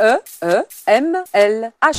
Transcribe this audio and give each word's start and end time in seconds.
D-A-A-T-T-E-E-M-L-H. 0.00 1.96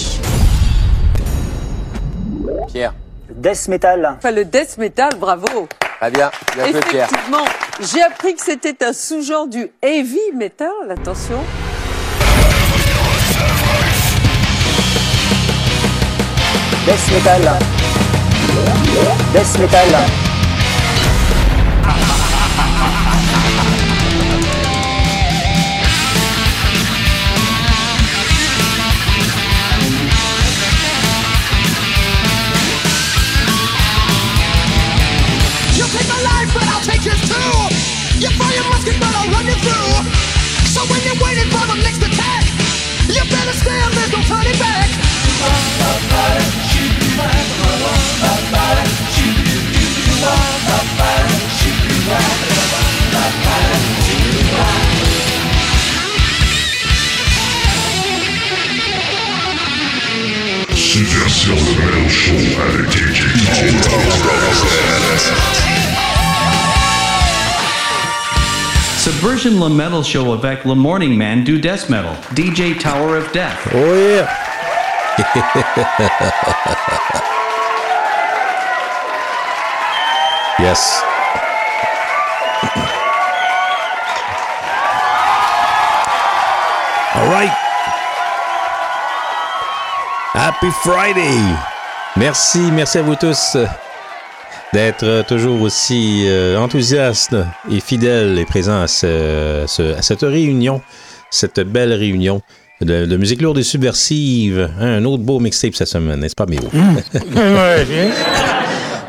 Pierre. 2.68 2.94
Death 3.30 3.68
metal. 3.68 4.16
Enfin, 4.18 4.32
le 4.32 4.44
death 4.44 4.78
metal, 4.78 5.12
bravo. 5.20 5.68
Très 6.00 6.12
bien. 6.12 6.32
Bien 6.56 6.72
joué, 6.72 6.80
Pierre. 6.90 7.08
Effectivement, 7.08 7.46
j'ai 7.80 8.02
appris 8.02 8.36
que 8.36 8.42
c'était 8.44 8.84
un 8.84 8.94
sous-genre 8.94 9.48
du 9.48 9.72
heavy 9.82 10.20
metal, 10.34 10.72
attention. 10.90 11.40
Death 16.86 17.12
metal. 17.14 17.60
Death 19.34 19.60
metal. 19.60 19.88
Take 35.92 36.08
my 36.08 36.22
life, 36.24 36.50
but 36.56 36.64
I'll 36.72 36.86
take 36.88 37.04
yours 37.04 37.22
too. 37.28 37.52
You 38.24 38.30
fire 38.40 38.56
your 38.56 38.68
musket, 38.72 38.96
but 39.00 39.12
I'll 39.12 39.30
run 39.32 39.46
you 39.46 39.58
through. 39.60 39.92
So 40.72 40.82
when 40.88 41.04
you're 41.04 41.20
waiting 41.20 41.50
for 41.52 41.68
the 41.68 41.76
next 41.84 42.00
attack, 42.00 42.48
you 43.12 43.22
better 43.28 43.56
stand, 43.60 43.94
there's 43.94 44.12
no 44.12 44.22
turning 44.24 44.58
back. 44.58 44.88
Subversion 45.82 46.92
le 48.86 49.01
Metal 61.14 61.30
Show 61.30 61.54
avec 62.62 62.90
DJ 62.90 63.20
Subversion 68.98 69.60
Le 69.60 69.68
Metal 69.70 70.04
Show 70.06 70.32
avec 70.34 70.64
Le 70.64 70.74
Morning 70.74 71.18
Man 71.18 71.44
do 71.44 71.58
Death 71.58 71.90
Metal, 71.90 72.16
DJ 72.34 72.78
Tower 72.80 73.18
of 73.18 73.30
Death. 73.34 73.58
Oh 73.74 73.94
yeah! 73.94 74.30
yes. 80.60 81.04
All 87.16 87.28
right. 87.30 87.71
Happy 90.34 90.68
Friday! 90.84 91.38
Merci, 92.16 92.60
merci 92.72 92.98
à 92.98 93.02
vous 93.02 93.16
tous 93.16 93.58
d'être 94.74 95.26
toujours 95.28 95.62
aussi 95.62 96.24
euh, 96.28 96.58
enthousiastes 96.58 97.36
et 97.70 97.80
fidèles 97.82 98.40
et 98.40 98.46
présents 98.46 98.82
à, 98.82 98.88
ce- 98.88 99.66
ce- 99.68 99.96
à 99.98 100.02
cette 100.02 100.22
réunion, 100.22 100.82
cette 101.30 101.60
belle 101.60 101.92
réunion 101.94 102.42
de, 102.80 103.18
musique 103.18 103.42
lourde 103.42 103.58
et 103.60 103.64
subversive. 103.64 104.70
Hein, 104.80 104.98
un 105.00 105.06
autre 105.06 105.24
beau 105.24 105.40
mixtape 105.40 105.76
cette 105.76 105.88
semaine, 105.90 106.20
n'est-ce 106.22 106.36
pas, 106.36 106.46
Méo? 106.46 106.62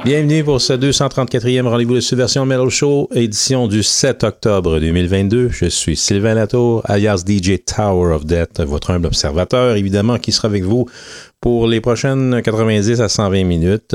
Bienvenue 0.04 0.42
pour 0.42 0.60
ce 0.60 0.72
234e 0.72 1.68
rendez-vous 1.68 1.94
de 1.94 2.00
Subversion 2.00 2.44
Metal 2.44 2.68
Show, 2.68 3.08
édition 3.14 3.68
du 3.68 3.84
7 3.84 4.24
octobre 4.24 4.80
2022. 4.80 5.50
Je 5.50 5.66
suis 5.66 5.96
Sylvain 5.96 6.34
Latour, 6.34 6.82
alias 6.86 7.22
DJ 7.24 7.64
Tower 7.64 8.12
of 8.12 8.26
Death, 8.26 8.60
votre 8.62 8.90
humble 8.90 9.06
observateur, 9.06 9.76
évidemment, 9.76 10.18
qui 10.18 10.32
sera 10.32 10.48
avec 10.48 10.64
vous 10.64 10.86
pour 11.40 11.68
les 11.68 11.80
prochaines 11.80 12.42
90 12.42 13.00
à 13.00 13.08
120 13.08 13.44
minutes. 13.44 13.94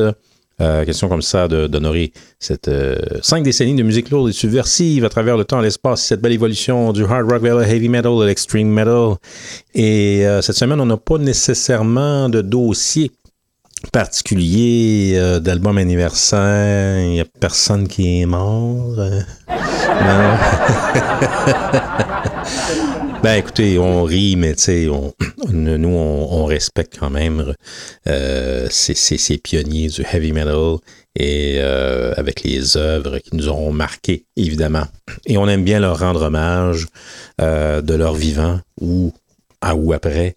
Euh, 0.62 0.86
question 0.86 1.10
comme 1.10 1.22
ça 1.22 1.50
d'honorer 1.50 2.14
cette 2.40 2.70
euh, 2.70 2.96
cinq 3.22 3.44
décennies 3.44 3.76
de 3.76 3.84
musique 3.84 4.10
lourde 4.10 4.30
et 4.30 4.34
subversive 4.34 5.04
à 5.04 5.10
travers 5.10 5.36
le 5.36 5.44
temps 5.44 5.60
et 5.60 5.64
l'espace, 5.64 6.04
cette 6.04 6.22
belle 6.22 6.32
évolution 6.32 6.94
du 6.94 7.04
hard 7.04 7.30
rock 7.30 7.42
vers 7.44 7.58
le 7.58 7.64
heavy 7.64 7.90
metal, 7.90 8.14
l'extreme 8.26 8.70
metal. 8.70 9.16
Et 9.76 10.26
euh, 10.26 10.42
cette 10.42 10.56
semaine, 10.56 10.80
on 10.80 10.86
n'a 10.86 10.98
pas 10.98 11.18
nécessairement 11.18 12.30
de 12.30 12.42
dossier 12.42 13.12
particulier 13.92 15.14
euh, 15.16 15.40
d'album 15.40 15.78
anniversaire. 15.78 17.00
Il 17.00 17.12
n'y 17.12 17.22
a 17.22 17.26
personne 17.26 17.88
qui 17.88 18.22
est 18.22 18.26
mort. 18.26 19.00
euh. 19.00 19.22
ben 23.24 23.36
écoutez, 23.36 23.80
on 23.80 24.04
rit, 24.04 24.36
mais 24.36 24.56
tu 24.56 24.64
sais, 24.64 24.88
on, 24.88 25.14
nous, 25.50 25.90
on, 25.90 26.46
respecte 26.46 26.98
quand 27.00 27.10
même 27.10 27.54
euh, 28.08 28.68
ces, 28.70 29.38
pionniers 29.38 29.90
du 29.90 30.04
heavy 30.12 30.32
metal 30.32 30.78
et 31.20 31.60
avec 31.60 32.44
les 32.44 32.78
œuvres 32.78 33.18
qui 33.18 33.36
nous 33.36 33.48
auront 33.48 33.72
marqués, 33.72 34.26
évidemment. 34.36 34.86
Et 35.26 35.38
on 35.38 35.48
aime 35.48 35.64
bien 35.64 35.80
leur 35.80 36.00
rendre 36.00 36.24
hommage 36.24 36.86
de 37.40 37.96
leur 37.96 38.14
vivant 38.14 38.60
ou 38.80 39.14
à 39.62 39.76
ou 39.76 39.94
après. 39.94 40.36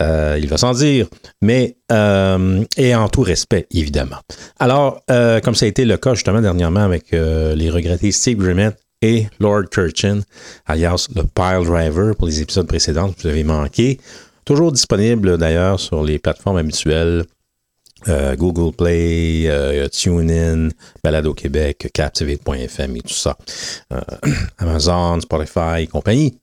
Euh, 0.00 0.38
il 0.40 0.48
va 0.48 0.56
sans 0.56 0.72
dire, 0.72 1.06
mais 1.42 1.76
euh, 1.92 2.64
et 2.76 2.94
en 2.94 3.08
tout 3.08 3.22
respect, 3.22 3.66
évidemment. 3.70 4.16
Alors, 4.58 5.02
euh, 5.10 5.40
comme 5.40 5.54
ça 5.54 5.66
a 5.66 5.68
été 5.68 5.84
le 5.84 5.96
cas 5.96 6.14
justement 6.14 6.40
dernièrement 6.40 6.80
avec 6.80 7.10
les 7.12 7.70
regrettés 7.70 8.12
Steve 8.12 8.38
Grimmett 8.38 8.76
et 9.02 9.26
Lord 9.40 9.64
Kirchin, 9.70 10.20
alias 10.66 11.08
le 11.14 11.22
Pile 11.22 11.66
Driver 11.66 12.14
pour 12.16 12.26
les 12.26 12.40
épisodes 12.40 12.66
précédents 12.66 13.12
vous 13.18 13.28
avez 13.28 13.44
manqué. 13.44 13.98
Toujours 14.44 14.72
disponible 14.72 15.38
d'ailleurs 15.38 15.78
sur 15.78 16.02
les 16.02 16.18
plateformes 16.18 16.58
habituelles. 16.58 17.24
Google 18.38 18.74
Play, 18.74 19.88
TuneIn, 19.92 20.70
Balado 21.04 21.34
Québec, 21.34 21.90
Captivate.fm 21.92 22.96
et 22.96 23.02
tout 23.02 23.12
ça. 23.12 23.36
Amazon, 24.58 25.20
Spotify 25.20 25.82
et 25.82 25.86
compagnie. 25.86 26.39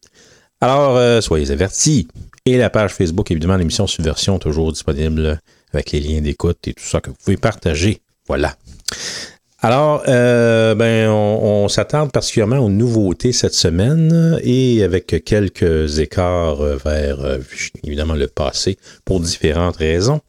Alors, 0.59 0.97
euh, 0.97 1.21
soyez 1.21 1.51
avertis. 1.51 2.07
Et 2.45 2.57
la 2.57 2.69
page 2.69 2.93
Facebook, 2.93 3.29
évidemment, 3.29 3.57
l'émission 3.57 3.85
Subversion, 3.85 4.39
toujours 4.39 4.71
disponible 4.71 5.39
avec 5.71 5.91
les 5.91 5.99
liens 5.99 6.21
d'écoute 6.21 6.67
et 6.67 6.73
tout 6.73 6.83
ça 6.83 6.99
que 6.99 7.09
vous 7.09 7.15
pouvez 7.23 7.37
partager. 7.37 8.01
Voilà. 8.27 8.55
Alors, 9.59 10.03
euh, 10.07 10.73
ben, 10.73 11.09
on, 11.09 11.67
s'attarde 11.67 12.11
particulièrement 12.11 12.59
aux 12.59 12.69
nouveautés 12.69 13.33
cette 13.33 13.53
semaine 13.53 14.39
et 14.43 14.83
avec 14.83 15.23
quelques 15.25 15.99
écarts 15.99 16.61
euh, 16.61 16.77
vers, 16.77 17.19
évidemment, 17.83 18.13
le 18.13 18.27
passé 18.27 18.77
pour 19.05 19.19
différentes 19.19 19.77
raisons. 19.77 20.21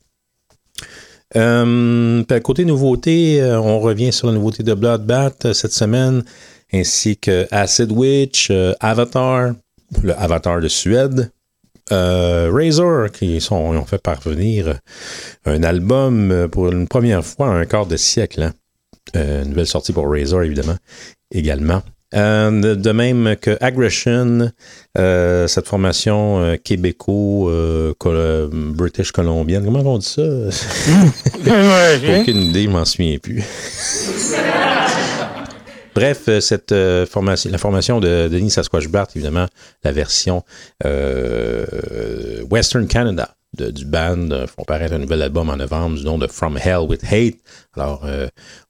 Puis, 1.31 2.41
côté 2.43 2.65
nouveauté, 2.65 3.43
on 3.43 3.81
revient 3.81 4.13
sur 4.13 4.27
la 4.27 4.35
nouveauté 4.35 4.63
de 4.63 4.75
Bloodbath 4.75 5.53
cette 5.53 5.73
semaine, 5.73 6.25
ainsi 6.73 7.17
que 7.17 7.47
Acid 7.51 7.93
Witch, 7.93 8.51
Avatar, 8.81 9.53
le 10.03 10.15
Avatar 10.19 10.61
de 10.61 10.69
Suède, 10.69 11.31
euh, 11.93 12.51
Razor, 12.53 13.11
qui 13.11 13.41
sont, 13.41 13.57
ont 13.57 13.85
fait 13.87 14.03
parvenir 14.03 14.79
un 15.47 15.63
album 15.63 16.31
euh, 16.31 16.49
pour 16.49 16.69
une 16.71 16.87
première 16.89 17.25
fois 17.25 17.49
un 17.49 17.65
quart 17.65 17.87
de 17.87 17.97
siècle. 17.97 18.43
hein. 18.43 18.53
Euh, 19.17 19.45
nouvelle 19.45 19.67
sortie 19.67 19.93
pour 19.95 20.11
Razor, 20.11 20.43
évidemment, 20.43 20.77
également. 21.33 21.83
Euh, 22.15 22.75
de, 22.75 22.91
même 22.93 23.37
que 23.41 23.57
Aggression, 23.63 24.51
cette 24.97 25.67
formation 25.67 26.41
euh, 26.43 26.57
québéco, 26.57 27.49
euh, 27.51 27.93
col- 27.99 28.49
British 28.53 29.13
colombienne, 29.13 29.65
comment 29.65 29.81
on 29.81 29.99
dit 29.99 30.07
ça? 30.07 30.23
Aucune 32.21 32.39
idée, 32.43 32.65
je 32.65 32.71
m'en 32.71 32.85
souviens 32.87 33.19
plus. 33.19 33.43
Bref, 35.99 36.29
euh, 36.29 36.39
cette 36.39 36.71
euh, 36.71 37.07
formation, 37.07 37.51
la 37.51 37.59
formation 37.59 37.99
de 37.99 38.29
Denis 38.31 38.51
Sasquatch 38.51 38.85
évidemment, 39.17 39.49
la 39.83 39.91
version 39.91 40.45
euh, 40.85 41.67
Western 42.49 42.87
Canada 42.87 43.35
du 43.53 43.85
band 43.85 44.47
font 44.47 44.63
paraître 44.63 44.95
un 44.95 44.99
nouvel 44.99 45.23
album 45.23 45.51
en 45.51 45.57
novembre 45.57 45.97
du 45.97 46.05
nom 46.05 46.17
de 46.17 46.29
From 46.29 46.57
Hell 46.57 46.87
with 46.89 47.03
Hate. 47.03 47.39
Alors, 47.75 48.07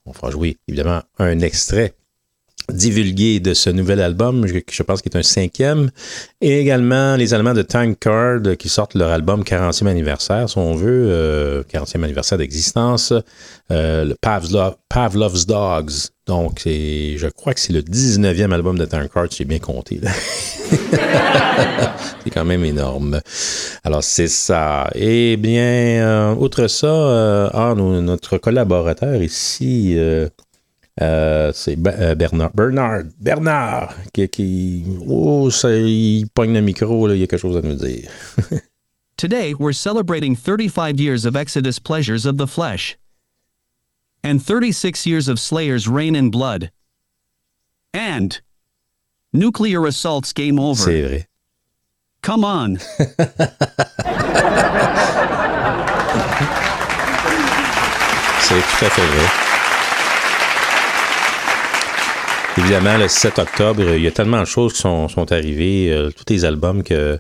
on 0.07 0.13
fera 0.15 0.31
jouer 0.31 0.57
évidemment 0.69 1.03
un 1.19 1.41
extrait 1.41 1.95
divulgué 2.73 3.41
de 3.41 3.55
ce 3.55 3.71
nouvel 3.71 4.01
album, 4.01 4.47
je, 4.47 4.59
je 4.71 4.83
pense 4.83 5.03
qu'il 5.03 5.13
est 5.13 5.19
un 5.19 5.23
cinquième, 5.23 5.91
et 6.41 6.61
également 6.61 7.17
les 7.17 7.35
Allemands 7.35 7.55
de 7.55 7.63
Tank 7.63 7.99
Card 7.99 8.41
euh, 8.47 8.55
qui 8.55 8.69
sortent 8.69 8.95
leur 8.95 9.11
album 9.11 9.43
40e 9.43 9.87
anniversaire, 9.87 10.49
si 10.49 10.59
on 10.59 10.75
veut, 10.75 11.07
euh, 11.09 11.63
40e 11.65 12.05
anniversaire 12.05 12.39
d'existence, 12.39 13.13
euh, 13.71 14.05
le 14.05 14.15
Pavlov, 14.21 14.77
Pavlov's 14.89 15.47
Dogs. 15.47 16.11
Donc, 16.27 16.63
je 16.67 17.27
crois 17.29 17.55
que 17.55 17.61
c'est 17.61 17.73
le 17.73 17.81
19e 17.81 18.53
album 18.53 18.77
de 18.77 18.85
Tank 18.85 19.11
Card, 19.13 19.29
j'ai 19.31 19.47
bien 19.47 19.59
compté. 19.59 19.99
c'est 22.23 22.31
quand 22.31 22.45
même 22.45 22.67
énorme. 22.67 23.21
Alors, 23.83 24.05
c'est 24.05 24.29
ça. 24.29 24.91
Eh 24.95 25.39
bien, 25.39 25.63
euh, 25.63 26.35
outre 26.35 26.67
ça, 26.67 26.87
euh, 26.87 27.49
ah, 27.55 27.75
notre 27.75 28.37
collaborateur 28.37 29.23
ici, 29.23 29.97
euh, 31.01 31.53
c'est 31.55 31.77
euh, 31.87 32.15
Bernard, 32.15 32.51
Bernard, 32.55 33.05
Bernard, 33.21 33.95
qui, 34.13 34.29
qui 34.29 34.85
oh, 35.07 35.51
ça, 35.51 35.71
il 35.73 36.27
pogne 36.35 36.55
le 36.55 36.61
micro, 36.61 37.07
là, 37.07 37.15
il 37.15 37.21
y 37.21 37.23
a 37.23 37.27
quelque 37.27 37.41
chose 37.41 37.57
à 37.57 37.63
nous 37.63 37.75
dire. 37.75 38.11
Today, 39.17 39.55
we're 39.55 39.73
celebrating 39.73 40.37
35 40.37 41.01
years 41.01 41.25
of 41.25 41.37
Exodus 41.37 41.79
pleasures 41.79 42.25
of 42.27 42.37
the 42.37 42.47
flesh, 42.47 42.97
and 44.23 44.43
36 44.43 45.07
years 45.07 45.29
of 45.29 45.39
Slayer's 45.39 45.89
reign 45.89 46.15
in 46.15 46.31
blood, 46.31 46.71
and 47.93 48.41
nuclear 49.33 49.87
assaults 49.87 50.33
game 50.33 50.59
over. 50.59 50.83
C'est 50.83 51.03
vrai. 51.03 51.27
Come 52.23 52.45
on. 52.45 52.79
C'est 58.41 58.55
tout 58.55 58.85
à 58.85 58.89
fait 58.89 59.03
vrai. 59.03 59.48
Évidemment, 62.59 62.99
le 62.99 63.07
7 63.07 63.39
octobre, 63.39 63.95
il 63.95 64.03
y 64.03 64.09
a 64.09 64.11
tellement 64.11 64.41
de 64.41 64.45
choses 64.45 64.73
qui 64.73 64.81
sont, 64.81 65.33
arrivées. 65.33 65.93
euh, 65.93 66.11
tous 66.11 66.25
les 66.29 66.45
albums 66.45 66.83
que, 66.83 67.17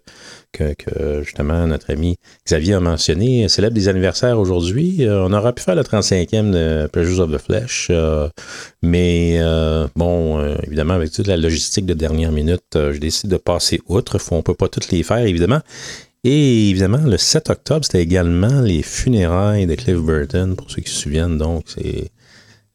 justement 1.22 1.64
notre 1.68 1.92
ami 1.92 2.16
Xavier 2.44 2.74
a 2.74 2.80
mentionné 2.80 3.48
célèbrent 3.48 3.74
des 3.74 3.86
anniversaires 3.86 4.40
aujourd'hui. 4.40 5.06
Euh, 5.06 5.24
on 5.28 5.32
aurait 5.32 5.52
pu 5.52 5.62
faire 5.62 5.76
le 5.76 5.82
35e 5.82 6.50
de 6.50 6.88
Pleasures 6.88 7.20
of 7.20 7.30
the 7.30 7.38
Flesh, 7.38 7.86
euh, 7.90 8.28
mais 8.82 9.38
bon, 9.94 10.44
évidemment, 10.66 10.94
avec 10.94 11.12
toute 11.12 11.28
la 11.28 11.36
logistique 11.36 11.86
de 11.86 11.94
dernière 11.94 12.32
minute, 12.32 12.64
je 12.74 12.98
décide 12.98 13.30
de 13.30 13.36
passer 13.36 13.80
outre. 13.86 14.18
On 14.32 14.38
ne 14.38 14.42
peut 14.42 14.54
pas 14.54 14.68
toutes 14.68 14.90
les 14.90 15.04
faire, 15.04 15.18
évidemment. 15.18 15.60
Et 16.24 16.70
évidemment, 16.70 16.98
le 16.98 17.16
7 17.16 17.48
octobre, 17.50 17.84
c'était 17.84 18.02
également 18.02 18.60
les 18.60 18.82
funérailles 18.82 19.66
de 19.66 19.76
Cliff 19.76 19.98
Burton, 19.98 20.56
pour 20.56 20.68
ceux 20.68 20.82
qui 20.82 20.90
se 20.90 21.00
souviennent. 21.00 21.38
Donc, 21.38 21.62
c'est 21.66 22.10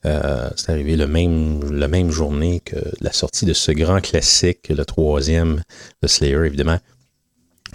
euh, 0.05 0.49
c'est 0.55 0.71
arrivé 0.71 0.95
le 0.95 1.07
même, 1.07 1.71
la 1.71 1.87
même 1.87 2.11
journée 2.11 2.59
que 2.59 2.75
la 3.01 3.11
sortie 3.11 3.45
de 3.45 3.53
ce 3.53 3.71
grand 3.71 4.01
classique, 4.01 4.69
le 4.69 4.83
troisième 4.85 5.63
de 6.01 6.07
Slayer, 6.07 6.45
évidemment, 6.45 6.79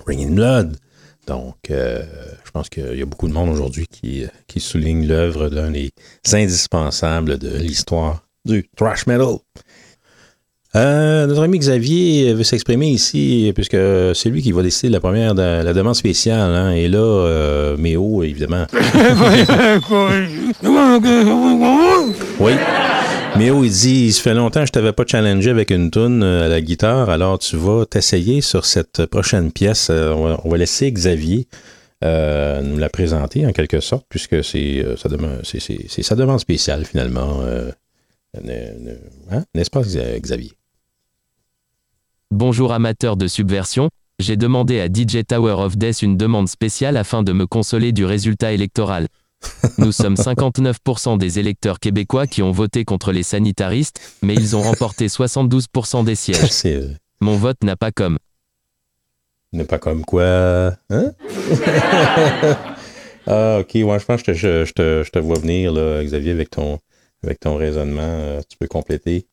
Ring 0.06 0.20
in 0.20 0.34
Blood. 0.34 0.76
Donc, 1.26 1.70
euh, 1.70 2.04
je 2.44 2.50
pense 2.50 2.68
qu'il 2.68 2.96
y 2.96 3.02
a 3.02 3.06
beaucoup 3.06 3.28
de 3.28 3.32
monde 3.32 3.50
aujourd'hui 3.50 3.86
qui, 3.86 4.24
qui 4.46 4.60
souligne 4.60 5.06
l'œuvre 5.06 5.48
d'un 5.48 5.70
des 5.70 5.92
indispensables 6.32 7.38
de 7.38 7.56
l'histoire 7.58 8.24
du 8.44 8.68
thrash 8.76 9.06
metal. 9.06 9.36
Euh, 10.78 11.26
notre 11.26 11.42
ami 11.42 11.58
Xavier 11.58 12.32
veut 12.34 12.44
s'exprimer 12.44 12.88
ici, 12.88 13.50
puisque 13.54 13.76
c'est 14.14 14.30
lui 14.30 14.42
qui 14.42 14.52
va 14.52 14.62
décider 14.62 14.88
de 14.88 14.92
la 14.94 15.00
première 15.00 15.34
de 15.34 15.42
la 15.62 15.72
demande 15.74 15.94
spéciale. 15.96 16.54
hein. 16.54 16.70
Et 16.70 16.86
là, 16.88 16.98
euh, 16.98 17.76
Méo, 17.76 18.22
évidemment. 18.22 18.64
Oui. 22.40 22.52
Méo, 23.36 23.64
il 23.64 23.70
dit 23.70 24.12
Ça 24.12 24.22
fait 24.22 24.34
longtemps 24.34 24.60
que 24.60 24.66
je 24.66 24.72
t'avais 24.72 24.92
pas 24.92 25.04
challengé 25.06 25.50
avec 25.50 25.70
une 25.70 25.90
toune 25.90 26.22
euh, 26.22 26.46
à 26.46 26.48
la 26.48 26.60
guitare, 26.60 27.10
alors 27.10 27.38
tu 27.38 27.56
vas 27.56 27.84
t'essayer 27.84 28.40
sur 28.40 28.64
cette 28.64 29.06
prochaine 29.06 29.52
pièce. 29.52 29.90
On, 29.90 30.24
va, 30.28 30.40
on 30.44 30.48
va 30.48 30.56
laisser 30.56 30.90
Xavier 30.92 31.46
euh, 32.04 32.62
nous 32.62 32.78
la 32.78 32.88
présenter 32.88 33.46
en 33.46 33.52
quelque 33.52 33.80
sorte, 33.80 34.06
puisque 34.08 34.42
c'est 34.44 34.78
euh, 34.84 34.96
sa, 34.96 35.08
demande, 35.08 35.40
c'est, 35.44 35.60
c'est- 35.60 35.86
c'est 35.88 36.02
sa 36.02 36.14
demande 36.14 36.40
spéciale 36.40 36.84
finalement. 36.84 37.40
euh, 37.44 37.70
hein? 39.30 39.44
N'est-ce 39.54 39.70
pas, 39.70 39.80
Xa- 39.82 40.20
Xavier? 40.20 40.52
Bonjour 42.30 42.72
amateurs 42.72 43.16
de 43.16 43.26
subversion, 43.26 43.88
j'ai 44.18 44.36
demandé 44.36 44.80
à 44.80 44.86
DJ 44.86 45.24
Tower 45.26 45.52
of 45.64 45.76
Death 45.78 46.02
une 46.02 46.16
demande 46.16 46.48
spéciale 46.48 46.96
afin 46.96 47.22
de 47.22 47.32
me 47.32 47.46
consoler 47.46 47.92
du 47.92 48.04
résultat 48.04 48.52
électoral. 48.52 49.06
Nous 49.78 49.92
sommes 49.92 50.14
59% 50.14 51.16
des 51.16 51.38
électeurs 51.38 51.78
québécois 51.78 52.26
qui 52.26 52.42
ont 52.42 52.50
voté 52.50 52.84
contre 52.84 53.12
les 53.12 53.22
sanitaristes, 53.22 54.00
mais 54.22 54.34
ils 54.34 54.56
ont 54.56 54.62
remporté 54.62 55.06
72% 55.06 56.04
des 56.04 56.16
sièges. 56.16 56.50
Euh, 56.66 56.92
Mon 57.20 57.36
vote 57.36 57.62
n'a 57.62 57.76
pas 57.76 57.92
comme. 57.92 58.18
ne 59.52 59.62
pas 59.62 59.78
comme 59.78 60.04
quoi. 60.04 60.72
Hein? 60.90 61.12
Ah, 63.30 63.58
ok, 63.60 63.72
ouais, 63.74 63.98
je 63.98 64.06
pense 64.06 64.22
que 64.22 64.32
je 64.32 64.40
te, 64.40 64.64
je, 64.64 64.64
je 64.64 64.72
te, 64.72 65.02
je 65.04 65.10
te 65.10 65.18
vois 65.18 65.38
venir, 65.38 65.70
là, 65.70 66.02
Xavier, 66.02 66.32
avec 66.32 66.48
ton, 66.48 66.78
avec 67.22 67.38
ton 67.38 67.56
raisonnement. 67.56 68.00
euh, 68.00 68.40
tu 68.48 68.56
peux 68.56 68.66
compléter. 68.66 69.26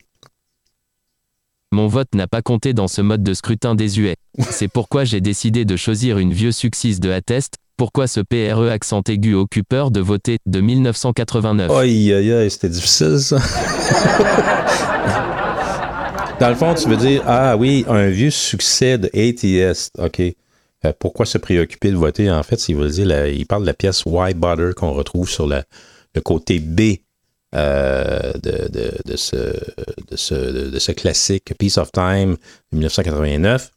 Mon 1.71 1.87
vote 1.87 2.13
n'a 2.15 2.27
pas 2.27 2.41
compté 2.41 2.73
dans 2.73 2.87
ce 2.87 3.01
mode 3.01 3.23
de 3.23 3.33
scrutin 3.33 3.75
désuet. 3.75 4.15
C'est 4.39 4.67
pourquoi 4.67 5.03
j'ai 5.03 5.19
décidé 5.21 5.65
de 5.65 5.75
choisir 5.75 6.17
une 6.19 6.31
vieux 6.33 6.51
succise 6.51 6.99
de 6.99 7.09
Attest. 7.11 7.55
Pourquoi 7.77 8.07
ce 8.07 8.21
PRE 8.21 8.69
accent 8.71 9.01
aigu 9.09 9.33
occupeur 9.35 9.91
de 9.91 9.99
voter 9.99 10.37
de 10.45 10.61
1989 10.61 11.71
Aïe, 11.71 12.13
aïe, 12.13 12.31
aïe, 12.31 12.49
c'était 12.51 12.69
difficile, 12.69 13.19
ça. 13.19 13.37
Dans 16.39 16.49
le 16.49 16.55
fond, 16.55 16.73
tu 16.73 16.87
veux 16.89 16.97
dire, 16.97 17.23
ah 17.25 17.57
oui, 17.57 17.85
un 17.87 18.07
vieux 18.09 18.29
succès 18.29 18.97
de 18.97 19.07
ATS. 19.13 19.89
OK. 19.97 20.19
Euh, 20.21 20.93
pourquoi 20.99 21.25
se 21.25 21.37
préoccuper 21.37 21.91
de 21.91 21.95
voter? 21.95 22.29
En 22.29 22.43
fait, 22.43 22.69
il, 22.69 22.75
veut 22.75 22.89
dire 22.89 23.07
la- 23.07 23.27
il 23.29 23.45
parle 23.45 23.61
de 23.63 23.67
la 23.67 23.73
pièce 23.73 24.03
Why 24.05 24.33
Butter 24.33 24.71
qu'on 24.75 24.91
retrouve 24.91 25.29
sur 25.29 25.47
la- 25.47 25.63
le 26.13 26.21
côté 26.21 26.59
B 26.59 26.97
euh, 27.55 28.33
de, 28.43 28.67
de- 28.69 28.97
de 29.05 29.15
ce, 29.15 29.35
de, 29.35 30.15
ce, 30.15 30.33
de- 30.71 30.79
ce 30.79 30.91
classique 30.91 31.53
Piece 31.57 31.77
of 31.77 31.91
Time 31.91 32.35
de 32.71 32.77
1989. 32.77 33.71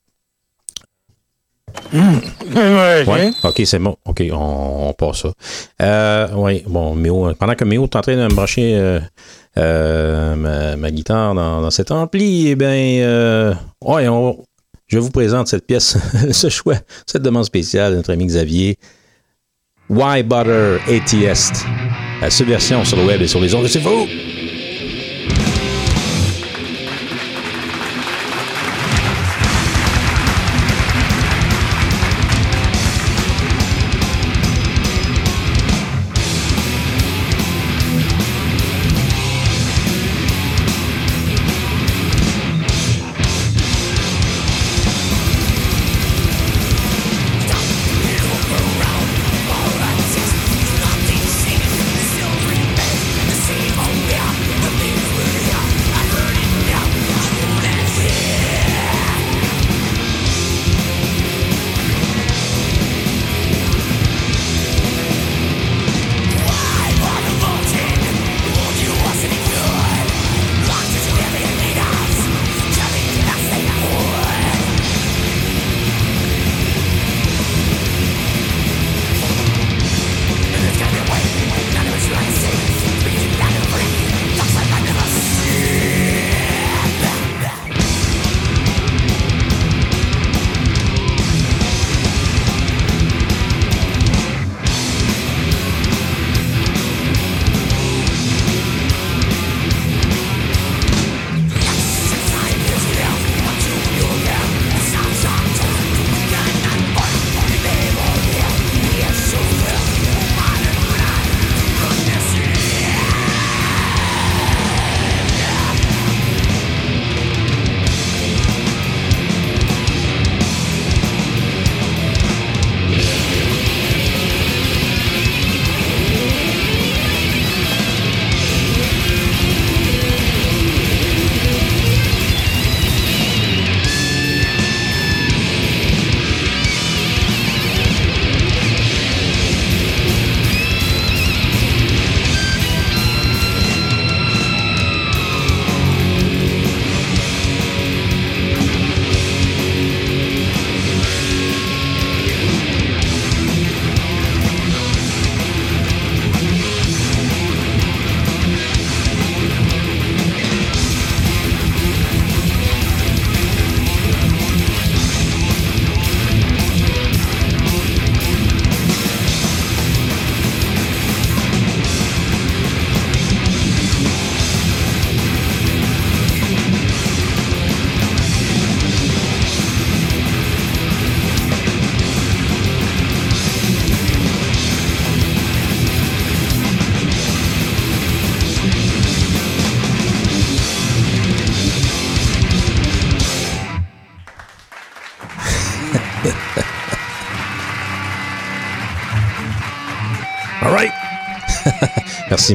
Ouais, 3.06 3.30
ok, 3.44 3.62
c'est 3.64 3.78
bon. 3.78 3.96
Ok, 4.04 4.22
on, 4.32 4.88
on 4.88 4.92
passe 4.94 5.22
ça. 5.22 5.32
Euh, 5.82 6.28
oui, 6.34 6.62
bon, 6.66 6.94
Méo, 6.94 7.32
pendant 7.34 7.54
que 7.54 7.64
Méo 7.64 7.84
est 7.84 7.96
en 7.96 8.00
train 8.00 8.16
de 8.16 8.22
me 8.22 8.28
brancher 8.34 8.74
euh, 8.74 9.00
euh, 9.58 10.34
ma, 10.34 10.76
ma 10.76 10.90
guitare 10.90 11.34
dans, 11.34 11.60
dans 11.60 11.70
cet 11.70 11.90
ampli, 11.90 12.48
eh 12.48 12.54
bien, 12.56 12.70
euh, 13.04 13.54
ouais, 13.84 14.08
on- 14.08 14.42
je 14.86 14.98
vous 14.98 15.10
présente 15.10 15.48
cette 15.48 15.66
pièce, 15.66 15.98
ce 16.32 16.48
choix, 16.48 16.76
cette 17.06 17.22
demande 17.22 17.44
spéciale 17.44 17.92
de 17.92 17.96
notre 17.98 18.12
ami 18.12 18.24
Xavier. 18.26 18.78
Why 19.90 20.22
Butter 20.22 20.78
ATS. 20.88 21.52
La 22.20 22.30
subversion 22.30 22.84
sur 22.84 22.96
le 22.96 23.04
web 23.04 23.22
et 23.22 23.28
sur 23.28 23.40
les 23.40 23.54
ondes, 23.54 23.68
c'est 23.68 23.80
faux! 23.80 24.08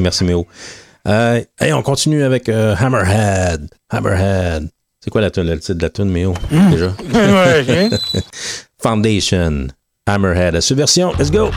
merci, 0.00 0.24
Méo. 0.24 0.46
Euh, 1.06 1.40
hey, 1.60 1.72
on 1.72 1.82
continue 1.82 2.22
avec 2.22 2.48
euh, 2.48 2.74
Hammerhead. 2.78 3.68
Hammerhead. 3.90 4.68
C'est 5.00 5.10
quoi 5.10 5.20
la 5.20 5.30
tune, 5.30 5.44
le 5.44 5.58
titre 5.58 5.74
de 5.74 5.82
la 5.82 5.90
tune, 5.90 6.08
Méo, 6.08 6.34
déjà? 6.70 6.94
Foundation. 8.82 9.68
Hammerhead. 10.06 10.56
À 10.56 10.60
subversion. 10.60 11.12
Let's 11.18 11.30
go. 11.30 11.50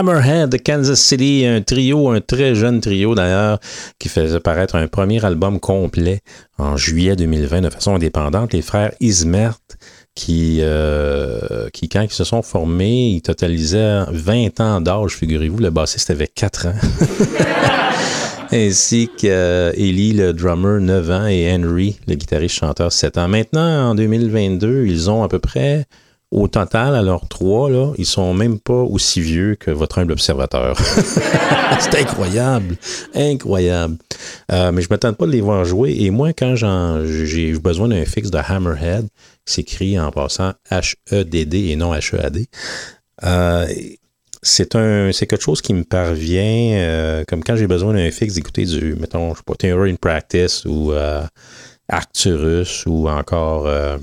Hammerhead 0.00 0.48
de 0.48 0.56
Kansas 0.56 0.98
City, 0.98 1.44
un 1.46 1.60
trio, 1.60 2.08
un 2.08 2.22
très 2.22 2.54
jeune 2.54 2.80
trio 2.80 3.14
d'ailleurs, 3.14 3.60
qui 3.98 4.08
faisait 4.08 4.40
paraître 4.40 4.76
un 4.76 4.88
premier 4.88 5.22
album 5.22 5.60
complet 5.60 6.20
en 6.56 6.78
juillet 6.78 7.16
2020 7.16 7.60
de 7.60 7.68
façon 7.68 7.96
indépendante. 7.96 8.54
Les 8.54 8.62
frères 8.62 8.92
Ismert, 9.00 9.58
qui, 10.14 10.60
euh, 10.62 11.68
qui 11.74 11.90
quand 11.90 12.00
ils 12.00 12.12
se 12.12 12.24
sont 12.24 12.40
formés, 12.40 13.10
ils 13.10 13.20
totalisaient 13.20 14.04
20 14.10 14.60
ans 14.60 14.80
d'âge, 14.80 15.12
figurez-vous. 15.16 15.58
Le 15.58 15.68
bassiste 15.68 16.08
avait 16.08 16.28
4 16.28 16.68
ans. 16.68 16.74
ainsi 18.52 19.10
que 19.20 19.74
Ellie, 19.76 20.14
le 20.14 20.32
drummer, 20.32 20.80
9 20.80 21.10
ans, 21.10 21.26
et 21.26 21.54
Henry, 21.54 21.98
le 22.08 22.14
guitariste 22.14 22.54
chanteur, 22.54 22.90
7 22.90 23.18
ans. 23.18 23.28
Maintenant, 23.28 23.90
en 23.90 23.94
2022, 23.94 24.86
ils 24.86 25.10
ont 25.10 25.22
à 25.22 25.28
peu 25.28 25.40
près, 25.40 25.84
au 26.30 26.46
total, 26.46 26.94
à 26.94 27.02
leurs 27.02 27.26
trois, 27.28 27.68
là, 27.70 27.92
ils 27.98 28.06
sont 28.06 28.32
même 28.34 28.60
pas 28.60 28.72
aussi 28.82 29.20
vieux 29.20 29.56
que 29.56 29.70
votre 29.72 29.98
humble 29.98 30.12
observateur. 30.12 30.78
C'est 31.80 31.98
incroyable, 32.00 32.76
incroyable. 33.14 33.96
Euh, 34.52 34.70
mais 34.70 34.80
je 34.82 34.86
ne 34.88 34.92
m'attends 34.94 35.12
pas 35.12 35.26
de 35.26 35.32
les 35.32 35.40
voir 35.40 35.64
jouer. 35.64 35.96
Et 35.98 36.10
moi, 36.10 36.32
quand 36.32 36.54
j'en- 36.54 37.04
j'ai 37.04 37.52
besoin 37.58 37.88
d'un 37.88 38.04
fixe 38.04 38.30
de 38.30 38.38
Hammerhead, 38.38 39.08
qui 39.44 39.54
s'écrit 39.54 39.98
en 39.98 40.12
passant 40.12 40.52
H-E-D-D 40.70 41.68
et 41.70 41.76
non 41.76 41.92
H-E-A-D, 41.94 42.46
euh, 43.24 43.66
c'est 44.42 44.74
un 44.76 45.10
c'est 45.12 45.26
quelque 45.26 45.42
chose 45.42 45.60
qui 45.60 45.74
me 45.74 45.84
parvient 45.84 46.72
euh, 46.76 47.24
comme 47.28 47.42
quand 47.44 47.56
j'ai 47.56 47.66
besoin 47.66 47.92
d'un 47.92 48.10
fixe 48.10 48.34
d'écouter 48.34 48.64
du 48.64 48.94
mettons 48.94 49.32
je 49.32 49.38
sais 49.38 49.42
pas 49.44 49.54
Theory 49.54 49.90
in 49.90 49.96
Practice 49.96 50.64
ou 50.64 50.92
euh, 50.92 51.22
Arcturus 51.90 52.84
ou 52.86 53.08
encore 53.08 53.66
euh, 53.66 53.98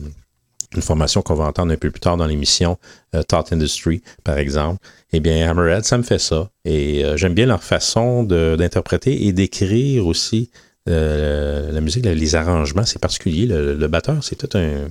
une 0.76 0.82
formation 0.82 1.22
qu'on 1.22 1.36
va 1.36 1.46
entendre 1.46 1.72
un 1.72 1.78
peu 1.78 1.92
plus 1.92 2.00
tard 2.00 2.18
dans 2.18 2.26
l'émission 2.26 2.78
euh, 3.16 3.24
Industry 3.52 4.02
par 4.24 4.38
exemple. 4.38 4.80
Eh 5.14 5.20
bien 5.20 5.50
Hammerhead 5.50 5.86
ça 5.86 5.98
me 5.98 6.04
fait 6.04 6.20
ça. 6.20 6.50
Et 6.66 7.04
euh, 7.06 7.18
j'aime 7.18 7.34
bien 7.34 7.46
leur 7.46 7.64
façon 7.64 8.24
d'interpréter 8.24 9.28
et 9.28 9.34
d'écrire 9.34 10.06
aussi 10.06 10.52
euh, 10.90 11.72
la 11.72 11.82
musique 11.82 12.06
les 12.06 12.36
arrangements 12.36 12.86
c'est 12.86 13.00
particulier. 13.00 13.46
Le, 13.46 13.88
batteur 13.88 14.24
c'est 14.24 14.36
tout 14.36 14.58
un 14.58 14.88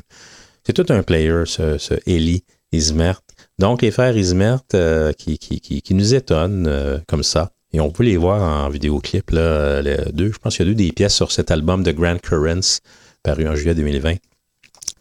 c'est 0.64 0.72
tout 0.72 0.86
un 0.92 1.02
player 1.02 1.42
ce, 1.46 1.78
ce 1.78 1.94
Eli 2.06 2.44
Ismert. 2.72 3.20
Donc, 3.58 3.82
les 3.82 3.90
frères 3.90 4.16
Ismert 4.16 4.60
euh, 4.74 5.12
qui, 5.12 5.38
qui, 5.38 5.94
nous 5.94 6.14
étonnent 6.14 7.02
comme 7.06 7.22
ça. 7.22 7.52
Et 7.72 7.80
on 7.80 7.90
peut 7.90 8.02
les 8.02 8.16
voir 8.16 8.42
en 8.42 8.68
vidéoclip. 8.68 9.30
Là, 9.30 9.80
les 9.80 9.96
deux, 10.12 10.32
je 10.32 10.38
pense 10.38 10.56
qu'il 10.56 10.66
y 10.66 10.68
a 10.68 10.72
deux 10.72 10.76
des 10.76 10.92
pièces 10.92 11.14
sur 11.14 11.32
cet 11.32 11.50
album 11.50 11.82
de 11.82 11.92
Grand 11.92 12.20
Currents, 12.20 12.80
paru 13.22 13.48
en 13.48 13.54
juillet 13.54 13.74
2020, 13.74 14.16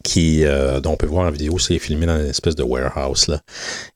qui, 0.06 0.44
euh, 0.44 0.80
dont 0.80 0.92
on 0.92 0.96
peut 0.96 1.06
voir 1.06 1.26
en 1.26 1.30
vidéo, 1.30 1.58
c'est 1.58 1.78
filmé 1.80 2.06
dans 2.06 2.18
une 2.20 2.26
espèce 2.28 2.54
de 2.54 2.62
warehouse. 2.62 3.26
Là. 3.26 3.40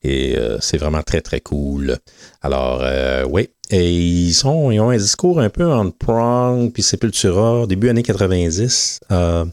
Et 0.03 0.37
euh, 0.37 0.57
c'est 0.59 0.77
vraiment 0.77 1.01
très, 1.03 1.21
très 1.21 1.39
cool. 1.39 1.97
Alors, 2.41 2.81
euh, 2.83 3.25
oui. 3.29 3.49
Et 3.69 3.89
ils, 3.93 4.33
sont, 4.33 4.69
ils 4.71 4.79
ont 4.81 4.89
un 4.89 4.97
discours 4.97 5.39
un 5.39 5.49
peu 5.49 5.65
en 5.71 5.89
prong, 5.89 6.69
puis 6.71 6.83
Sepultura, 6.83 7.65
début 7.67 7.87
années 7.89 8.03
90. 8.03 8.99
Euh, 9.11 9.45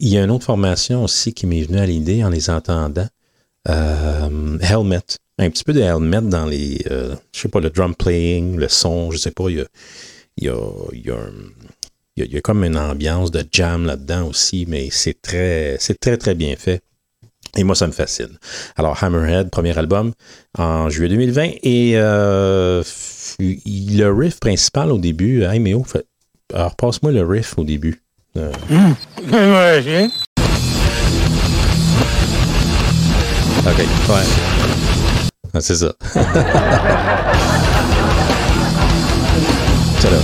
il 0.00 0.08
y 0.08 0.16
a 0.16 0.24
une 0.24 0.30
autre 0.30 0.46
formation 0.46 1.04
aussi 1.04 1.34
qui 1.34 1.46
m'est 1.46 1.62
venue 1.62 1.78
à 1.80 1.86
l'idée 1.86 2.24
en 2.24 2.30
les 2.30 2.48
entendant. 2.48 3.08
Euh, 3.68 4.58
Helmet. 4.60 5.00
Un 5.38 5.50
petit 5.50 5.64
peu 5.64 5.74
de 5.74 5.80
Helmet 5.80 6.22
dans 6.22 6.46
les, 6.46 6.78
je 6.88 7.40
sais 7.40 7.48
pas, 7.48 7.60
le 7.60 7.68
drum 7.68 7.94
playing, 7.94 8.56
le 8.56 8.68
son, 8.68 9.10
je 9.10 9.18
sais 9.18 9.30
pas, 9.30 9.50
il 9.50 9.58
y 9.58 9.60
a, 9.60 9.66
il 10.38 10.44
y 10.44 10.48
a, 10.48 10.56
il 10.94 11.06
y 11.06 11.10
a, 11.10 11.14
un- 11.16 11.57
il 12.24 12.32
y 12.32 12.36
a- 12.36 12.40
comme 12.40 12.64
une 12.64 12.76
ambiance 12.78 13.30
de 13.30 13.44
jam 13.50 13.86
là-dedans 13.86 14.26
aussi, 14.28 14.64
mais 14.68 14.88
c'est 14.90 15.20
très, 15.20 15.76
c'est 15.80 15.98
très, 15.98 16.16
très 16.16 16.34
bien 16.34 16.54
fait. 16.56 16.80
Et 17.56 17.64
moi, 17.64 17.74
ça 17.74 17.86
me 17.86 17.92
fascine. 17.92 18.38
Alors, 18.76 19.02
Hammerhead, 19.02 19.50
premier 19.50 19.76
album 19.78 20.12
en 20.58 20.88
juillet 20.90 21.08
2020. 21.08 21.50
Et 21.62 21.92
euh, 21.94 22.82
le 23.40 24.10
riff 24.10 24.38
principal 24.38 24.92
au 24.92 24.98
début, 24.98 25.42
hey, 25.44 25.58
Méo, 25.58 25.82
fait- 25.84 26.04
alors 26.54 26.76
passe-moi 26.76 27.10
le 27.12 27.24
riff 27.26 27.54
au 27.58 27.64
début. 27.64 28.02
Euh, 28.36 28.52
OK, 33.66 33.78
ouais. 33.78 34.24
Ah, 35.54 35.60
c'est 35.60 35.76
ça. 35.76 35.92
Tadam, 40.00 40.22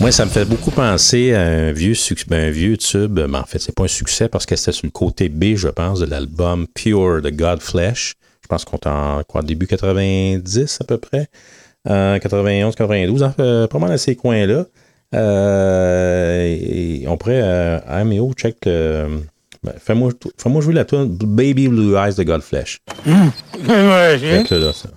Moi, 0.00 0.10
ça 0.12 0.24
me 0.24 0.30
fait 0.30 0.44
beaucoup 0.44 0.70
penser 0.70 1.32
à 1.34 1.42
un 1.42 1.72
vieux, 1.72 1.94
suc- 1.94 2.28
ben, 2.28 2.48
un 2.48 2.50
vieux 2.50 2.76
tube, 2.76 3.20
mais 3.28 3.38
en 3.38 3.44
fait, 3.44 3.58
c'est 3.58 3.74
pas 3.74 3.84
un 3.84 3.88
succès 3.88 4.28
parce 4.28 4.44
que 4.46 4.56
c'était 4.56 4.72
sur 4.72 4.86
le 4.86 4.90
côté 4.90 5.28
B, 5.28 5.54
je 5.56 5.68
pense, 5.68 6.00
de 6.00 6.06
l'album 6.06 6.66
Pure 6.74 7.22
de 7.22 7.30
Godflesh. 7.30 8.14
Je 8.42 8.48
pense 8.48 8.64
qu'on 8.64 8.76
est 8.76 8.86
en 8.86 9.22
quoi, 9.26 9.42
début 9.42 9.66
90 9.66 10.78
à 10.80 10.84
peu 10.84 10.98
près? 10.98 11.28
Euh, 11.88 12.18
91, 12.18 12.74
92, 12.74 13.22
en 13.22 13.30
fait, 13.32 13.66
pas 13.68 13.78
mal 13.78 13.92
à 13.92 13.98
ces 13.98 14.16
coins-là. 14.16 14.66
Euh, 15.14 16.44
et 16.44 17.04
on 17.06 17.16
pourrait, 17.16 17.40
euh, 17.42 17.78
check, 18.36 18.56
euh, 18.66 19.18
ben, 19.62 19.72
fais-moi 19.78 20.10
fais-moi 20.36 20.60
jouer 20.60 20.74
la 20.74 20.84
tune 20.84 21.06
Baby 21.06 21.68
Blue 21.68 21.94
Eyes 21.96 22.14
de 22.16 22.22
Godflesh. 22.24 22.78
Que 24.48 24.54
là, 24.66 24.72
ça. 24.72 24.88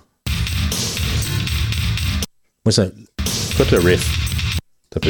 Moi, 2.66 2.72
ça. 2.72 2.86
Écoute 3.52 3.70
le 3.70 3.78
riff. 3.78 4.04
For 4.90 5.00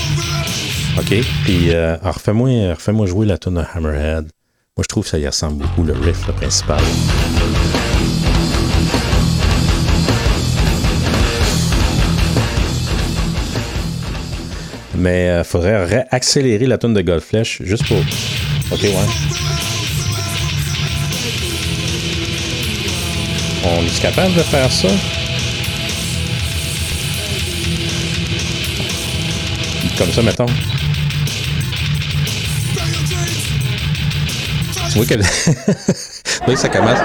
revenge. 0.00 0.98
OK. 0.98 1.14
Puis, 1.44 1.72
euh, 1.72 1.96
refais-moi 2.02 3.06
jouer 3.06 3.26
la 3.26 3.38
tune 3.38 3.54
de 3.54 3.62
Hammerhead. 3.72 4.24
Moi, 4.76 4.82
je 4.82 4.88
trouve 4.88 5.04
que 5.04 5.10
ça 5.10 5.18
y 5.20 5.26
ressemble 5.28 5.62
beaucoup, 5.62 5.84
le 5.84 5.92
riff 5.92 6.26
le 6.26 6.32
principal. 6.32 6.80
Mais 15.00 15.34
il 15.38 15.44
faudrait 15.44 15.84
ré- 15.84 16.04
accélérer 16.10 16.66
la 16.66 16.76
tune 16.78 16.92
de 16.94 17.00
Godflesh 17.00 17.62
juste 17.64 17.86
pour. 17.86 17.96
OK, 18.70 18.82
ouais. 18.82 18.92
On 23.64 23.82
est 23.84 24.00
capable 24.02 24.34
de 24.34 24.42
faire 24.42 24.70
ça? 24.70 24.88
Comme 29.98 30.10
ça, 30.12 30.22
mettons. 30.22 30.46
Tu 34.90 34.96
vois 34.96 35.06
que, 35.06 35.14
que 36.46 36.56
ça 36.56 36.68
commence. 36.68 36.98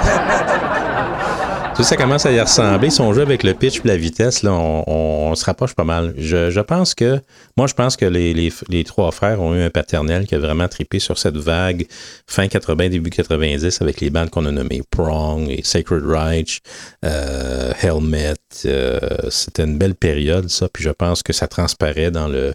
Vois, 1.76 1.84
ça 1.84 1.96
commence 1.96 2.24
à 2.24 2.32
y 2.32 2.40
ressembler. 2.40 2.88
Si 2.88 3.02
on 3.02 3.12
joue 3.12 3.20
avec 3.20 3.42
le 3.42 3.52
pitch 3.52 3.80
et 3.84 3.88
la 3.88 3.98
vitesse, 3.98 4.42
là, 4.42 4.52
on, 4.52 4.82
on- 4.86 5.34
se 5.34 5.44
rapproche 5.44 5.74
pas 5.74 5.84
mal. 5.84 6.14
Je, 6.16 6.50
je 6.50 6.60
pense 6.60 6.94
que, 6.94 7.20
moi, 7.58 7.66
je 7.66 7.74
pense 7.74 7.96
que 7.98 8.06
les, 8.06 8.32
les- 8.32 8.52
les 8.70 8.84
trois 8.84 9.10
frères 9.10 9.42
ont 9.42 9.54
eu 9.54 9.60
un 9.60 9.68
paternel 9.68 10.26
qui 10.26 10.34
a 10.34 10.38
vraiment 10.38 10.66
trippé 10.68 10.98
sur 10.98 11.18
cette 11.18 11.36
vague 11.36 11.86
fin 12.26 12.48
80, 12.48 12.88
début 12.88 13.10
90 13.10 13.82
avec 13.82 14.00
les 14.00 14.08
bandes 14.08 14.30
qu'on 14.30 14.46
a 14.46 14.50
nommées 14.50 14.80
Prong 14.90 15.50
et 15.50 15.62
Sacred 15.62 16.02
Reich, 16.06 16.60
euh, 17.04 17.72
Helmet. 17.82 18.32
euh, 18.64 18.98
C'était 19.28 19.64
une 19.64 19.76
belle 19.76 19.94
période, 19.96 20.48
ça. 20.48 20.68
Puis 20.72 20.82
je 20.84 20.90
pense 20.90 21.22
que 21.22 21.34
ça 21.34 21.46
transparaît 21.48 22.10
dans 22.10 22.28
le, 22.28 22.54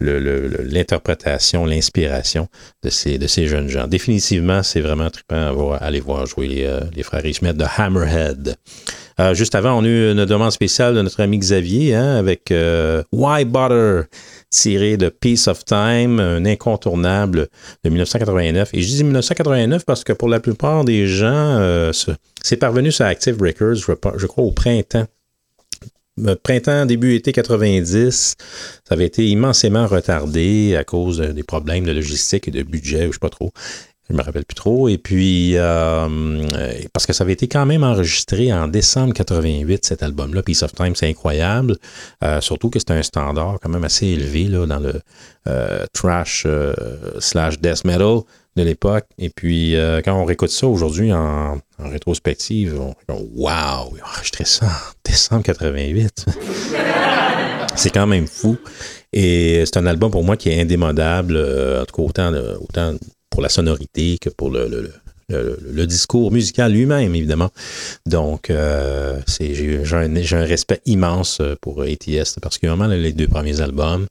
l'interprétation, 0.00 1.64
l'inspiration 1.64 2.48
de 2.82 2.90
ces, 2.90 3.16
de 3.16 3.26
ces 3.26 3.46
jeunes 3.48 3.68
gens. 3.68 3.86
Définitivement, 3.86 4.62
c'est 4.62 4.80
vraiment 4.82 5.08
trippant 5.08 5.46
à 5.48 5.52
voir- 5.52 5.82
aller 5.82 6.00
voir 6.00 6.26
jouer 6.26 6.46
les, 6.48 6.64
euh, 6.64 6.80
les 6.94 7.02
frères 7.02 7.22
Richemette 7.22 7.56
de 7.56 7.64
Hammerhead. 7.78 8.56
Euh, 9.20 9.34
juste 9.34 9.54
avant, 9.56 9.76
on 9.76 9.82
a 9.84 9.88
eu 9.88 10.12
une 10.12 10.24
demande 10.26 10.52
spéciale 10.52 10.94
de 10.94 11.02
notre 11.02 11.20
ami 11.20 11.38
Xavier 11.38 11.94
hein, 11.96 12.16
avec 12.16 12.52
euh, 12.52 13.02
Why 13.12 13.44
Butter, 13.44 14.02
tiré 14.50 14.96
de 14.96 15.08
Piece 15.08 15.48
of 15.48 15.64
Time, 15.64 16.20
un 16.20 16.44
incontournable 16.44 17.48
de 17.84 17.90
1989. 17.90 18.70
Et 18.74 18.80
je 18.80 18.86
dis 18.86 19.02
1989 19.02 19.84
parce 19.84 20.04
que 20.04 20.12
pour 20.12 20.28
la 20.28 20.38
plupart 20.38 20.84
des 20.84 21.08
gens, 21.08 21.26
euh, 21.58 21.92
ce- 21.92 22.12
c'est 22.42 22.56
parvenu 22.58 22.92
sur 22.92 23.06
Active 23.06 23.36
Records, 23.40 23.74
je, 24.16 24.26
crois, 24.26 24.44
au 24.44 24.52
printemps. 24.52 25.06
Printemps, 26.42 26.84
début 26.84 27.14
été 27.14 27.30
90, 27.32 28.34
ça 28.88 28.94
avait 28.94 29.06
été 29.06 29.24
immensément 29.28 29.86
retardé 29.86 30.74
à 30.76 30.82
cause 30.82 31.18
de- 31.18 31.26
des 31.32 31.44
problèmes 31.44 31.84
de 31.84 31.92
logistique 31.92 32.48
et 32.48 32.50
de 32.50 32.62
budget, 32.64 33.04
ou 33.06 33.08
je 33.08 33.12
sais 33.12 33.18
pas 33.20 33.28
trop. 33.30 33.52
Je 34.10 34.16
me 34.16 34.22
rappelle 34.22 34.44
plus 34.46 34.54
trop. 34.54 34.88
Et 34.88 34.96
puis, 34.96 35.52
euh, 35.56 36.42
parce 36.94 37.04
que 37.04 37.12
ça 37.12 37.24
avait 37.24 37.34
été 37.34 37.46
quand 37.46 37.66
même 37.66 37.84
enregistré 37.84 38.52
en 38.52 38.66
décembre 38.66 39.12
88, 39.12 39.84
cet 39.84 40.02
album-là, 40.02 40.42
Piece 40.42 40.62
of 40.62 40.72
Time, 40.72 40.94
c'est 40.94 41.08
incroyable. 41.08 41.76
Euh, 42.24 42.40
surtout 42.40 42.70
que 42.70 42.78
c'est 42.78 42.90
un 42.90 43.02
standard 43.02 43.58
quand 43.60 43.68
même 43.68 43.84
assez 43.84 44.06
élevé 44.06 44.44
là, 44.44 44.66
dans 44.66 44.78
le 44.78 44.94
euh, 45.46 45.84
trash 45.92 46.44
euh, 46.46 46.72
slash 47.20 47.60
death 47.60 47.84
metal 47.84 48.20
de 48.56 48.62
l'époque. 48.62 49.04
Et 49.18 49.28
puis, 49.28 49.76
quand 50.04 50.14
on 50.14 50.24
réécoute 50.24 50.50
ça 50.50 50.66
aujourd'hui 50.66 51.12
en, 51.12 51.60
rétrospective, 51.78 52.80
on 52.80 52.88
dit 53.14 53.22
Waouh, 53.36 53.96
ils 53.96 54.02
ont 54.02 54.06
enregistré 54.06 54.44
ça 54.44 54.66
en 54.66 54.70
décembre 55.04 55.42
88. 55.42 56.26
c'est 57.76 57.90
quand 57.90 58.06
même 58.06 58.26
fou. 58.26 58.56
Et 59.12 59.64
c'est 59.66 59.76
un 59.76 59.86
album 59.86 60.10
pour 60.10 60.24
moi 60.24 60.36
qui 60.36 60.48
est 60.48 60.60
indémodable, 60.60 61.36
en 61.36 61.84
tout 61.84 61.94
cas 61.94 62.02
autant, 62.02 62.32
de- 62.32 62.58
autant 62.60 62.94
pour 63.30 63.42
la 63.42 63.48
sonorité 63.48 64.18
que 64.18 64.30
pour 64.30 64.50
le, 64.50 64.68
le- 64.68 65.86
discours 65.86 66.32
musical 66.32 66.72
lui-même, 66.72 67.14
évidemment. 67.14 67.50
Donc, 68.06 68.50
euh, 68.50 69.20
j'ai 69.38 69.80
un, 69.92 70.16
un 70.16 70.44
respect 70.44 70.80
immense 70.86 71.38
euh, 71.40 71.54
pour 71.60 71.82
ATS, 71.82 72.38
particulièrement 72.40 72.86
les 72.86 73.12
deux 73.12 73.28
premiers 73.28 73.60
albums. 73.60 74.06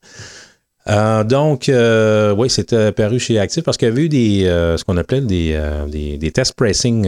Euh, 0.90 1.24
donc, 1.24 1.72
oui, 2.38 2.50
c'était 2.50 2.92
paru 2.92 3.20
chez 3.20 3.40
Active 3.40 3.64
parce 3.64 3.78
qu'il 3.78 3.90
y 3.90 3.92
avait 3.92 4.04
eu 4.04 4.10
des, 4.10 4.44
ce 4.78 4.84
qu'on 4.84 4.98
appelait 4.98 5.22
des, 5.22 5.60
des, 6.18 6.32
test 6.32 6.54
pressing, 6.54 7.04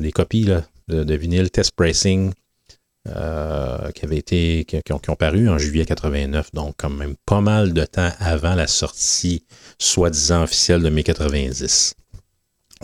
des 0.00 0.12
copies 0.12 0.48
de, 0.88 1.14
vinyle 1.14 1.50
test 1.50 1.72
pressing 1.76 2.32
qui 3.04 4.06
été, 4.14 4.64
qui 4.64 4.92
ont, 4.92 4.98
qui 4.98 5.10
ont 5.10 5.16
paru 5.16 5.48
en 5.48 5.58
juillet 5.58 5.84
89, 5.84 6.52
donc 6.54 6.74
quand 6.78 6.88
même 6.90 7.16
pas 7.26 7.42
mal 7.42 7.74
de 7.74 7.84
temps 7.84 8.10
avant 8.18 8.54
la 8.54 8.66
sortie 8.66 9.44
soi-disant 9.78 10.42
officielle 10.42 10.82
de 10.82 10.90
mai 10.90 11.02
90. 11.02 11.94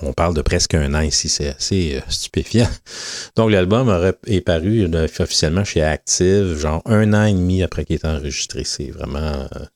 On 0.02 0.12
parle 0.12 0.34
de 0.34 0.42
presque 0.42 0.74
un 0.74 0.92
an 0.94 1.02
ici, 1.02 1.28
c'est 1.28 1.54
assez 1.54 1.96
euh, 1.96 2.00
stupéfiant. 2.08 2.68
Donc 3.36 3.50
l'album 3.50 4.12
est 4.26 4.40
paru 4.40 4.88
euh, 4.92 5.06
officiellement 5.20 5.64
chez 5.64 5.82
Active, 5.82 6.58
genre 6.58 6.82
un 6.86 7.12
an 7.12 7.24
et 7.24 7.32
demi 7.32 7.62
après 7.62 7.84
qu'il 7.84 7.96
est 7.96 8.04
enregistré. 8.04 8.64
C'est 8.64 8.90
vraiment 8.90 9.18
euh, 9.18 9.66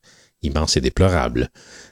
immense 0.42 0.76
et 0.76 0.80
déplorable. 0.80 1.50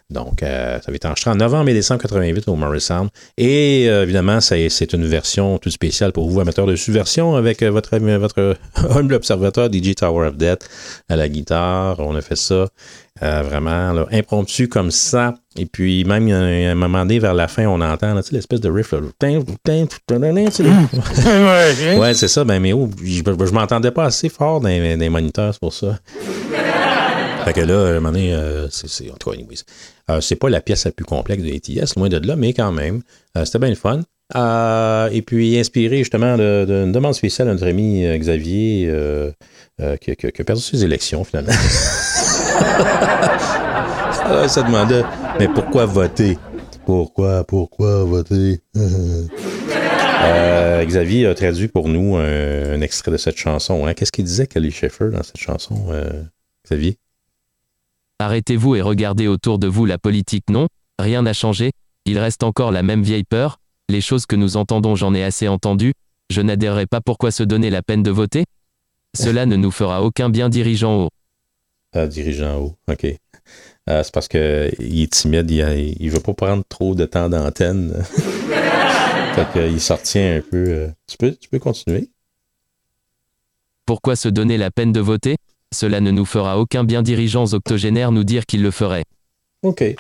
Donc, 0.09 0.45
euh, 0.45 0.77
ça 0.79 0.85
avait 0.87 0.97
été 0.99 1.09
enregistré 1.09 1.33
en 1.33 1.35
novembre 1.35 1.69
et 1.69 1.75
décembre 1.75 2.01
88 2.03 2.47
au 2.47 2.55
Morrisound. 2.55 3.09
Et 3.37 3.87
euh, 3.89 4.05
évidemment, 4.05 4.41
c'est 4.41 4.93
une 4.93 5.05
version 5.05 5.59
toute 5.59 5.73
spéciale 5.73 6.13
pour 6.13 6.31
vous, 6.31 6.39
amateurs 6.39 6.67
de 6.67 6.77
subversion, 6.77 7.35
avec 7.35 7.61
euh, 7.63 7.71
votre, 7.73 7.99
votre 7.99 8.57
humble 8.97 9.15
observateur 9.15 9.69
DJ 9.73 9.97
Tower 9.97 10.29
of 10.29 10.37
Death 10.37 10.69
à 11.09 11.17
la 11.17 11.29
guitare. 11.29 11.99
On 11.99 12.15
a 12.15 12.21
fait 12.21 12.37
ça 12.37 12.69
euh, 13.23 13.43
vraiment 13.43 13.93
là, 13.93 14.07
impromptu 14.13 14.69
comme 14.69 14.93
ça. 14.93 15.35
Et 15.59 15.67
puis, 15.67 16.05
même 16.05 16.29
à 16.31 16.37
un 16.71 16.75
moment 16.77 17.01
donné, 17.01 17.19
vers 17.19 17.35
la 17.35 17.49
fin, 17.49 17.67
on 17.67 17.81
entend 17.81 18.15
là, 18.15 18.21
l'espèce 18.31 18.61
de 18.61 18.71
riff. 18.71 18.93
Là, 18.93 19.01
Ouais, 21.99 22.15
c'est 22.15 22.29
ça. 22.29 22.45
Ben, 22.45 22.61
mais 22.61 22.73
oh, 22.73 22.89
je, 23.03 23.23
je 23.25 23.53
m'entendais 23.53 23.91
pas 23.91 24.05
assez 24.05 24.29
fort 24.29 24.61
dans, 24.61 24.69
les- 24.69 24.95
dans 24.95 25.01
les 25.01 25.09
moniteurs, 25.09 25.53
c'est 25.53 25.61
pour 25.61 25.73
ça. 25.75 25.99
Fait 27.45 27.53
que 27.53 27.61
là, 27.61 27.75
à 27.87 27.91
un 27.91 27.95
moment 27.95 28.11
donné, 28.13 28.35
euh, 28.35 28.69
c'est, 28.71 28.89
c'est- 28.89 29.11
en 29.11 29.15
tout 29.17 29.31
cas, 29.31 29.37
anyways. 29.37 29.59
Euh, 30.11 30.21
c'est 30.21 30.37
pas 30.37 30.49
la 30.49 30.61
pièce 30.61 30.85
la 30.85 30.93
plus 30.93 31.05
complexe 31.05 31.43
de 31.43 31.53
ATS, 31.53 31.97
loin 31.97 32.09
de 32.09 32.25
là, 32.25 32.37
mais 32.37 32.53
quand 32.53 32.71
même, 32.71 33.03
euh, 33.37 33.45
c'était 33.45 33.59
bien 33.59 33.71
le 33.71 33.75
fun. 33.75 34.03
Euh, 34.35 35.09
et 35.13 35.23
puis, 35.23 35.59
inspiré 35.59 35.99
justement 35.99 36.37
d'une 36.37 36.93
demande 36.93 37.15
spéciale 37.15 37.49
de 37.49 37.55
notre 37.55 37.67
ami 37.67 38.05
Xavier, 38.19 38.93
qui, 40.01 40.11
a 40.11 40.45
perdu 40.45 40.63
ses 40.63 40.85
élections 40.85 41.25
finalement. 41.25 41.53
Ça 44.49 44.63
demandait, 44.63 45.03
mais 45.39 45.49
pourquoi 45.49 45.87
voter? 45.87 46.39
Pourquoi, 46.85 47.45
pourquoi 47.45 48.05
voter? 48.05 48.61
Xavier 50.87 51.27
a 51.27 51.35
traduit 51.35 51.69
pour 51.69 51.89
nous 51.89 52.17
un, 52.17 52.81
extrait 52.81 53.13
de 53.13 53.17
cette 53.17 53.37
chanson. 53.37 53.87
hein. 53.87 53.95
Qu'est-ce 53.95 54.13
qu'il 54.13 54.25
disait, 54.25 54.47
Kelly 54.47 54.71
Schaeffer, 54.73 55.11
dans 55.13 55.23
cette 55.23 55.39
chanson, 55.39 55.87
Xavier? 56.65 56.99
Arrêtez-vous 58.19 58.77
et 58.77 58.83
regardez 58.83 59.29
autour 59.29 59.59
de 59.59 59.67
vous 59.67 59.85
la 59.85 59.99
politique 59.99 60.49
non, 60.51 60.69
rien 60.99 61.23
n'a 61.23 61.33
changé, 61.33 61.73
il 62.07 62.19
reste 62.19 62.43
encore 62.43 62.73
la 62.73 62.83
même 62.83 63.03
vieille 63.03 63.25
peur, 63.25 63.59
les 63.89 64.01
choses 64.01 64.27
que 64.27 64.37
nous 64.37 64.57
entendons 64.57 64.95
j'en 64.97 65.15
ai 65.15 65.23
assez 65.23 65.49
entendu, 65.49 65.93
je 66.31 66.41
n'adhérerai 66.41 66.87
pas 66.87 67.01
pourquoi 67.01 67.31
se 67.31 67.43
donner 67.43 67.71
la 67.71 67.83
peine 67.83 68.03
de 68.03 68.11
voter? 68.11 68.45
Cela 69.15 69.47
ne 69.47 69.57
nous 69.57 69.71
fera 69.71 70.03
aucun 70.03 70.29
bien 70.29 70.49
dirigeant 70.49 71.05
haut. 71.05 71.09
Ah, 71.93 72.07
dirigeant 72.07 72.59
haut, 72.59 72.75
OK. 72.91 73.05
Euh, 73.89 74.03
c'est 74.03 74.13
parce 74.13 74.29
qu'il 74.29 74.41
est 74.41 75.13
timide, 75.13 75.51
il, 75.51 75.97
il 76.01 76.11
veut 76.11 76.21
pas 76.21 76.35
prendre 76.35 76.65
trop 76.69 76.95
de 76.95 77.05
temps 77.07 77.29
d'antenne. 77.29 77.95
fait 79.35 79.53
qu'il 79.53 79.81
s'en 79.81 79.97
retient 79.97 80.37
un 80.37 80.41
peu. 80.41 80.57
euh. 80.69 80.89
Tu, 81.07 81.17
peux, 81.17 81.33
tu 81.35 81.49
peux 81.49 81.59
continuer? 81.59 82.11
Pourquoi 83.87 84.17
se 84.17 84.29
donner 84.29 84.59
la 84.59 84.71
peine 84.71 84.93
de 84.93 85.01
voter? 85.01 85.37
Cela 85.77 86.01
ne 86.01 86.11
nous 86.11 86.25
fera 86.25 86.59
aucun 86.59 86.85
bien 86.85 87.03
dirigeants 87.03 87.53
octogénaires 87.53 88.11
nous 88.11 88.25
dire 88.25 88.47
qu'ils 88.47 88.63
le 88.63 88.71
feraient. 88.71 89.05
OK. 89.63 89.85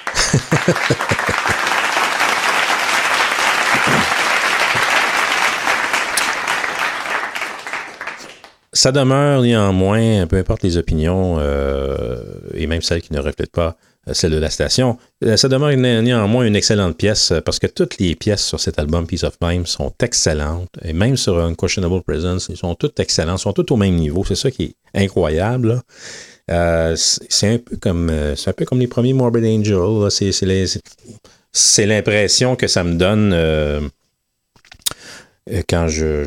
Ça 8.72 8.90
demeure 8.90 9.42
néanmoins, 9.42 10.26
peu 10.26 10.38
importe 10.38 10.62
les 10.62 10.78
opinions, 10.78 11.36
euh, 11.40 12.22
et 12.54 12.66
même 12.66 12.80
celles 12.80 13.02
qui 13.02 13.12
ne 13.12 13.20
reflètent 13.20 13.52
pas 13.52 13.76
euh, 14.08 14.14
celles 14.14 14.32
de 14.32 14.38
la 14.38 14.50
station, 14.50 14.98
euh, 15.24 15.36
ça 15.36 15.48
demeure 15.48 15.70
né- 15.76 16.00
néanmoins 16.02 16.44
une 16.44 16.56
excellente 16.56 16.96
pièce 16.96 17.32
euh, 17.32 17.40
parce 17.40 17.58
que 17.58 17.66
toutes 17.66 17.98
les 17.98 18.14
pièces 18.14 18.44
sur 18.44 18.60
cet 18.60 18.78
album 18.78 19.06
Peace 19.06 19.24
of 19.24 19.36
Mind 19.40 19.66
sont 19.66 19.92
excellentes, 20.02 20.70
et 20.82 20.92
même 20.92 21.16
sur 21.16 21.38
Unquestionable 21.38 22.02
Presence, 22.02 22.48
ils 22.48 22.56
sont 22.56 22.74
toutes 22.74 23.00
excellentes, 23.00 23.40
sont 23.40 23.52
toutes 23.52 23.70
au 23.72 23.76
même 23.76 23.96
niveau. 23.96 24.24
C'est 24.24 24.36
ça 24.36 24.50
qui 24.50 24.76
est 24.94 25.02
incroyable. 25.02 25.80
c'est 26.48 27.48
un 27.48 27.58
peu 27.58 27.76
comme 27.76 28.12
c'est 28.36 28.50
un 28.50 28.76
les 28.76 28.86
premiers 28.86 29.12
Morbid 29.12 29.44
Angel. 29.44 30.10
C'est 31.52 31.86
l'impression 31.86 32.54
que 32.54 32.66
ça 32.66 32.84
me 32.84 32.94
donne 32.94 33.90
quand 35.68 35.88
je, 35.88 36.24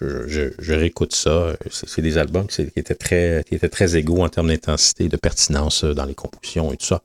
je, 0.00 0.50
je- 0.58 0.72
réécoute 0.74 1.14
ça. 1.14 1.56
C'est 1.70 2.02
des 2.02 2.18
albums 2.18 2.46
qui, 2.46 2.62
étaient 2.76 2.94
très 2.94 3.42
qui 3.48 3.54
étaient 3.54 3.68
très 3.68 3.96
égaux 3.96 4.22
en 4.22 4.28
termes 4.28 4.48
d'intensité, 4.48 5.08
de 5.08 5.16
pertinence 5.16 5.84
euh, 5.84 5.94
dans 5.94 6.04
les 6.04 6.14
compositions 6.14 6.72
et 6.72 6.76
tout 6.76 6.86
ça. 6.86 7.02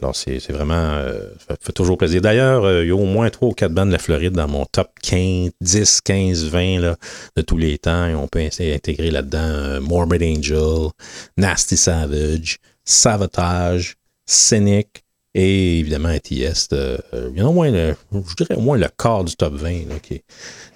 Alors 0.00 0.16
c'est 0.16 0.38
vraiment 0.50 0.74
euh, 0.74 1.28
ça 1.48 1.56
fait 1.60 1.72
toujours 1.72 1.96
plaisir. 1.98 2.20
D'ailleurs, 2.20 2.64
euh, 2.64 2.82
il 2.84 2.88
y 2.88 2.90
a 2.90 2.96
au 2.96 3.04
moins 3.04 3.30
trois 3.30 3.48
ou 3.48 3.52
quatre 3.52 3.72
bandes 3.72 3.88
de 3.88 3.92
la 3.92 3.98
Floride 3.98 4.32
dans 4.32 4.48
mon 4.48 4.64
top 4.66 4.90
15, 5.02 5.50
10, 5.60 6.00
15, 6.00 6.44
20 6.46 6.80
là, 6.80 6.96
de 7.36 7.42
tous 7.42 7.56
les 7.56 7.78
temps. 7.78 8.08
On 8.20 8.26
peut 8.28 8.40
essayer 8.40 8.72
d'intégrer 8.72 9.10
là-dedans 9.10 9.38
euh, 9.38 9.80
Morbid 9.80 10.22
Angel, 10.22 10.88
Nasty 11.36 11.76
Savage, 11.76 12.58
Savatage, 12.84 13.96
Cynic 14.26 15.01
et 15.34 15.78
évidemment 15.78 16.08
ATS. 16.10 16.68
euh, 16.72 16.98
il 17.34 17.38
y 17.38 17.42
en 17.42 17.46
a 17.46 17.48
au 17.48 17.52
moins, 17.52 17.70
le- 17.70 17.94
je 18.12 18.34
dirais 18.36 18.54
au 18.56 18.60
moins 18.60 18.76
le 18.78 18.86
quart 18.98 19.24
du 19.24 19.34
top 19.34 19.54
20 19.54 19.70
là, 19.88 19.98
qui 20.02 20.14
est 20.14 20.24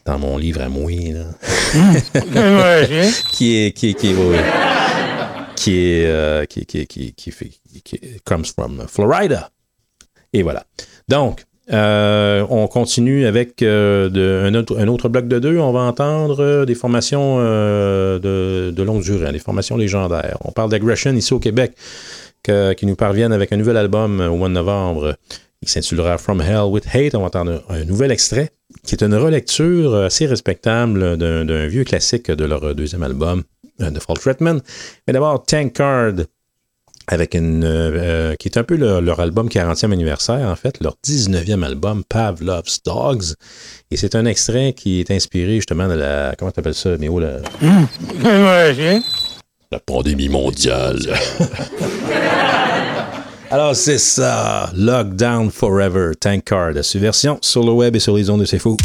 dans 0.07 0.19
mon 0.19 0.39
livre 0.39 0.61
à 0.63 0.69
moi. 0.69 0.91
Là. 0.91 1.25
qui 3.33 3.57
est 3.57 3.73
qui 3.73 3.89
est 3.91 3.95
qui 3.95 4.11
est, 4.11 4.15
ouais, 4.15 4.41
qui 5.57 5.79
est 5.79 6.07
euh, 6.07 6.45
qui 6.47 6.65
qui 6.67 6.87
qui 6.87 7.13
qui 7.13 7.31
fait 7.31 7.51
qui 7.85 8.01
comes 8.25 8.45
from 8.45 8.85
Florida. 8.89 9.51
Et 10.33 10.43
voilà. 10.43 10.65
Donc 11.09 11.45
euh, 11.73 12.47
on 12.49 12.69
continue 12.69 13.27
avec 13.27 13.61
euh, 13.63 14.09
de- 14.09 14.45
un, 14.47 14.55
autre, 14.55 14.79
un 14.79 14.87
autre 14.87 15.09
bloc 15.09 15.27
de 15.27 15.39
deux. 15.41 15.59
On 15.59 15.73
va 15.73 15.81
entendre 15.81 16.41
euh, 16.41 16.65
des 16.65 16.77
formations 16.77 17.39
euh, 17.41 18.19
de, 18.21 18.71
de 18.71 18.83
longue 18.85 19.03
durée, 19.03 19.27
hein, 19.29 19.33
des 19.33 19.41
formations 19.41 19.77
légendaires. 19.77 20.39
On 20.45 20.53
parle 20.53 20.71
d'Aggression 20.71 21.13
ici 21.15 21.35
au 21.35 21.41
Québec, 21.41 21.73
qui 22.75 22.87
nous 22.87 22.97
parviennent 22.97 23.33
avec 23.33 23.53
un 23.53 23.57
nouvel 23.57 23.77
album 23.77 24.21
euh, 24.21 24.29
au 24.29 24.37
mois 24.37 24.49
de 24.49 24.55
novembre. 24.55 25.17
Il 25.63 25.69
s'intitulera 25.69 26.19
From 26.19 26.41
Hell 26.41 26.65
with 26.69 26.87
Hate. 26.93 27.15
On 27.15 27.21
va 27.21 27.27
entendre 27.27 27.63
un, 27.69 27.85
nouvel 27.85 28.11
extrait, 28.11 28.51
qui 28.85 28.95
est 28.95 29.03
une 29.03 29.15
relecture 29.15 29.95
assez 29.95 30.27
respectable 30.27 31.17
d'un 31.17 31.67
vieux 31.67 31.85
classique 31.85 32.31
de 32.31 32.45
leur 32.45 32.75
deuxième 32.75 33.03
album, 33.03 33.43
euh, 33.81 33.91
The 33.91 34.01
Fall 34.01 34.19
Treatment. 34.19 34.59
Mais 35.07 35.13
d'abord, 35.13 35.45
Tankard, 35.45 36.15
avec 37.09 37.35
une, 37.35 37.65
euh, 37.65 38.33
euh, 38.33 38.35
qui 38.35 38.49
est 38.49 38.59
un 38.59 38.65
peu 38.65 38.77
leur, 38.77 39.21
album 39.21 39.49
40e 39.49 39.93
anniversaire, 39.93 40.49
en 40.49 40.57
fait, 40.57 40.81
leur 40.81 40.97
19e 41.05 41.63
album, 41.63 42.03
Pavlov's 42.09 42.83
Dogs. 42.85 43.35
Et 43.91 43.97
c'est 43.97 44.15
un 44.15 44.27
extrait 44.27 44.73
qui 44.73 45.01
est 45.01 45.11
inspiré 45.11 45.57
justement 45.57 45.89
de 45.89 45.95
la. 45.95 46.35
Comment 46.39 46.51
t'appelles 46.51 46.75
ça, 46.75 46.97
Méo? 46.99 47.21
La, 47.21 47.41
la 49.73 49.81
pandémie 49.81 50.29
mondiale. 50.29 51.01
Alors, 53.51 53.77
c'est 53.77 53.99
ça. 53.99 54.71
Lockdown 54.75 55.51
Forever, 55.51 56.13
Tankard, 56.19 56.77
à 56.77 56.83
subversion 56.83 57.39
sur 57.43 57.65
le 57.65 57.73
web 57.73 57.97
et 57.97 58.01
sur 58.01 58.17
les 58.17 58.31
ondes 58.31 58.41
de 58.41 58.45
C'est 58.45 58.59
Fou. 58.59 58.77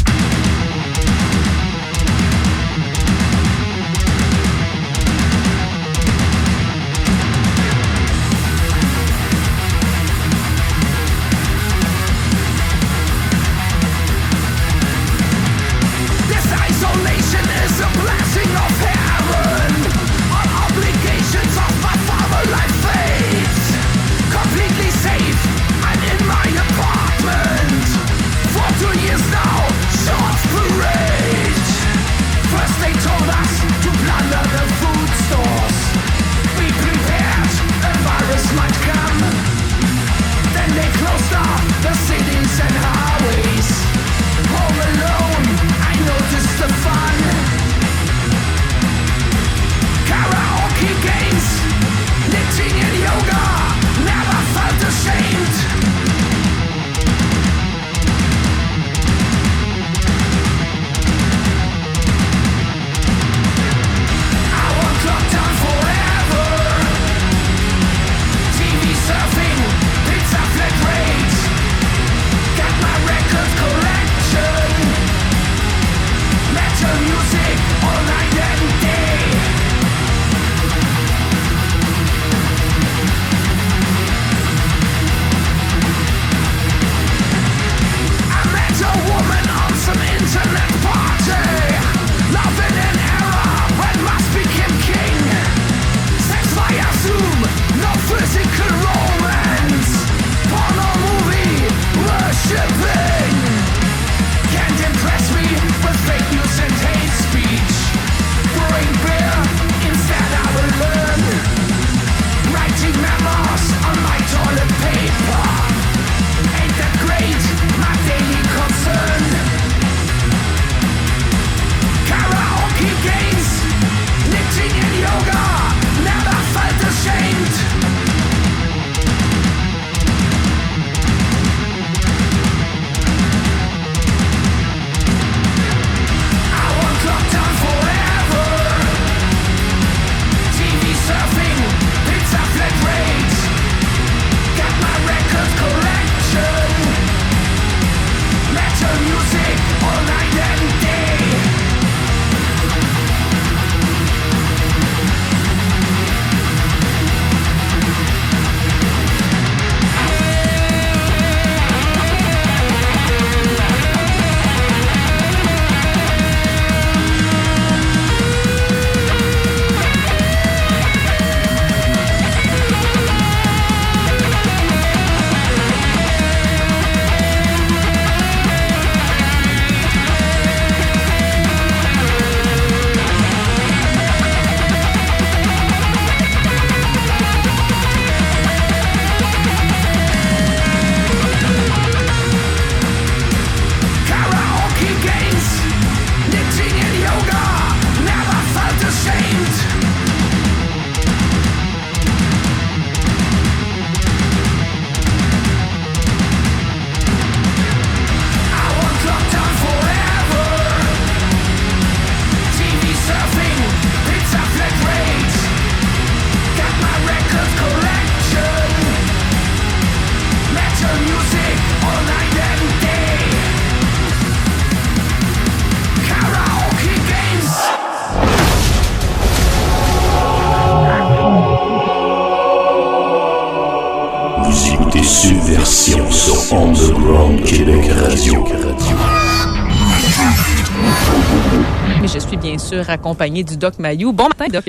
Sûr 242.72 242.88
accompagné 242.88 243.44
du 243.44 243.56
Doc 243.56 243.78
Mayou. 243.78 244.12
Bon 244.12 244.28
matin, 244.28 244.46
Doc. 244.50 244.64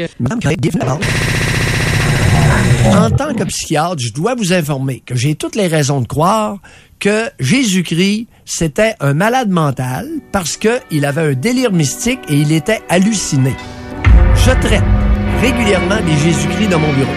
En 2.86 3.10
tant 3.10 3.34
que 3.34 3.44
psychiatre, 3.46 3.96
je 4.00 4.12
dois 4.12 4.36
vous 4.36 4.52
informer 4.52 5.02
que 5.06 5.16
j'ai 5.16 5.36
toutes 5.36 5.56
les 5.56 5.68
raisons 5.68 6.02
de 6.02 6.08
croire 6.08 6.58
que 7.00 7.30
Jésus-Christ, 7.39 8.28
c'était 8.46 8.96
un 9.00 9.13
malade 9.13 9.50
mental 9.50 10.08
parce 10.32 10.58
qu'il 10.58 11.06
avait 11.06 11.22
un 11.22 11.34
délire 11.34 11.72
mystique 11.72 12.20
et 12.28 12.36
il 12.36 12.52
était 12.52 12.82
halluciné. 12.89 13.56
Je 14.36 14.52
traite 14.52 14.84
régulièrement 15.42 16.02
des 16.06 16.18
Jésus-Christ 16.18 16.70
dans 16.70 16.80
mon 16.80 16.92
bureau. 16.94 17.12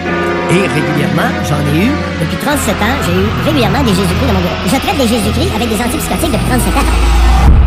Et 0.49 0.61
régulièrement, 0.61 1.29
j'en 1.49 1.59
ai 1.59 1.85
eu. 1.85 1.91
Depuis 2.21 2.37
37 2.37 2.75
ans, 2.75 2.85
j'ai 3.05 3.11
eu 3.11 3.45
régulièrement 3.45 3.83
des 3.83 3.93
Jésus-Christ 3.93 4.27
dans 4.27 4.33
mon 4.33 4.39
bureau. 4.39 4.55
Je 4.65 4.75
traite 4.75 4.97
des 4.97 5.07
Jésus-Christ 5.07 5.51
avec 5.55 5.69
des 5.69 5.81
antipsychotiques 5.81 6.31
depuis 6.31 6.47
37 6.47 6.73
ans. 6.77 7.66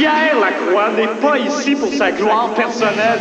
Pierre 0.00 0.40
Lacroix 0.40 0.92
n'est 0.96 1.20
pas 1.20 1.38
ici 1.38 1.74
pour 1.76 1.92
sa 1.92 2.10
gloire 2.10 2.54
personnelle. 2.54 3.20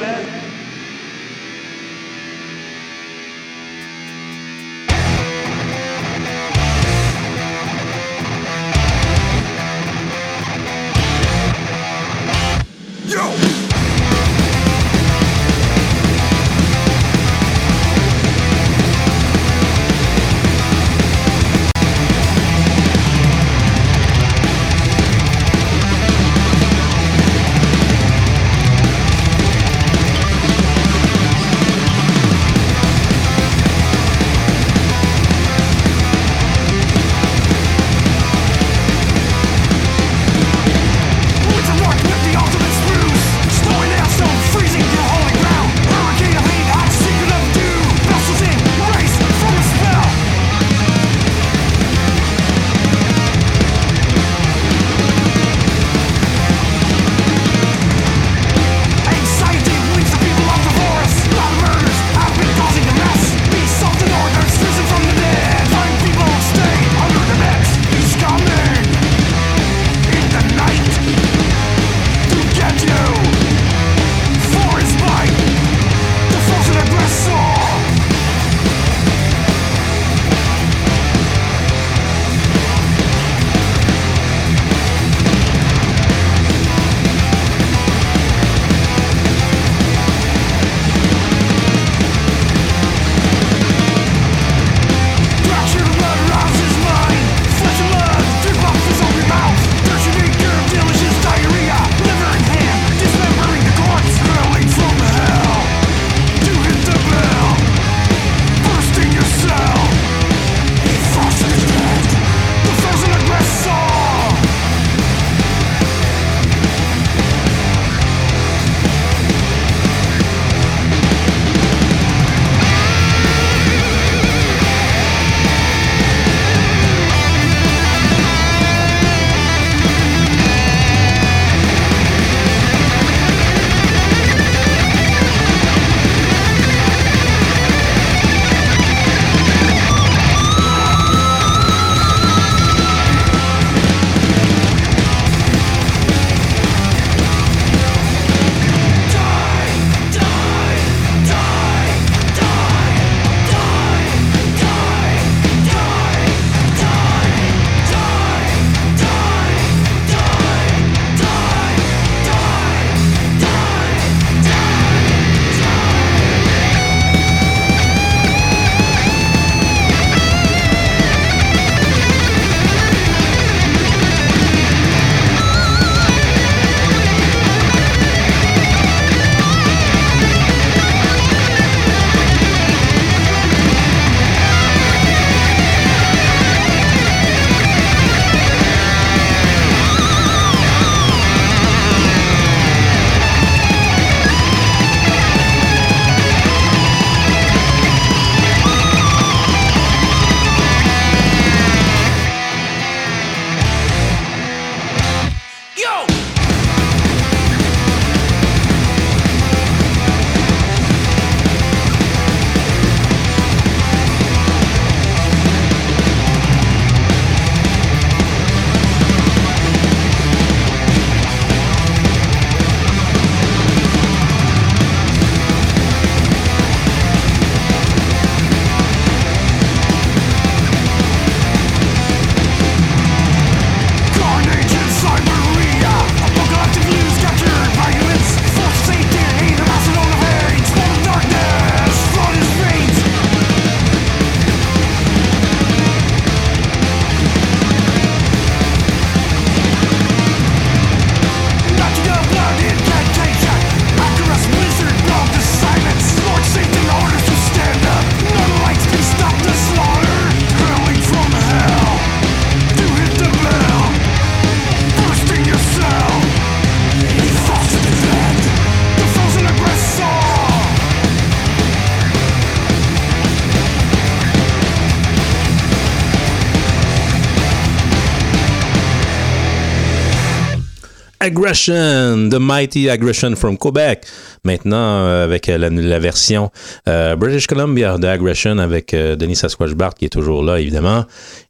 Aggression, 281.49 282.29
The 282.29 282.37
Mighty 282.39 282.91
Aggression 282.91 283.35
from 283.35 283.57
Quebec. 283.57 284.05
Maintenant, 284.43 285.07
euh, 285.07 285.23
avec 285.23 285.47
la, 285.47 285.57
la 285.57 285.97
version 285.97 286.51
euh, 286.87 287.15
British 287.15 287.47
Columbia 287.47 287.97
de 287.97 288.05
Aggression 288.05 288.59
avec 288.59 288.93
euh, 288.93 289.15
Denis 289.15 289.35
Sasquatch 289.35 289.71
Bart 289.71 289.95
qui 289.95 290.05
est 290.05 290.09
toujours 290.09 290.43
là, 290.43 290.59
évidemment, 290.59 291.05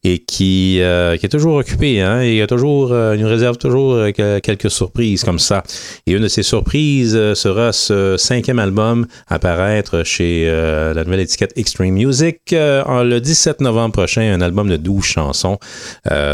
et 0.06 0.20
qui, 0.20 0.80
euh, 0.82 1.18
qui 1.18 1.26
est 1.26 1.30
toujours 1.30 1.56
occupé. 1.56 2.02
Hein, 2.02 2.24
il, 2.24 2.42
a 2.42 2.48
toujours, 2.48 2.94
euh, 2.94 3.16
il 3.18 3.22
nous 3.22 3.28
réserve 3.28 3.58
toujours 3.58 3.94
euh, 3.96 4.12
que- 4.12 4.40
quelques 4.40 4.72
surprises 4.72 5.24
comme 5.26 5.40
ça. 5.40 5.62
Et 6.08 6.14
une 6.14 6.24
de 6.24 6.28
ces 6.30 6.42
surprises 6.44 7.16
euh, 7.18 7.36
sera 7.36 7.74
ce 7.74 8.16
cinquième 8.18 8.60
album 8.60 9.08
à 9.28 9.40
paraître 9.40 10.04
chez 10.04 10.46
euh, 10.48 10.94
la 10.94 11.04
nouvelle 11.04 11.20
étiquette 11.20 11.52
Extreme 11.58 11.94
Music 11.96 12.54
en- 12.54 13.04
le 13.04 13.20
17 13.20 13.60
novembre 13.62 13.92
prochain, 13.94 14.22
un 14.34 14.42
album 14.42 14.70
de 14.70 14.78
12 14.78 15.04
chansons. 15.04 15.58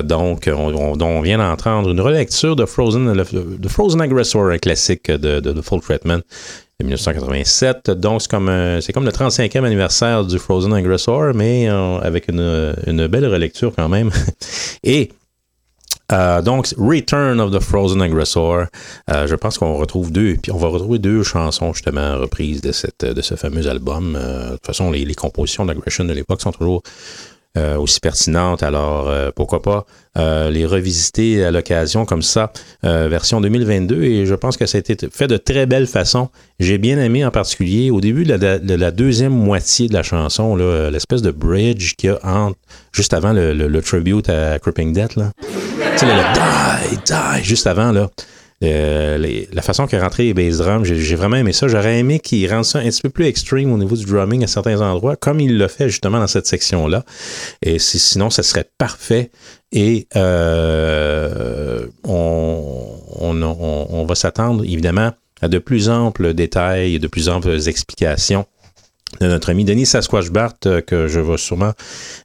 Donc, 0.03 0.47
on, 0.47 0.73
on- 0.75 1.01
on 1.01 1.21
vient 1.21 1.37
d'entendre 1.39 1.89
une 1.91 2.01
relecture 2.01 2.55
de 2.55 2.65
Frozen, 2.65 3.13
de 3.13 3.67
Frozen 3.67 4.01
Aggressor, 4.01 4.49
un 4.51 4.57
classique 4.57 5.09
de, 5.09 5.39
de, 5.39 5.51
de 5.53 5.61
Full 5.61 5.81
Treatment 5.81 6.19
de 6.79 6.85
1987. 6.85 7.91
Donc, 7.91 8.21
c'est 8.21 8.29
comme, 8.29 8.47
comme 8.93 9.05
le 9.05 9.11
35e 9.11 9.63
anniversaire 9.63 10.25
du 10.25 10.39
Frozen 10.39 10.73
Aggressor, 10.73 11.33
mais 11.33 11.69
euh, 11.69 11.99
avec 11.99 12.27
une, 12.27 13.07
belle 13.07 13.27
relecture 13.27 13.73
quand 13.75 13.89
même. 13.89 14.11
Et 14.83 15.11
euh, 16.11 16.41
donc, 16.41 16.67
Return 16.77 17.39
of 17.39 17.51
the 17.51 17.59
Frozen 17.59 18.01
Aggressor. 18.01 18.65
Euh, 19.09 19.27
je 19.27 19.35
pense 19.35 19.57
qu'on 19.57 19.75
retrouve 19.75 20.11
deux, 20.11 20.35
puis 20.41 20.51
on 20.51 20.57
va 20.57 20.67
retrouver 20.67 20.99
deux 20.99 21.23
chansons 21.23 21.73
justement 21.73 22.17
reprises 22.17 22.61
de, 22.61 22.71
cette, 22.71 23.05
de 23.05 23.21
ce 23.21 23.35
fameux 23.35 23.67
album. 23.67 24.15
Euh, 24.15 24.45
de 24.45 24.51
toute 24.55 24.65
façon, 24.65 24.91
les, 24.91 25.05
les 25.05 25.15
compositions 25.15 25.65
d'Aggression 25.65 26.03
de 26.05 26.13
l'époque 26.13 26.41
sont 26.41 26.51
toujours 26.51 26.83
euh, 27.57 27.77
aussi 27.77 27.99
pertinentes. 27.99 28.63
Alors, 28.63 29.09
euh, 29.09 29.29
pourquoi 29.35 29.61
pas 29.61 29.85
euh, 30.17 30.49
les 30.49 30.65
revisiter 30.65 31.43
à 31.43 31.51
l'occasion 31.51 32.05
comme 32.05 32.21
ça, 32.21 32.51
euh, 32.85 33.07
version 33.09 33.41
2022. 33.41 34.03
Et 34.03 34.25
je 34.25 34.33
pense 34.35 34.57
que 34.57 34.65
ça 34.65 34.77
a 34.77 34.79
été 34.79 34.95
fait 35.11 35.27
de 35.27 35.37
très 35.37 35.65
belle 35.65 35.87
façon. 35.87 36.29
J'ai 36.59 36.77
bien 36.77 36.97
aimé 36.99 37.25
en 37.25 37.31
particulier 37.31 37.91
au 37.91 37.99
début 38.01 38.23
de 38.23 38.33
la, 38.35 38.59
de 38.59 38.73
la 38.75 38.91
deuxième 38.91 39.33
moitié 39.33 39.87
de 39.89 39.93
la 39.93 40.03
chanson, 40.03 40.55
là, 40.55 40.89
l'espèce 40.89 41.21
de 41.21 41.31
bridge 41.31 41.95
qu'il 41.95 42.09
y 42.09 42.13
a 42.13 42.19
entre, 42.25 42.57
juste 42.93 43.13
avant 43.13 43.33
le, 43.33 43.53
le- 43.53 43.67
le 43.67 43.81
tribute 43.81 44.29
à 44.29 44.57
Cripping 44.59 44.93
Death. 44.93 45.15
Là. 45.15 45.31
Tu 45.41 45.99
sais, 45.99 46.05
le 46.05 46.33
die, 46.33 46.97
die, 47.05 47.43
juste 47.43 47.67
avant, 47.67 47.91
là. 47.91 48.09
Euh, 48.63 49.17
les- 49.17 49.49
la 49.51 49.61
façon 49.61 49.83
a 49.91 49.99
rentré 49.99 50.23
les 50.23 50.33
bass 50.33 50.57
drums, 50.59 50.85
j'ai 50.85 51.15
vraiment 51.15 51.35
aimé 51.35 51.51
ça. 51.51 51.67
J'aurais 51.67 51.99
aimé 51.99 52.19
qu'il 52.19 52.49
rende 52.49 52.63
ça 52.63 52.79
un 52.79 52.85
petit 52.85 53.01
peu 53.01 53.09
plus 53.09 53.25
extreme 53.25 53.71
au 53.73 53.77
niveau 53.77 53.95
du 53.97 54.05
drumming 54.05 54.43
à 54.43 54.47
certains 54.47 54.79
endroits, 54.81 55.17
comme 55.17 55.39
il 55.41 55.57
l'a 55.57 55.67
fait 55.67 55.89
justement 55.89 56.19
dans 56.19 56.27
cette 56.27 56.47
section-là. 56.47 57.03
Et 57.61 57.79
si- 57.79 57.99
sinon, 57.99 58.29
ça 58.29 58.43
serait 58.43 58.65
parfait. 58.77 59.29
Et 59.73 60.07
euh, 60.15 61.85
on, 62.05 62.97
on, 63.19 63.41
on- 63.41 63.87
on 63.89 64.05
va 64.05 64.15
s'attendre 64.15 64.63
évidemment 64.63 65.11
à 65.41 65.47
de 65.49 65.57
plus 65.59 65.89
amples 65.89 66.33
détails 66.33 66.95
et 66.95 66.99
de 66.99 67.07
plus 67.07 67.27
amples 67.27 67.67
explications 67.67 68.45
de 69.21 69.27
notre 69.27 69.49
ami 69.49 69.65
Denis 69.65 69.85
Sasquatch 69.85 70.29
Bart, 70.29 70.53
euh, 70.65 70.81
que 70.81 71.07
je 71.07 71.19
vais 71.19 71.37
sûrement 71.37 71.73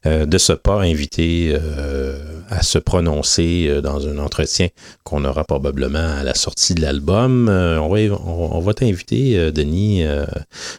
euh, 0.05 0.25
de 0.25 0.37
ce 0.37 0.53
pas 0.53 0.81
inviter 0.81 1.53
euh, 1.53 2.41
à 2.51 2.61
se 2.63 2.77
prononcer 2.77 3.67
euh, 3.69 3.81
dans 3.81 4.07
un 4.07 4.17
entretien 4.17 4.67
qu'on 5.03 5.23
aura 5.23 5.45
probablement 5.45 6.17
à 6.19 6.23
la 6.23 6.35
sortie 6.35 6.75
de 6.75 6.81
l'album. 6.81 7.47
Euh, 7.49 7.79
on 7.79 7.89
va, 7.89 7.99
on, 8.25 8.57
on 8.57 8.59
va 8.59 8.73
t'inviter, 8.73 9.37
euh, 9.37 9.51
Denis, 9.51 10.03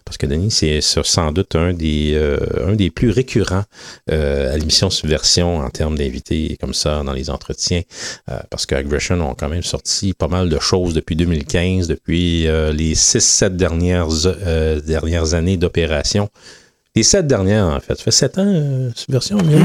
parce 0.05 0.19
que 0.19 0.27
Denis, 0.27 0.51
c'est 0.51 0.81
sans 0.83 1.33
doute 1.33 1.57
un 1.57 1.73
des, 1.73 2.21
un 2.67 2.75
des 2.75 2.91
plus 2.91 3.11
récurrents 3.11 3.65
à 4.11 4.57
l'émission 4.59 4.91
Subversion 4.91 5.59
en 5.59 5.71
termes 5.71 5.97
d'invités 5.97 6.59
comme 6.61 6.75
ça 6.75 7.03
dans 7.03 7.13
les 7.13 7.31
entretiens, 7.31 7.81
parce 8.51 8.67
que 8.67 8.75
Aggression 8.75 9.21
ont 9.21 9.35
quand 9.35 9.49
même 9.49 9.63
sorti 9.63 10.13
pas 10.13 10.29
mal 10.29 10.51
de 10.51 10.59
choses 10.59 10.93
depuis 10.93 11.17
2015, 11.17 11.89
depuis 11.89 12.43
les 12.45 12.95
6-7 12.95 13.57
dernières, 13.57 14.09
dernières 14.85 15.35
années 15.35 15.57
d'opération. 15.57 16.02
Les 16.95 17.03
sept 17.03 17.27
dernières, 17.27 17.67
en 17.67 17.81
fait. 17.81 17.95
Ça 17.97 18.05
fait 18.05 18.11
sept 18.11 18.39
ans, 18.39 18.45
euh, 18.47 18.91
Subversion, 18.95 19.39
Milo? 19.39 19.65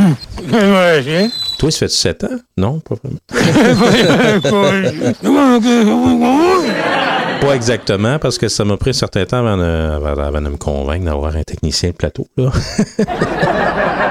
Toi, 1.59 1.71
ça 1.71 1.79
fait 1.79 1.88
7 1.89 2.23
ans? 2.23 2.38
Non, 2.57 2.79
pas 2.79 2.95
vraiment. 3.03 3.19
Pas 7.41 7.53
exactement, 7.55 8.17
parce 8.17 8.38
que 8.38 8.47
ça 8.47 8.63
m'a 8.65 8.77
pris 8.77 8.91
un 8.91 8.93
certain 8.93 9.25
temps 9.25 9.39
avant 9.45 9.57
de, 9.57 9.63
avant- 9.63 10.23
avant 10.23 10.41
de 10.41 10.49
me 10.49 10.57
convaincre 10.57 11.05
d'avoir 11.05 11.35
un 11.35 11.43
technicien 11.43 11.89
de 11.89 11.95
plateau. 11.95 12.27
Là. 12.38 12.51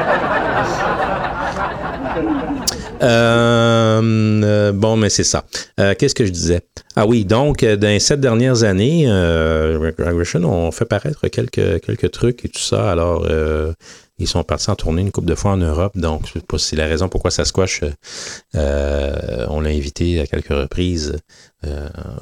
Euh, 3.02 4.00
euh, 4.44 4.72
bon, 4.72 4.96
mais 4.96 5.10
c'est 5.10 5.24
ça. 5.24 5.44
Euh, 5.80 5.94
Qu'est-ce 5.98 6.14
que 6.14 6.24
je 6.24 6.30
disais? 6.30 6.60
Ah 6.96 7.06
oui, 7.06 7.24
donc, 7.24 7.62
euh, 7.62 7.76
dans 7.76 7.88
les 7.88 8.00
sept 8.00 8.20
dernières 8.20 8.62
années, 8.62 9.04
euh, 9.06 9.92
Aggression 9.98 10.44
ont 10.44 10.70
fait 10.70 10.84
paraître 10.86 11.28
quelques, 11.28 11.80
quelques 11.80 12.10
trucs 12.10 12.44
et 12.44 12.48
tout 12.48 12.60
ça. 12.60 12.90
Alors, 12.90 13.26
euh, 13.28 13.72
ils 14.18 14.26
sont 14.26 14.42
partis 14.44 14.70
en 14.70 14.76
tournée 14.76 15.02
une 15.02 15.12
couple 15.12 15.28
de 15.28 15.34
fois 15.34 15.52
en 15.52 15.58
Europe. 15.58 15.92
Donc, 15.96 16.26
je 16.26 16.34
sais 16.34 16.40
pas 16.40 16.58
si 16.58 16.68
c'est 16.68 16.76
la 16.76 16.86
raison 16.86 17.08
pourquoi 17.08 17.30
ça 17.30 17.44
squash. 17.44 17.82
Euh, 18.54 19.46
on 19.50 19.60
l'a 19.60 19.70
invité 19.70 20.20
à 20.20 20.26
quelques 20.26 20.48
reprises 20.48 21.16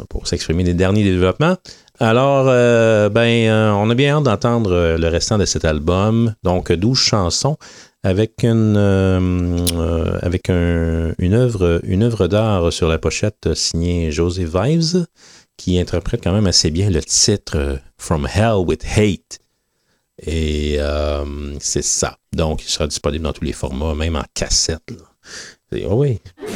pour 0.09 0.27
s'exprimer 0.27 0.65
des 0.65 0.73
derniers 0.73 1.05
développements. 1.05 1.57
Alors, 2.05 2.47
euh, 2.49 3.09
ben, 3.09 3.49
euh, 3.49 3.71
on 3.73 3.89
a 3.89 3.95
bien 3.95 4.17
hâte 4.19 4.25
d'entendre 4.25 4.73
euh, 4.73 4.99
le 4.99 5.09
restant 5.09 5.39
de 5.39 5.47
cet 5.47 5.65
album. 5.65 6.35
Donc, 6.43 6.71
12 6.71 6.99
chansons 6.99 7.57
avec 8.03 8.43
une 8.43 8.77
avec 10.21 10.51
un- 10.51 11.15
une 11.19 11.33
œuvre 11.33 11.81
une 11.85 12.03
œuvre 12.03 12.27
d'art 12.29 12.71
sur 12.71 12.89
la 12.89 12.99
pochette 12.99 13.55
signée 13.55 14.13
José 14.13 14.45
Vives 14.45 15.07
qui 15.57 15.79
interprète 15.81 16.21
quand 16.23 16.33
même 16.35 16.47
assez 16.47 16.71
bien 16.71 16.91
le 16.91 17.01
titre 17.03 17.79
From 17.97 18.27
Hell 18.27 18.57
with 18.67 18.85
Hate. 18.85 19.39
Et 20.27 20.79
c'est 21.61 21.83
ça. 21.85 22.19
Donc, 22.35 22.63
il 22.65 22.69
sera 22.69 22.87
disponible 22.87 23.25
dans 23.25 23.33
tous 23.33 23.45
les 23.45 23.55
formats, 23.55 23.95
même 23.95 24.17
en 24.17 24.25
cassette. 24.35 24.83
Oh 25.89 25.95
oui. 25.97 26.21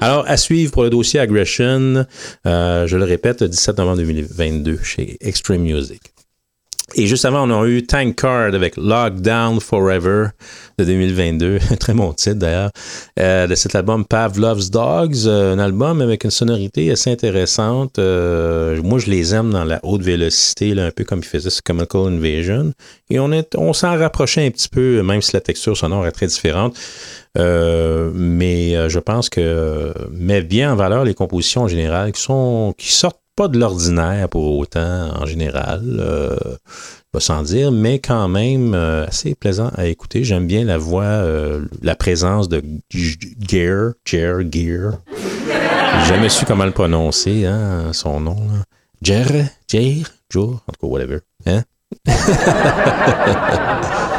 Alors, 0.00 0.24
à 0.28 0.36
suivre 0.36 0.72
pour 0.72 0.84
le 0.84 0.90
dossier 0.90 1.18
Aggression, 1.20 2.06
euh, 2.46 2.86
je 2.86 2.96
le 2.96 3.04
répète, 3.04 3.42
le 3.42 3.48
17 3.48 3.78
novembre 3.78 3.98
2022 3.98 4.78
chez 4.82 5.16
Extreme 5.20 5.62
Music. 5.62 6.00
Et 6.94 7.06
juste 7.06 7.26
avant, 7.26 7.48
on 7.48 7.62
a 7.62 7.66
eu 7.66 7.82
Tank 7.82 8.16
Card 8.16 8.54
avec 8.54 8.76
Lockdown 8.76 9.60
Forever 9.60 10.28
de 10.78 10.84
2022. 10.84 11.58
Très 11.80 11.92
bon 11.92 12.14
titre 12.14 12.36
d'ailleurs. 12.36 12.70
Euh, 13.20 13.46
de 13.46 13.54
cet 13.54 13.74
album 13.74 14.06
Pavlov's 14.06 14.70
Dogs. 14.70 15.26
euh, 15.26 15.54
un 15.54 15.58
album 15.58 16.00
avec 16.00 16.24
une 16.24 16.30
sonorité 16.30 16.90
assez 16.90 17.10
intéressante. 17.10 17.98
Euh, 17.98 18.80
moi, 18.82 18.98
je 18.98 19.10
les 19.10 19.34
aime 19.34 19.50
dans 19.50 19.64
la 19.64 19.80
haute 19.82 20.02
vélocité, 20.02 20.74
là, 20.74 20.86
un 20.86 20.90
peu 20.90 21.04
comme 21.04 21.18
il 21.18 21.26
faisait 21.26 21.50
sur 21.50 21.62
Chemical 21.66 22.06
Invasion. 22.06 22.72
Et 23.10 23.18
on, 23.18 23.32
est, 23.32 23.54
on 23.54 23.74
s'en 23.74 23.96
rapprochait 23.98 24.46
un 24.46 24.50
petit 24.50 24.68
peu, 24.68 25.02
même 25.02 25.20
si 25.20 25.34
la 25.34 25.40
texture 25.40 25.76
sonore 25.76 26.06
est 26.06 26.12
très 26.12 26.26
différente. 26.26 26.74
Euh, 27.36 28.10
mais 28.14 28.74
euh, 28.74 28.88
je 28.88 28.98
pense 28.98 29.28
que 29.28 29.40
euh, 29.40 29.92
met 30.10 30.42
bien 30.42 30.72
en 30.72 30.76
valeur 30.76 31.04
les 31.04 31.14
compositions 31.14 31.62
en 31.62 31.68
général 31.68 32.12
qui 32.12 32.20
sont 32.20 32.74
qui 32.76 32.90
sortent 32.90 33.20
pas 33.38 33.46
de 33.46 33.56
l'ordinaire 33.56 34.28
pour 34.28 34.58
autant 34.58 35.10
en 35.16 35.24
général, 35.24 35.80
euh, 36.00 36.34
pas 37.12 37.20
sans 37.20 37.44
dire, 37.44 37.70
mais 37.70 38.00
quand 38.00 38.26
même 38.26 38.74
euh, 38.74 39.06
assez 39.06 39.36
plaisant 39.36 39.70
à 39.76 39.86
écouter. 39.86 40.24
J'aime 40.24 40.48
bien 40.48 40.64
la 40.64 40.76
voix, 40.76 41.04
euh, 41.04 41.64
la 41.80 41.94
présence 41.94 42.48
de 42.48 42.64
Gear, 42.90 43.92
Jer, 44.04 44.40
Gear. 44.50 44.94
J'ai 45.16 46.08
jamais 46.08 46.30
su 46.30 46.46
comment 46.46 46.64
le 46.64 46.72
prononcer, 46.72 47.46
hein, 47.46 47.92
son 47.92 48.18
nom. 48.18 48.34
Là. 48.34 48.64
Jer, 49.70 50.02
Jour, 50.28 50.60
en 50.66 50.72
tout 50.72 50.80
cas, 50.80 50.86
whatever. 50.88 51.18
Hein? 51.46 51.62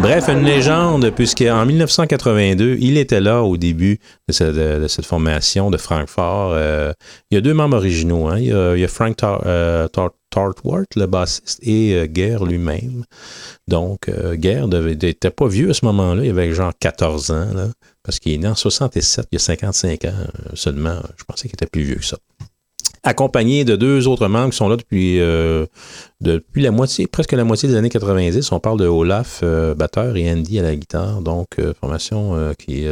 Bref, 0.00 0.28
une 0.28 0.44
légende, 0.44 1.10
puisqu'en 1.10 1.64
1982, 1.64 2.76
il 2.78 2.98
était 2.98 3.20
là 3.20 3.42
au 3.42 3.56
début 3.56 3.98
de 4.28 4.32
cette, 4.32 5.06
formation 5.06 5.70
de 5.70 5.76
Francfort. 5.78 6.52
Euh, 6.52 6.92
il 7.30 7.36
y 7.36 7.38
a 7.38 7.40
deux 7.40 7.54
membres 7.54 7.76
originaux. 7.76 8.28
hein. 8.28 8.38
Il, 8.38 8.46
y 8.48 8.84
a, 8.84 8.88
Frank 8.88 9.16
Tar- 9.16 9.42
euh, 9.46 9.88
le 10.96 11.06
bassiste, 11.06 11.60
et 11.62 11.94
euh, 11.94 12.06
Guerre 12.06 12.44
lui-même. 12.44 13.04
Donc, 13.68 14.08
euh, 14.08 14.34
Guerre 14.34 14.68
n'était 14.68 15.30
pas 15.30 15.46
vieux 15.46 15.70
à 15.70 15.74
ce 15.74 15.84
moment-là. 15.86 16.24
Il 16.24 16.30
avait 16.30 16.52
genre 16.52 16.72
14 16.78 17.30
ans, 17.30 17.46
parce 18.02 18.18
qu'il 18.18 18.32
est 18.32 18.38
né 18.38 18.48
en 18.48 18.54
67, 18.54 19.26
il 19.30 19.36
y 19.36 19.36
a 19.36 19.40
55 19.40 20.04
ans 20.06 20.12
seulement. 20.54 20.98
Je 21.16 21.24
pensais 21.24 21.48
qu'il 21.48 21.54
était 21.54 21.66
plus 21.66 21.82
vieux 21.82 21.96
que 21.96 22.04
ça 22.04 22.18
accompagné 23.04 23.64
de 23.64 23.76
deux 23.76 24.08
autres 24.08 24.26
membres 24.28 24.50
qui 24.50 24.56
sont 24.56 24.68
là 24.68 24.76
depuis, 24.76 25.20
euh, 25.20 25.66
depuis 26.20 26.62
la 26.62 26.70
moitié, 26.70 27.06
presque 27.06 27.32
la 27.32 27.44
moitié 27.44 27.68
des 27.68 27.76
années 27.76 27.90
90. 27.90 28.50
On 28.52 28.60
parle 28.60 28.78
de 28.80 28.86
Olaf, 28.86 29.40
euh, 29.42 29.74
batteur, 29.74 30.16
et 30.16 30.30
Andy 30.32 30.58
à 30.58 30.62
la 30.62 30.74
guitare. 30.74 31.20
Donc, 31.20 31.48
euh, 31.58 31.74
formation 31.78 32.34
euh, 32.34 32.52
qui 32.54 32.86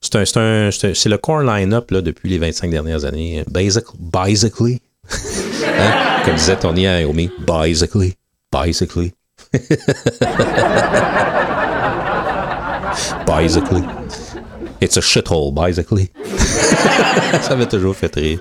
c'est 0.00 0.16
un, 0.16 0.24
c'est 0.24 0.36
un- 0.38 0.70
c'est 0.70 0.90
un- 0.90 0.94
c'est 0.94 1.08
le 1.08 1.18
core 1.18 1.42
line-up 1.42 1.90
là, 1.90 2.02
depuis 2.02 2.28
les 2.28 2.38
25 2.38 2.70
dernières 2.70 3.04
années. 3.04 3.44
Basic, 3.50 3.84
basically. 3.98 4.80
Hein? 5.78 6.22
Comme 6.24 6.34
disait 6.34 6.56
Tony 6.56 6.82
Iommi, 6.82 7.30
basically. 7.46 8.14
Basically. 8.52 9.12
basically. 13.26 13.82
It's 14.80 14.96
a 14.96 15.00
shithole, 15.00 15.52
basically. 15.54 16.10
ça 17.42 17.56
m'a 17.56 17.66
toujours 17.66 17.94
fait 17.96 18.14
rire. 18.14 18.38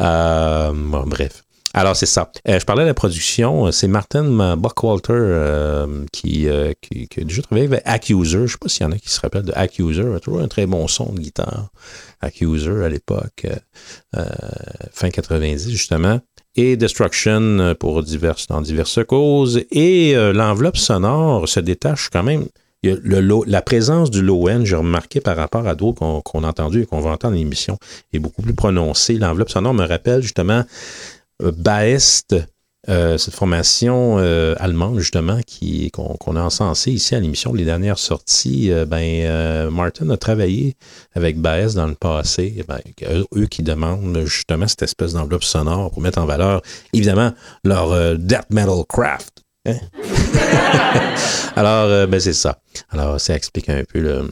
Euh, 0.00 0.72
bon, 0.74 1.04
bref. 1.06 1.44
Alors, 1.72 1.94
c'est 1.94 2.06
ça. 2.06 2.32
Euh, 2.48 2.58
je 2.58 2.64
parlais 2.64 2.82
de 2.82 2.88
la 2.88 2.94
production. 2.94 3.70
C'est 3.70 3.86
Martin 3.86 4.56
Buckwalter 4.56 5.12
euh, 5.12 6.04
qui, 6.12 6.48
euh, 6.48 6.72
qui, 6.80 7.06
qui 7.06 7.20
a 7.20 7.24
déjà 7.24 7.42
travaillé 7.42 7.66
avec 7.66 7.82
Accuser. 7.84 8.38
Je 8.38 8.42
ne 8.42 8.46
sais 8.48 8.58
pas 8.60 8.68
s'il 8.68 8.82
y 8.82 8.86
en 8.86 8.92
a 8.92 8.98
qui 8.98 9.08
se 9.08 9.20
rappellent 9.20 9.44
de 9.44 9.52
Accuser. 9.54 10.02
Il 10.02 10.20
toujours 10.20 10.40
un 10.40 10.48
très 10.48 10.66
bon 10.66 10.88
son 10.88 11.12
de 11.12 11.20
guitare. 11.20 11.70
Accuser 12.20 12.84
à 12.84 12.88
l'époque, 12.88 13.46
euh, 13.46 13.54
euh, 14.16 14.24
fin 14.92 15.10
90 15.10 15.70
justement. 15.70 16.20
Et 16.56 16.76
Destruction 16.76 17.40
euh, 17.60 17.74
pour 17.74 18.02
diverses, 18.02 18.48
dans 18.48 18.60
diverses 18.60 19.04
causes. 19.06 19.62
Et 19.70 20.16
euh, 20.16 20.32
l'enveloppe 20.32 20.76
sonore 20.76 21.48
se 21.48 21.60
détache 21.60 22.10
quand 22.10 22.24
même. 22.24 22.46
Low- 22.82 23.44
la 23.46 23.60
présence 23.60 24.10
du 24.10 24.22
low-end, 24.22 24.62
j'ai 24.64 24.76
remarqué 24.76 25.20
par 25.20 25.36
rapport 25.36 25.66
à 25.68 25.74
d'autres 25.74 26.20
qu'on 26.22 26.44
a 26.44 26.48
entendu 26.48 26.82
et 26.82 26.86
qu'on 26.86 27.00
va 27.00 27.10
entendre 27.10 27.34
dans 27.34 27.38
l'émission, 27.38 27.76
est 28.12 28.18
beaucoup 28.18 28.40
plus 28.40 28.54
prononcée. 28.54 29.18
L'enveloppe 29.18 29.50
sonore 29.50 29.74
me 29.74 29.86
rappelle 29.86 30.22
justement 30.22 30.64
euh, 31.42 31.52
Baest, 31.52 32.34
euh, 32.88 33.18
cette 33.18 33.34
formation 33.34 34.16
euh, 34.18 34.54
allemande 34.58 34.98
justement 34.98 35.38
qu'on 35.92 36.36
a 36.36 36.40
encensée 36.40 36.90
ici 36.92 37.14
à 37.14 37.20
l'émission 37.20 37.52
les 37.52 37.66
dernières 37.66 37.98
sorties. 37.98 38.70
Ben 38.86 39.68
Martin 39.68 40.08
a 40.08 40.16
travaillé 40.16 40.74
avec 41.12 41.38
Baest 41.38 41.76
dans 41.76 41.86
le 41.86 41.94
passé. 41.94 42.54
Eh 42.56 42.62
Ben, 42.62 42.80
eux, 43.36 43.46
qui 43.46 43.62
demandent 43.62 44.24
justement 44.24 44.66
cette 44.66 44.82
espèce 44.82 45.12
d'enveloppe 45.12 45.44
sonore 45.44 45.90
pour 45.90 46.00
mettre 46.00 46.18
en 46.18 46.24
valeur 46.24 46.62
évidemment 46.94 47.32
leur 47.62 48.16
death 48.18 48.46
metal 48.48 48.84
craft. 48.88 49.42
Alors 51.56 51.86
euh, 51.86 52.06
ben 52.06 52.20
c'est 52.20 52.32
ça. 52.32 52.58
Alors 52.90 53.20
ça 53.20 53.34
explique 53.34 53.68
un 53.68 53.82
peu 53.84 53.98
euh, 54.06 54.22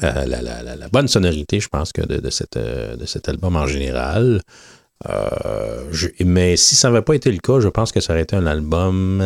la, 0.00 0.88
bonne 0.92 1.08
sonorité, 1.08 1.60
je 1.60 1.68
pense, 1.68 1.92
que 1.92 2.02
de, 2.02 2.20
euh, 2.56 2.96
cet 3.06 3.28
album 3.28 3.56
en 3.56 3.66
général. 3.66 4.42
Mais 6.24 6.56
si 6.56 6.74
ça 6.74 6.88
n'avait 6.88 7.02
pas 7.02 7.14
été 7.14 7.30
le 7.30 7.38
cas, 7.38 7.60
je 7.60 7.68
pense 7.68 7.92
que 7.92 8.00
ça 8.00 8.12
aurait 8.12 8.22
été 8.22 8.36
un 8.36 8.46
album 8.46 9.22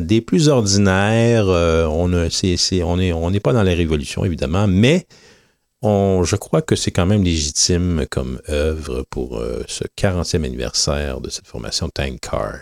des 0.00 0.20
plus 0.20 0.48
ordinaires. 0.48 1.46
On 1.46 2.08
n'est 2.08 3.12
on 3.12 3.30
n'est 3.30 3.40
pas 3.40 3.52
dans 3.52 3.62
la 3.62 3.74
révolution, 3.74 4.24
évidemment, 4.24 4.66
mais 4.66 5.06
je 5.82 6.36
crois 6.36 6.62
que 6.62 6.76
c'est 6.76 6.90
quand 6.90 7.06
même 7.06 7.22
légitime 7.22 8.06
comme 8.10 8.40
œuvre 8.48 9.04
pour 9.08 9.40
ce 9.68 9.84
40e 9.96 10.44
anniversaire 10.44 11.20
de 11.20 11.30
cette 11.30 11.46
formation 11.46 11.88
Tankard. 11.88 12.60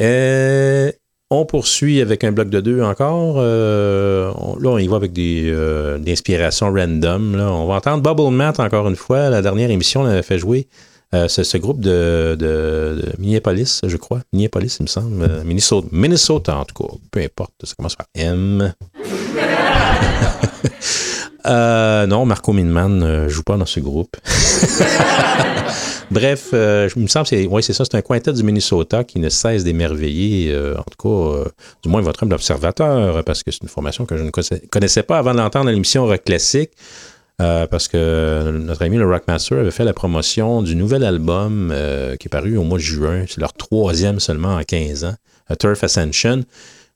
Euh, 0.00 0.90
on 1.30 1.46
poursuit 1.46 2.00
avec 2.00 2.24
un 2.24 2.32
bloc 2.32 2.48
de 2.48 2.60
deux 2.60 2.82
encore. 2.82 3.36
Euh, 3.38 4.32
là, 4.60 4.70
on 4.70 4.78
y 4.78 4.86
va 4.86 4.96
avec 4.96 5.12
des, 5.12 5.44
euh, 5.46 5.98
des 5.98 6.12
inspirations 6.12 6.72
random. 6.72 7.36
là. 7.36 7.52
On 7.52 7.66
va 7.66 7.74
entendre 7.74 8.02
Bubble 8.02 8.34
Mat 8.34 8.60
encore 8.60 8.88
une 8.88 8.96
fois. 8.96 9.30
La 9.30 9.42
dernière 9.42 9.70
émission, 9.70 10.02
on 10.02 10.06
avait 10.06 10.22
fait 10.22 10.38
jouer 10.38 10.68
ce, 11.12 11.56
groupe 11.58 11.80
de, 11.80 12.34
de, 12.36 13.00
Minneapolis, 13.18 13.82
je 13.86 13.96
crois. 13.96 14.22
Minneapolis, 14.32 14.78
il 14.80 14.82
me 14.82 14.88
semble. 14.88 15.44
Minnesota, 15.44 15.86
Minnesota, 15.92 16.58
en 16.58 16.64
tout 16.64 16.82
cas. 16.82 16.92
Peu 17.12 17.20
importe. 17.20 17.52
Ça 17.62 17.74
commence 17.76 17.94
par 17.94 18.06
M. 18.16 18.74
Euh, 21.46 22.06
non, 22.06 22.24
Marco 22.24 22.52
Minman 22.52 22.88
ne 22.98 23.28
joue 23.28 23.42
pas 23.42 23.56
dans 23.56 23.66
ce 23.66 23.80
groupe. 23.80 24.16
Bref, 26.10 26.50
euh, 26.52 26.88
il 26.96 27.02
me 27.02 27.06
semble 27.06 27.24
que 27.24 27.30
c'est 27.30 27.46
ouais, 27.46 27.62
c'est 27.62 27.72
ça, 27.72 27.84
c'est 27.84 27.96
un 27.96 28.02
quintet 28.02 28.32
du 28.32 28.42
Minnesota 28.42 29.04
qui 29.04 29.18
ne 29.18 29.28
cesse 29.28 29.64
d'émerveiller, 29.64 30.52
euh, 30.52 30.74
en 30.78 30.82
tout 30.84 31.02
cas, 31.02 31.38
euh, 31.38 31.44
du 31.82 31.88
moins 31.88 32.00
votre 32.02 32.22
homme 32.22 32.28
d'observateur, 32.28 33.24
parce 33.24 33.42
que 33.42 33.50
c'est 33.50 33.62
une 33.62 33.68
formation 33.68 34.04
que 34.06 34.16
je 34.16 34.22
ne 34.22 34.30
connaissais, 34.30 35.02
pas 35.02 35.18
avant 35.18 35.32
de 35.32 35.38
l'entendre 35.38 35.66
dans 35.66 35.70
l'émission 35.72 36.04
Rock 36.06 36.24
Classique. 36.24 36.70
euh, 37.40 37.66
parce 37.66 37.88
que 37.88 38.50
notre 38.52 38.82
ami 38.82 38.96
le 38.96 39.06
Rockmaster 39.06 39.58
avait 39.58 39.70
fait 39.72 39.84
la 39.84 39.92
promotion 39.92 40.62
du 40.62 40.76
nouvel 40.76 41.04
album 41.04 41.70
euh, 41.72 42.16
qui 42.16 42.28
est 42.28 42.30
paru 42.30 42.56
au 42.56 42.62
mois 42.62 42.78
de 42.78 42.82
juin. 42.84 43.24
C'est 43.28 43.40
leur 43.40 43.52
troisième 43.54 44.20
seulement 44.20 44.54
en 44.54 44.62
15 44.62 45.04
ans, 45.04 45.14
A 45.48 45.56
Turf 45.56 45.82
Ascension. 45.82 46.44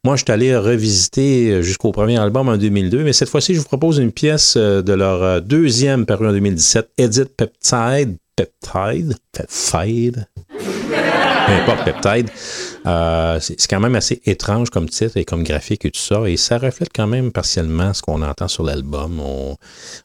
Moi, 0.05 0.15
je 0.15 0.23
suis 0.23 0.33
allé 0.33 0.57
revisiter 0.57 1.61
jusqu'au 1.61 1.91
premier 1.91 2.19
album 2.19 2.49
en 2.49 2.57
2002, 2.57 3.03
mais 3.03 3.13
cette 3.13 3.29
fois-ci, 3.29 3.55
je 3.55 3.59
vous 3.59 3.67
propose 3.67 3.99
une 3.99 4.13
pièce 4.13 4.55
euh, 4.57 4.81
de 4.81 4.93
leur 4.93 5.23
euh, 5.25 5.41
deuxième 5.41 6.07
paru 6.07 6.29
en 6.29 6.33
2017, 6.33 6.91
Edit 6.99 7.25
Peptide. 7.37 8.17
Peptide? 8.37 9.17
Peptide? 9.33 10.29
Peu 10.57 11.53
importe, 11.53 11.85
Peptide. 11.85 12.31
Euh, 12.87 13.41
c'est 13.41 13.67
quand 13.69 13.81
même 13.81 13.97
assez 13.97 14.23
étrange 14.25 14.71
comme 14.71 14.89
titre 14.89 15.17
et 15.17 15.25
comme 15.25 15.43
graphique 15.43 15.85
et 15.85 15.91
tout 15.91 16.01
ça, 16.01 16.29
et 16.29 16.37
ça 16.37 16.59
reflète 16.59 16.91
quand 16.95 17.09
même 17.09 17.33
partiellement 17.33 17.93
ce 17.93 18.01
qu'on 18.01 18.23
entend 18.23 18.47
sur 18.47 18.63
l'album. 18.63 19.21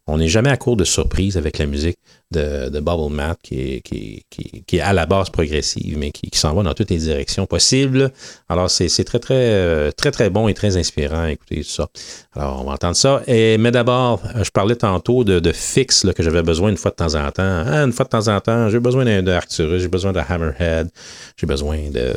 On 0.08 0.18
n'est 0.18 0.28
jamais 0.28 0.50
à 0.50 0.58
court 0.58 0.76
de 0.76 0.86
surprise 0.86 1.38
avec 1.38 1.60
la 1.60 1.68
musique 1.68 2.00
de, 2.32 2.80
Bubble 2.80 3.13
Mat 3.13 3.38
qui 3.41 3.59
est, 3.59 3.82
qui, 3.82 4.26
qui- 4.30 4.78
est 4.78 4.82
à 4.82 4.93
la 4.93 5.05
base 5.05 5.30
progressive, 5.30 5.97
mais 5.97 6.11
qui, 6.11 6.30
s'en 6.34 6.53
va 6.53 6.63
dans 6.63 6.74
toutes 6.74 6.89
les 6.89 6.97
directions 6.97 7.45
possibles. 7.45 8.11
Alors, 8.49 8.69
c'est 8.69 9.03
très, 9.03 9.19
très, 9.19 9.36
euh, 9.36 9.91
très, 9.91 10.11
très 10.11 10.30
bon 10.30 10.47
et 10.47 10.53
très 10.53 10.78
inspirant 10.78 11.24
à 11.24 11.32
écouter 11.32 11.57
tout 11.57 11.69
ça. 11.69 11.88
Alors, 12.34 12.61
on 12.61 12.65
va 12.65 12.74
entendre 12.74 12.95
ça. 12.95 13.21
Et, 13.28 13.57
mais 13.57 13.71
d'abord, 13.71 14.21
euh, 14.36 14.43
je 14.43 14.51
parlais 14.51 14.76
tantôt 14.76 15.24
de, 15.24 15.51
fixe 15.51 16.05
que 16.15 16.24
j'avais 16.24 16.41
besoin 16.41 16.69
une 16.69 16.78
fois 16.78 16.91
de 16.91 16.95
temps 16.95 17.15
en 17.15 17.30
temps. 17.32 17.63
Ah, 17.67 17.84
une 17.84 17.93
fois 17.93 18.05
de 18.05 18.09
temps 18.09 18.28
en 18.28 18.39
temps, 18.39 18.69
j'ai 18.69 18.80
besoin 18.80 19.21
d'Arcturus, 19.21 19.82
j'ai 19.82 19.88
besoin 19.88 20.11
de 20.11 20.19
Hammerhead, 20.28 20.89
j'ai 21.38 21.45
besoin 21.47 21.89
de, 21.89 22.13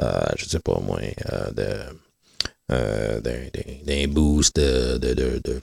euh, 0.00 0.20
je 0.36 0.44
sais 0.46 0.60
pas 0.60 0.80
moi, 0.80 0.98
euh, 1.32 1.50
de 1.52 1.64
d'un- 3.84 4.08
boost 4.08 4.56
de- 4.56 5.60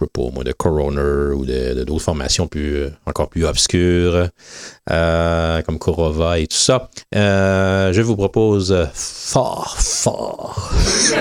je 0.00 0.04
sais 0.04 0.30
moi, 0.32 0.44
de 0.44 0.52
Coroner 0.52 1.34
ou 1.34 1.44
de 1.44 1.84
d'autres 1.84 2.04
formations 2.04 2.46
plus, 2.46 2.76
euh, 2.76 2.90
encore 3.06 3.28
plus 3.28 3.44
obscures, 3.44 4.28
euh, 4.90 5.62
comme 5.62 5.78
Korova 5.78 6.38
et 6.38 6.46
tout 6.46 6.56
ça. 6.56 6.88
Euh, 7.14 7.92
je 7.92 8.02
vous 8.02 8.16
propose 8.16 8.88
fort, 8.94 9.76
fort. 9.78 10.72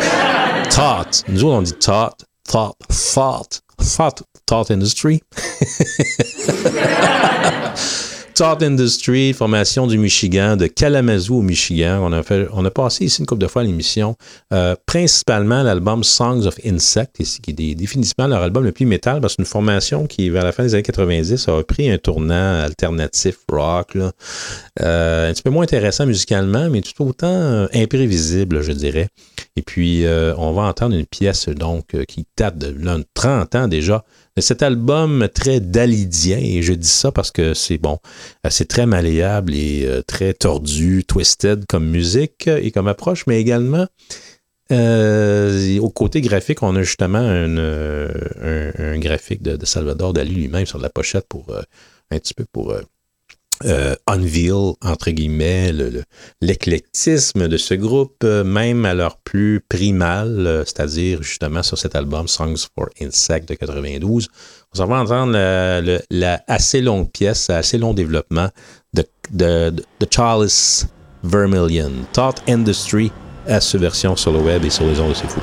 Thought. 0.69 1.23
Nous 1.28 1.43
autres, 1.43 1.55
on 1.55 1.61
dit 1.61 1.73
thought, 1.73 2.25
thought, 2.47 2.78
thought, 2.89 3.61
thought, 3.80 4.23
thought 4.45 4.71
industry. 4.71 5.21
Thought 8.38 8.61
Industry, 8.61 9.33
formation 9.33 9.88
du 9.88 9.97
Michigan, 9.97 10.57
de 10.57 10.67
Kalamazoo 10.67 11.39
au 11.39 11.41
Michigan. 11.41 12.01
On 12.03 12.11
a, 12.11 12.21
fait, 12.21 12.47
on 12.53 12.63
a 12.65 12.69
passé 12.69 13.05
ici 13.05 13.21
une 13.21 13.25
couple 13.25 13.41
de 13.41 13.47
fois 13.47 13.63
à 13.63 13.65
l'émission. 13.65 14.15
Euh, 14.53 14.75
principalement 14.85 15.63
l'album 15.63 16.03
Songs 16.03 16.45
of 16.45 16.59
Insect, 16.63 17.19
ici, 17.19 17.41
qui 17.41 17.49
est 17.49 17.73
définitivement 17.73 18.27
leur 18.27 18.43
album 18.43 18.63
le 18.63 18.71
plus 18.71 18.85
métal, 18.85 19.21
parce 19.21 19.33
que 19.33 19.38
c'est 19.38 19.47
une 19.47 19.51
formation 19.51 20.05
qui, 20.05 20.29
vers 20.29 20.43
la 20.43 20.51
fin 20.51 20.61
des 20.61 20.75
années 20.75 20.83
90, 20.83 21.47
a 21.47 21.63
pris 21.63 21.89
un 21.89 21.97
tournant 21.97 22.61
alternatif 22.61 23.38
rock. 23.51 23.95
là. 23.95 24.11
Euh, 24.81 25.31
un 25.31 25.33
petit 25.33 25.41
peu 25.41 25.49
moins 25.49 25.63
intéressant 25.63 26.05
musicalement, 26.05 26.69
mais 26.69 26.81
tout 26.81 27.03
autant 27.03 27.27
euh, 27.27 27.65
imprévisible, 27.73 28.61
je 28.61 28.71
dirais. 28.71 29.09
Et 29.58 29.64
puis, 29.64 30.05
euh, 30.05 30.36
on 30.38 30.53
va 30.53 30.62
entendre 30.62 30.95
une 30.95 31.08
pièce 31.08 31.49
donc 31.49 31.95
euh, 31.95 32.03
qui 32.05 32.28
date 32.38 32.60
de 32.60 32.68
là, 32.68 32.99
30 33.16 33.55
ans 33.55 33.68
déjà, 33.68 34.05
de 34.36 34.41
cet 34.41 34.62
album 34.62 35.28
très 35.34 35.60
dalidien. 35.60 36.38
Et 36.38 36.62
je 36.62 36.74
dis 36.74 36.88
ça 36.88 37.12
parce 37.12 37.32
que 37.32 37.55
c'est 37.55 37.80
bon, 37.80 37.97
c'est 38.51 38.68
très 38.68 38.86
malléable 38.86 39.55
et 39.55 39.84
euh, 39.88 40.03
très 40.05 40.36
tordu, 40.36 41.03
twisted 41.08 41.66
comme 41.66 41.88
musique 41.88 42.47
et 42.47 42.70
comme 42.70 42.88
approche, 42.88 43.26
mais 43.26 43.41
également 43.41 43.88
au 44.70 45.89
côté 45.89 46.20
graphique, 46.20 46.62
on 46.62 46.76
a 46.76 46.84
justement 46.84 47.20
un, 47.20 48.99
graphique 48.99 49.41
de, 49.41 49.66
Salvador 49.66 50.12
Dali 50.12 50.36
lui-même 50.36 50.66
sur 50.66 50.78
la 50.78 50.89
pochette 50.89 51.26
pour 51.30 51.55
un 52.12 52.20
petit 52.20 52.34
peu 52.34 52.43
pour 52.51 52.76
euh, 53.66 53.95
unveil, 54.08 54.74
entre 54.82 55.10
guillemets, 55.12 55.72
le- 55.72 55.89
le- 55.89 56.03
l'éclectisme 56.41 57.47
de 57.47 57.58
ce 57.58 57.74
groupe, 57.74 58.18
euh, 58.24 58.43
même 58.43 58.86
à 58.86 58.93
leur 58.93 59.18
plus 59.18 59.62
primal, 59.68 60.45
euh, 60.45 60.64
c'est-à-dire 60.66 61.24
justement 61.24 61.64
sur 61.64 61.78
cet 61.78 61.95
album 61.95 62.28
Songs 62.28 62.68
for 62.76 62.88
Insect 63.01 63.47
de 63.49 63.55
92. 63.55 64.28
On 64.80 64.86
va 64.86 64.99
entendre 64.99 65.32
la, 66.12 66.43
assez 66.47 66.82
longue 66.82 67.10
pièce, 67.12 67.49
assez 67.49 67.78
long 67.80 67.93
développement 67.93 68.49
de, 68.93 69.03
de, 69.32 69.74
Charles 70.12 70.49
Vermillion, 71.24 71.91
Thought 72.14 72.43
Industry, 72.47 73.12
à 73.47 73.60
ce 73.60 73.78
version 73.78 74.16
sur 74.16 74.34
le 74.34 74.39
web 74.39 74.64
et 74.66 74.70
sur 74.70 74.86
les 74.86 74.99
ondes 74.99 75.10
de 75.10 75.16
C'est 75.16 75.30
Fou. 75.30 75.39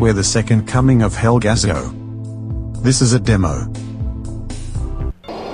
Beware 0.00 0.14
the 0.14 0.24
Second 0.24 0.66
Coming 0.66 1.02
of 1.02 1.12
Helgazo. 1.14 1.76
This 2.82 3.02
is 3.02 3.12
a 3.12 3.20
demo. 3.20 3.66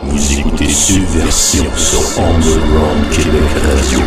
Vous 0.05 0.38
écoutez 0.38 0.68
Subversion 0.68 1.66
sur 1.76 2.22
Underground 2.22 3.11
Québec 3.11 3.42
Radio. 3.64 3.99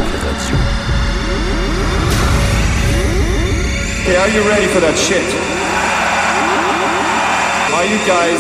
Okay, 4.02 4.16
are 4.16 4.30
you 4.30 4.42
ready 4.48 4.68
for 4.68 4.80
that 4.80 4.96
shit? 4.96 5.28
Are 7.76 7.84
you 7.84 7.98
guys 8.08 8.40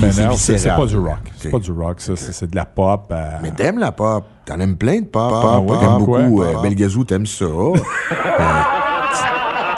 Mais 0.00 0.10
c'est 0.10 0.24
non, 0.26 0.36
c'est 0.36 0.58
c'est 0.58 0.68
pas 0.68 0.86
du 0.86 0.96
rock. 0.96 1.18
C'est 1.38 1.48
Ok. 1.48 1.52
pas 1.52 1.58
du 1.60 1.72
rock, 1.72 2.00
ça. 2.00 2.12
C'est 2.16 2.32
c'est 2.32 2.50
de 2.50 2.56
la 2.56 2.64
pop. 2.64 3.06
euh, 3.12 3.38
Mais 3.42 3.52
t'aimes 3.52 3.78
la 3.78 3.92
pop. 3.92 4.24
T'en 4.52 4.60
aimes 4.60 4.76
plein 4.76 5.00
de 5.00 5.06
pop. 5.06 5.32
Ah 5.34 5.58
ouais, 5.60 5.78
t'aimes 5.78 5.98
beaucoup. 5.98 6.42
Euh, 6.42 6.52
Pop. 6.52 6.62
Belgazou, 6.62 7.04
t'aimes 7.04 7.24
ça. 7.26 7.44
Euh, 7.54 7.74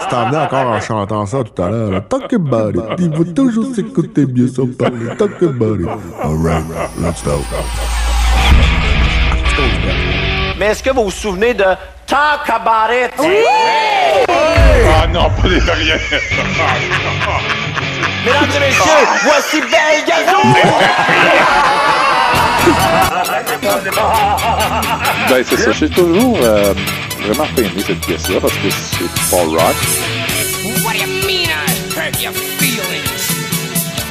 tu- 0.01 0.07
t'en 0.11 0.27
venais 0.27 0.39
encore 0.39 0.67
en 0.67 0.81
chantant 0.81 1.27
ça 1.27 1.39
tout 1.45 1.63
à 1.63 1.69
l'heure. 1.69 1.91
là. 1.91 2.01
Talk 2.01 2.33
about 2.33 2.71
it. 2.75 2.83
Il 2.99 3.15
faut 3.15 3.25
toujours 3.25 3.75
s'écouter 3.75 4.27
bien 4.27 4.47
sans 4.49 4.67
parler. 4.67 5.15
Talk 5.17 5.41
about 5.43 5.77
it. 5.81 5.89
Alright, 6.23 6.65
let's 7.01 7.23
go. 7.25 7.41
Mais 10.59 10.67
est-ce 10.67 10.83
que 10.83 10.91
vous 10.91 11.05
vous 11.05 11.11
souvenez 11.11 11.55
de 11.55 11.65
Talk 12.07 12.49
About 12.49 12.93
It? 12.93 13.13
Oui! 13.21 13.29
Ah 14.29 15.07
non, 15.07 15.31
pas 15.41 15.49
les 15.49 15.59
rien. 15.61 15.97
Mesdames 18.25 18.51
et 18.57 18.61
messieurs, 18.61 19.07
voici 19.23 19.61
Belle 19.61 20.05
Ben, 25.29 25.45
c'est 25.45 25.57
ça. 25.57 25.73
J'ai 25.73 25.91
toujours 25.91 26.39
euh, 26.43 26.75
vraiment 27.23 27.47
pas 27.55 27.63
aimé 27.63 27.83
cette 27.87 28.01
pièce-là 28.01 28.41
parce 28.41 28.55
que 28.55 28.71
c'est 28.71 29.31
pas 29.31 29.43
rock. 29.45 29.77
What 30.85 30.93
do 30.93 30.99
you 30.99 31.07
mean 31.27 31.49
I 31.49 31.67
hurt 31.97 32.23
your 32.23 32.33
feelings? 32.33 33.31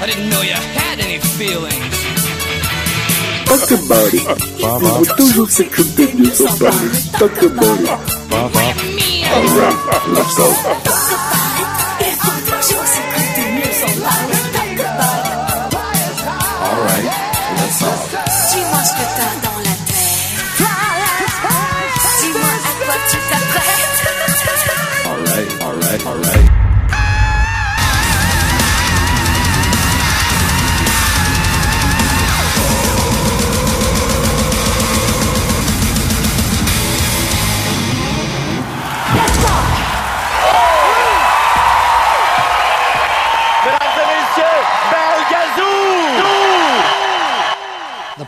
I 0.02 0.06
didn't 0.08 0.30
know 0.30 0.42
you 0.42 0.56
had 0.56 1.00
any 1.00 1.20
feelings. 1.20 1.80
Talk 3.46 3.72
about 3.72 4.14
it. 4.14 4.24
Il 4.60 4.66
faut 4.66 5.16
toujours 5.16 5.50
s'écouter. 5.50 6.08
Talk 7.20 7.44
about 7.44 7.80
it. 7.80 7.90
Let's 10.14 10.36
go. 10.36 11.33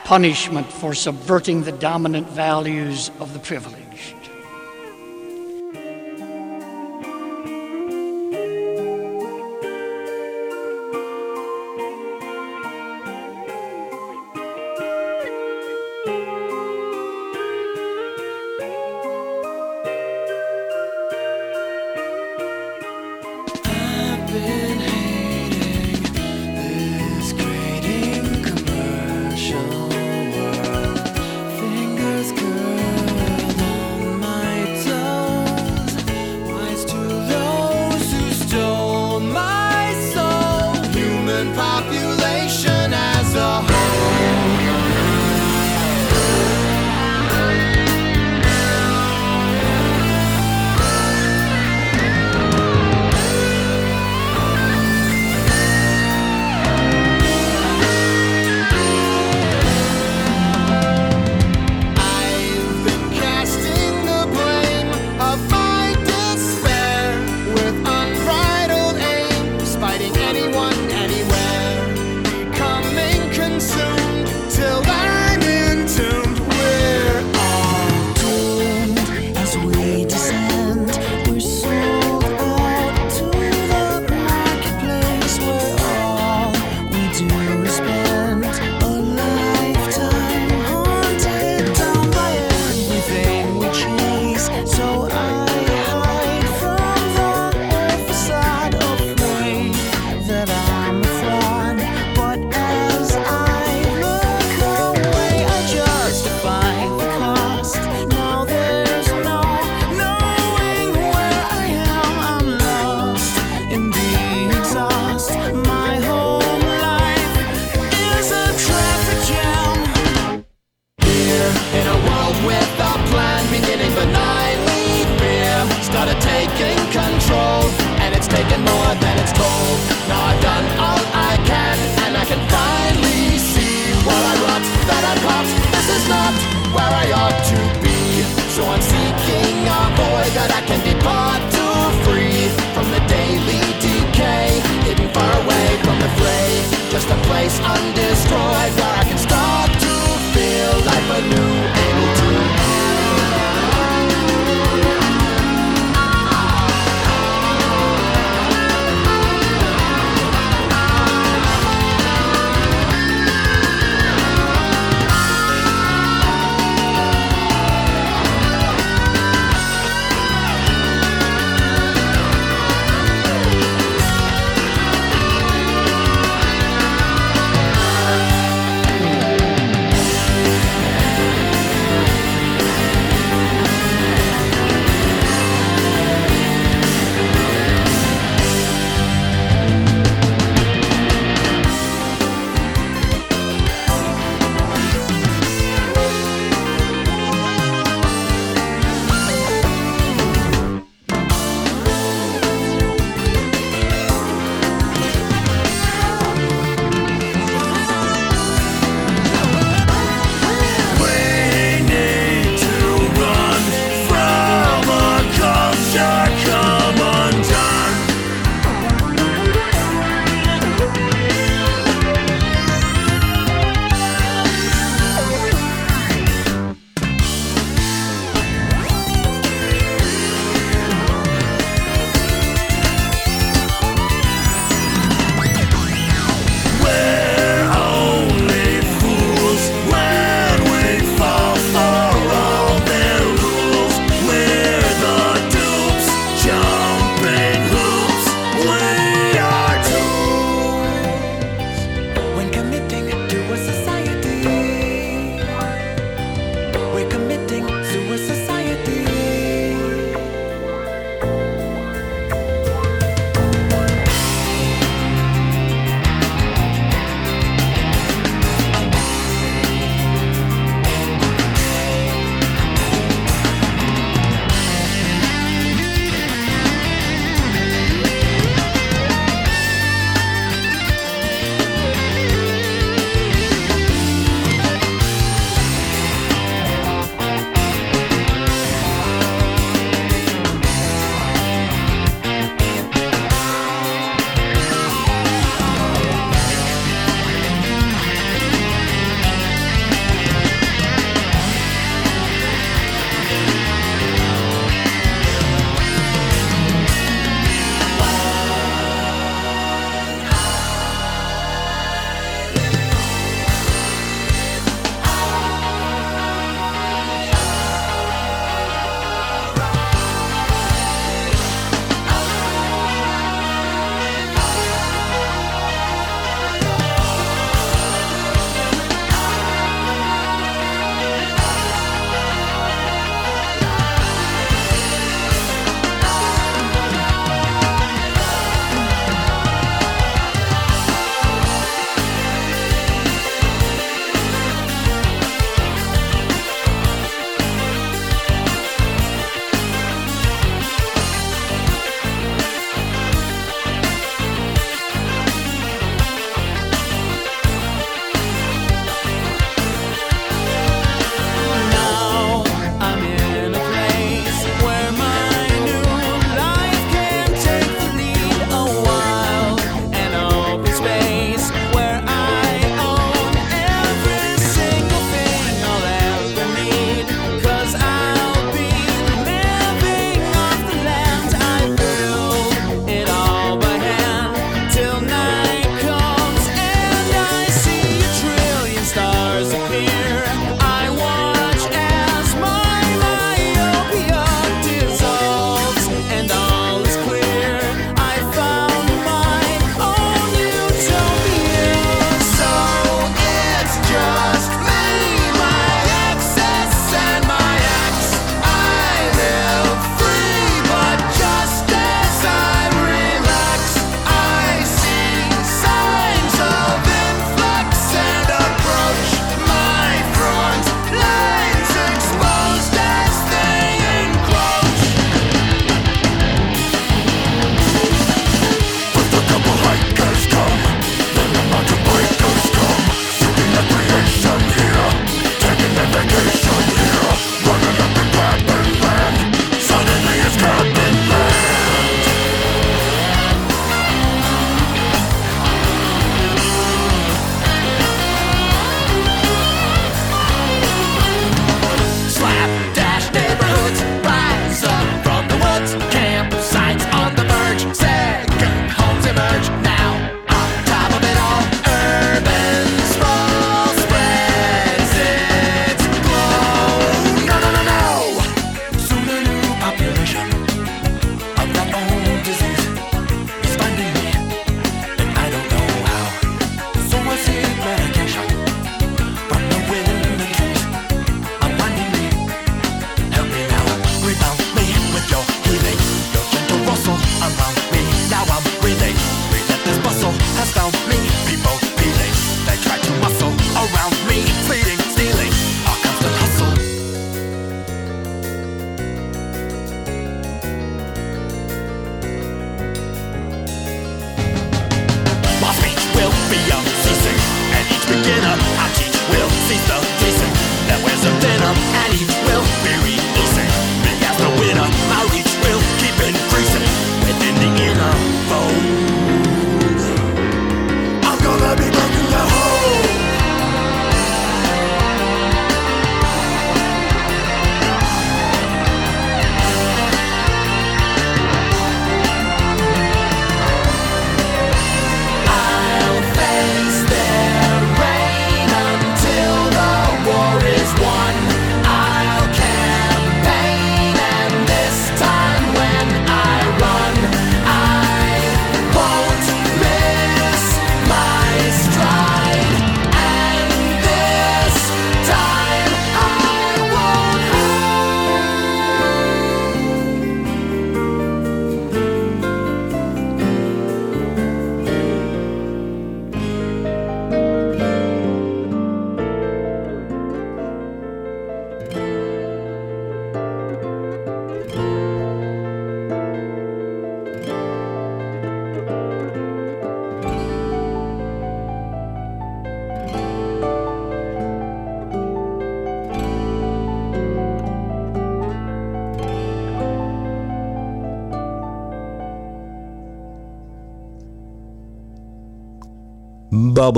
Punishment 0.06 0.72
for 0.72 0.93
subverting 0.93 1.64
the 1.64 1.72
dominant 1.74 2.30
values 2.30 3.10
of 3.20 3.34
the 3.34 3.39
privileged. 3.39 3.85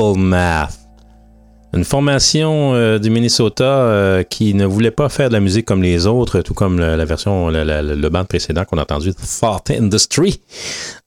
Math. 0.06 0.78
Une 1.74 1.84
formation 1.84 2.74
euh, 2.76 2.98
du 2.98 3.10
Minnesota 3.10 3.64
euh, 3.66 4.24
qui 4.24 4.54
ne 4.54 4.66
voulait 4.66 4.90
pas 4.90 5.10
faire 5.10 5.28
de 5.28 5.34
la 5.34 5.42
musique 5.42 5.66
comme 5.66 5.84
les 5.84 6.08
autres, 6.08 6.40
tout 6.42 6.54
comme 6.54 6.80
la, 6.80 7.04
version, 7.04 7.50
la, 7.50 7.66
la- 7.66 7.82
le 7.82 8.10
band 8.10 8.24
précédent 8.24 8.64
qu'on 8.64 8.78
a 8.78 8.84
entendu, 8.84 9.14
Thought 9.14 9.72
Industry. 9.72 10.40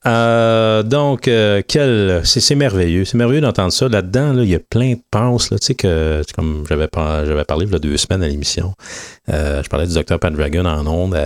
Euh, 0.07 0.83
donc, 0.83 1.23
quel, 1.23 2.21
c'est, 2.25 2.55
merveilleux. 2.55 3.07
C'est 3.07 3.17
merveilleux 3.17 3.41
d'entendre 3.41 3.73
ça. 3.73 3.89
Là-dedans, 3.89 4.35
là, 4.35 4.43
il 4.43 4.51
y 4.51 4.55
a 4.55 4.59
plein 4.61 4.93
de 4.93 5.01
passes. 5.11 5.51
Là, 5.51 5.59
tu 5.59 5.67
sais 5.67 5.75
que, 5.75 6.23
comme 6.37 6.65
j'avais, 6.69 6.89
j'avais 6.95 7.45
parlé 7.45 7.65
il 7.67 7.73
y 7.73 7.77
a 7.77 7.79
deux 7.79 7.97
semaines 7.97 8.23
à 8.23 8.29
l'émission. 8.29 8.75
Je 9.29 9.67
parlais 9.69 9.87
du 9.87 9.95
Dr. 9.95 10.19
Pendragon 10.19 10.67
en 10.67 10.87
ondes 10.87 11.19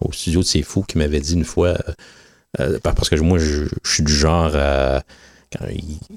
au 0.00 0.12
studio 0.12 0.40
de 0.40 0.46
C'est 0.46 0.62
Fou 0.62 0.82
qui 0.82 0.96
m'avait 0.96 1.20
dit 1.20 1.34
une 1.34 1.44
fois, 1.44 1.74
parce 2.82 3.10
que 3.10 3.16
moi, 3.20 3.38
je, 3.38 3.64
je 3.84 3.92
suis 3.92 4.02
du 4.02 4.14
genre 4.14 4.56
à 4.56 5.02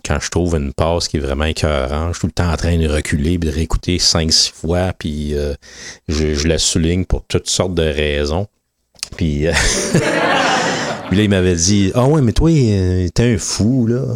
quand, 0.03 0.19
je 0.19 0.29
trouve 0.29 0.55
une 0.55 0.73
passe 0.73 1.07
qui 1.07 1.17
est 1.17 1.19
vraiment 1.19 1.45
écœurante, 1.45 2.13
je 2.13 2.13
suis 2.13 2.21
tout 2.21 2.27
le 2.27 2.31
temps 2.31 2.51
en 2.51 2.57
train 2.57 2.77
de 2.77 2.87
reculer 2.87 3.37
puis 3.37 3.49
de 3.49 3.55
réécouter 3.55 3.97
5-6 3.97 4.53
fois, 4.53 4.93
puis 4.97 5.35
euh, 5.35 5.53
je, 6.07 6.47
la 6.47 6.57
souligne 6.57 7.05
pour 7.05 7.23
toutes 7.27 7.49
sortes 7.49 7.73
de 7.73 7.83
raisons. 7.83 8.47
Puis, 9.17 9.47
euh, 9.47 9.51
là, 11.11 11.11
il 11.11 11.29
m'avait 11.29 11.55
dit 11.55 11.91
Ah 11.95 12.05
ouais, 12.05 12.21
mais 12.21 12.33
toi, 12.33 12.49
euh, 12.49 13.07
t'es 13.13 13.35
un 13.35 13.37
fou, 13.37 13.87
là. 13.87 14.01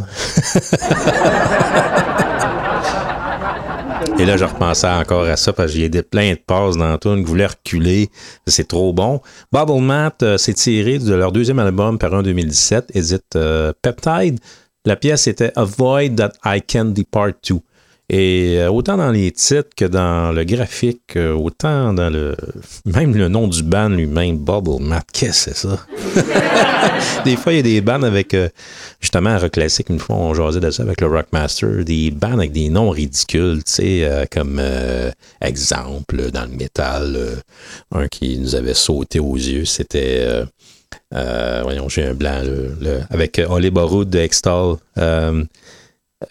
Et 4.17 4.25
là, 4.25 4.35
je 4.35 4.43
repensais 4.43 4.87
encore 4.87 5.25
à 5.25 5.37
ça 5.37 5.53
parce 5.53 5.71
que 5.71 5.77
j'ai 5.77 5.87
des 5.87 6.03
plein 6.03 6.33
de 6.33 6.39
passes 6.45 6.75
dans 6.75 6.97
tout, 6.97 7.15
je 7.15 7.23
voulais 7.23 7.45
reculer. 7.45 8.09
C'est 8.47 8.67
trop 8.67 8.91
bon. 8.91 9.21
Bubble 9.53 9.79
Math, 9.79 10.23
euh, 10.23 10.37
c'est 10.37 10.55
tiré 10.55 10.99
de 10.99 11.13
leur 11.13 11.31
deuxième 11.31 11.59
album 11.59 11.97
par 11.97 12.13
en 12.13 12.21
2017, 12.21 12.91
Edit 12.95 13.21
Peptide. 13.81 14.39
La 14.85 14.95
pièce 14.95 15.27
était 15.27 15.51
Avoid 15.56 16.15
That 16.15 16.34
I 16.45 16.61
Can 16.61 16.85
Depart 16.85 17.34
To. 17.43 17.61
Et 18.11 18.56
euh, 18.57 18.72
autant 18.72 18.97
dans 18.97 19.11
les 19.11 19.31
titres 19.31 19.69
que 19.77 19.85
dans 19.85 20.31
le 20.31 20.43
graphique, 20.43 21.15
euh, 21.15 21.34
autant 21.34 21.93
dans 21.93 22.10
le. 22.10 22.35
Même 22.85 23.15
le 23.15 23.27
nom 23.27 23.47
du 23.47 23.61
band 23.61 23.89
lui-même, 23.89 24.38
Bubble 24.38 24.81
Math, 24.81 25.06
qu'est-ce 25.14 25.51
que 25.51 25.56
c'est 25.56 25.68
ça? 25.68 25.85
des 27.26 27.35
fois, 27.35 27.53
il 27.53 27.57
y 27.57 27.60
a 27.60 27.61
des 27.61 27.81
bands 27.81 28.01
avec. 28.01 28.34
euh, 28.34 28.49
justement, 28.99 29.30
à 29.30 29.38
Rock 29.38 29.60
une 29.89 29.99
fois, 29.99 30.15
on 30.15 30.34
jasait 30.34 30.60
de 30.60 30.72
ça 30.72 30.81
avec 30.81 31.01
le 31.01 31.07
Rockmaster, 31.07 31.85
des 31.85 32.10
bands 32.10 32.34
avec 32.34 32.51
des 32.51 32.69
noms 32.69 32.89
ridicules, 32.89 33.64
tu 33.64 33.73
sais, 33.73 34.27
comme 34.31 34.60
exemple, 35.39 36.31
dans 36.31 36.49
le 36.49 36.57
métal, 36.57 37.43
un 37.91 38.07
qui 38.07 38.39
nous 38.39 38.56
avait 38.56 38.73
sauté 38.73 39.19
aux 39.19 39.35
yeux, 39.35 39.65
c'était. 39.65 40.26
Euh, 41.15 41.61
voyons, 41.64 41.90
j'ai 41.90 42.06
un 42.06 42.14
blanc, 42.14 42.41
avec 43.10 43.40
euh, 43.40 43.48
Oli 43.49 43.72
Baroud 43.72 44.10
de 44.10 44.19
Extol. 44.19 44.77
Euh, 44.98 45.44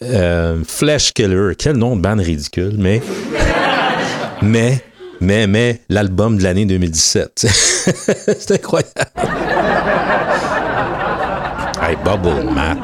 euh, 0.03 0.63
Flesh 0.67 1.13
Killer, 1.13 1.55
quel 1.57 1.77
nom 1.77 1.97
de 1.97 2.01
band 2.01 2.19
ridicule, 2.19 2.75
mais. 2.79 3.03
mais, 4.43 4.81
mais, 5.21 5.47
mais, 5.47 5.81
l'album 5.89 6.39
de 6.39 6.45
l'année 6.45 6.67
2017. 6.67 7.47
C'est 8.39 8.51
incroyable. 8.53 8.93
Hey, 11.83 11.97
Bubble 12.05 12.53
Math. 12.53 12.78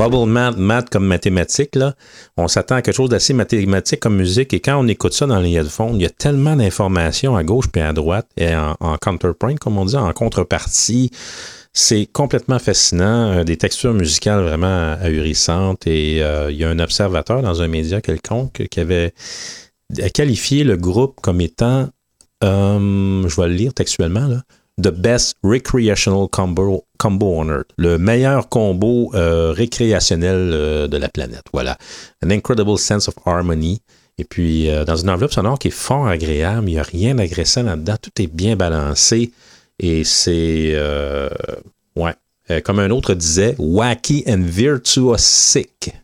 Bubble 0.00 0.26
Math, 0.30 0.56
math 0.56 0.88
comme 0.88 1.04
mathématiques, 1.04 1.76
là, 1.76 1.94
on 2.38 2.48
s'attend 2.48 2.76
à 2.76 2.80
quelque 2.80 2.96
chose 2.96 3.10
d'assez 3.10 3.34
mathématique 3.34 4.00
comme 4.00 4.16
musique. 4.16 4.54
Et 4.54 4.60
quand 4.60 4.82
on 4.82 4.88
écoute 4.88 5.12
ça 5.12 5.26
dans 5.26 5.40
les 5.40 5.52
headphones, 5.52 5.96
il 5.96 6.00
y 6.00 6.06
a 6.06 6.10
tellement 6.10 6.56
d'informations 6.56 7.36
à 7.36 7.44
gauche 7.44 7.66
puis 7.70 7.82
à 7.82 7.92
droite, 7.92 8.26
et 8.38 8.56
en, 8.56 8.76
en 8.80 8.96
counterpoint, 8.96 9.56
comme 9.56 9.76
on 9.76 9.84
dit, 9.84 9.96
en 9.96 10.10
contrepartie. 10.14 11.10
C'est 11.74 12.06
complètement 12.06 12.58
fascinant, 12.58 13.30
euh, 13.30 13.44
des 13.44 13.58
textures 13.58 13.92
musicales 13.92 14.42
vraiment 14.42 14.96
ahurissantes. 15.02 15.86
Et 15.86 16.22
euh, 16.22 16.50
il 16.50 16.56
y 16.56 16.64
a 16.64 16.70
un 16.70 16.78
observateur 16.78 17.42
dans 17.42 17.60
un 17.60 17.68
média 17.68 18.00
quelconque 18.00 18.68
qui 18.70 18.80
avait 18.80 19.12
qualifié 20.14 20.64
le 20.64 20.78
groupe 20.78 21.20
comme 21.20 21.42
étant, 21.42 21.90
euh, 22.42 23.28
je 23.28 23.38
vais 23.38 23.48
le 23.48 23.54
lire 23.54 23.74
textuellement, 23.74 24.28
là, 24.28 24.44
The 24.80 24.90
Best 24.90 25.36
Recreational 25.42 26.28
Combo, 26.28 26.84
combo 26.98 27.34
on 27.38 27.48
Earth, 27.48 27.70
le 27.76 27.98
meilleur 27.98 28.48
combo 28.48 29.10
euh, 29.14 29.52
récréationnel 29.52 30.50
euh, 30.52 30.88
de 30.88 30.96
la 30.96 31.08
planète. 31.08 31.44
Voilà. 31.52 31.76
An 32.24 32.30
incredible 32.30 32.78
sense 32.78 33.08
of 33.08 33.14
harmony. 33.26 33.82
Et 34.18 34.24
puis, 34.24 34.70
euh, 34.70 34.84
dans 34.84 34.96
une 34.96 35.10
enveloppe 35.10 35.32
sonore 35.32 35.58
qui 35.58 35.68
est 35.68 35.72
fort 35.72 36.06
agréable, 36.06 36.68
il 36.68 36.74
n'y 36.74 36.78
a 36.78 36.82
rien 36.82 37.14
d'agressant 37.14 37.62
là-dedans, 37.62 37.96
tout 38.00 38.22
est 38.22 38.26
bien 38.26 38.56
balancé. 38.56 39.32
Et 39.78 40.04
c'est, 40.04 40.76
ouais, 41.96 42.60
comme 42.64 42.80
un 42.80 42.90
autre 42.90 43.14
disait, 43.14 43.54
wacky 43.58 44.24
and 44.26 44.42
virtuosic 44.42 45.94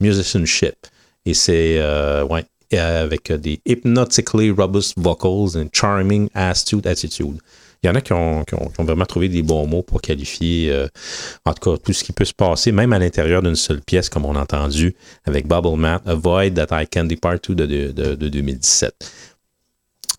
musicianship. 0.00 0.86
Et 1.26 1.34
c'est, 1.34 1.78
ouais, 2.22 2.44
avec 2.72 3.30
des 3.32 3.60
hypnotically 3.66 4.50
robust 4.50 4.94
vocals 4.96 5.58
and 5.58 5.68
charming 5.74 6.30
astute 6.32 6.86
attitude. 6.86 7.38
Il 7.82 7.86
y 7.86 7.90
en 7.90 7.94
a 7.94 8.00
qui 8.00 8.12
ont, 8.12 8.44
vraiment 8.78 9.04
trouvé 9.04 9.28
des 9.28 9.42
bons 9.42 9.66
mots 9.66 9.82
pour 9.82 10.00
qualifier, 10.00 10.70
euh, 10.70 10.88
en 11.44 11.52
tout 11.52 11.70
cas, 11.70 11.76
tout 11.82 11.92
ce 11.92 12.02
qui 12.02 12.12
peut 12.12 12.24
se 12.24 12.34
passer, 12.34 12.72
même 12.72 12.92
à 12.92 12.98
l'intérieur 12.98 13.42
d'une 13.42 13.54
seule 13.54 13.80
pièce, 13.80 14.08
comme 14.08 14.24
on 14.24 14.34
a 14.34 14.40
entendu 14.40 14.96
avec 15.24 15.46
Bubble 15.46 15.76
Math, 15.76 16.06
Avoid 16.06 16.54
That 16.54 16.82
I 16.82 16.86
Can 16.86 17.04
Depart 17.04 17.40
To 17.40 17.54
de 17.54 17.66
2017. 17.66 18.92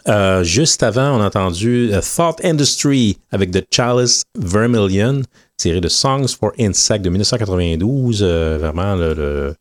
Euh, 0.08 0.44
juste 0.44 0.82
avant, 0.82 1.18
on 1.18 1.22
a 1.22 1.28
entendu 1.28 1.90
euh, 1.92 2.02
Thought 2.02 2.44
Industry 2.44 3.18
avec 3.32 3.52
The 3.52 3.66
Chalice 3.70 4.24
Vermilion, 4.38 5.22
tiré 5.60 5.82
de 5.82 5.90
Songs 5.90 6.30
for 6.40 6.52
Insect 6.58 7.04
de 7.04 7.10
1992. 7.10 8.22
euh, 8.24 8.58
vraiment, 8.60 8.96
le, 8.96 9.54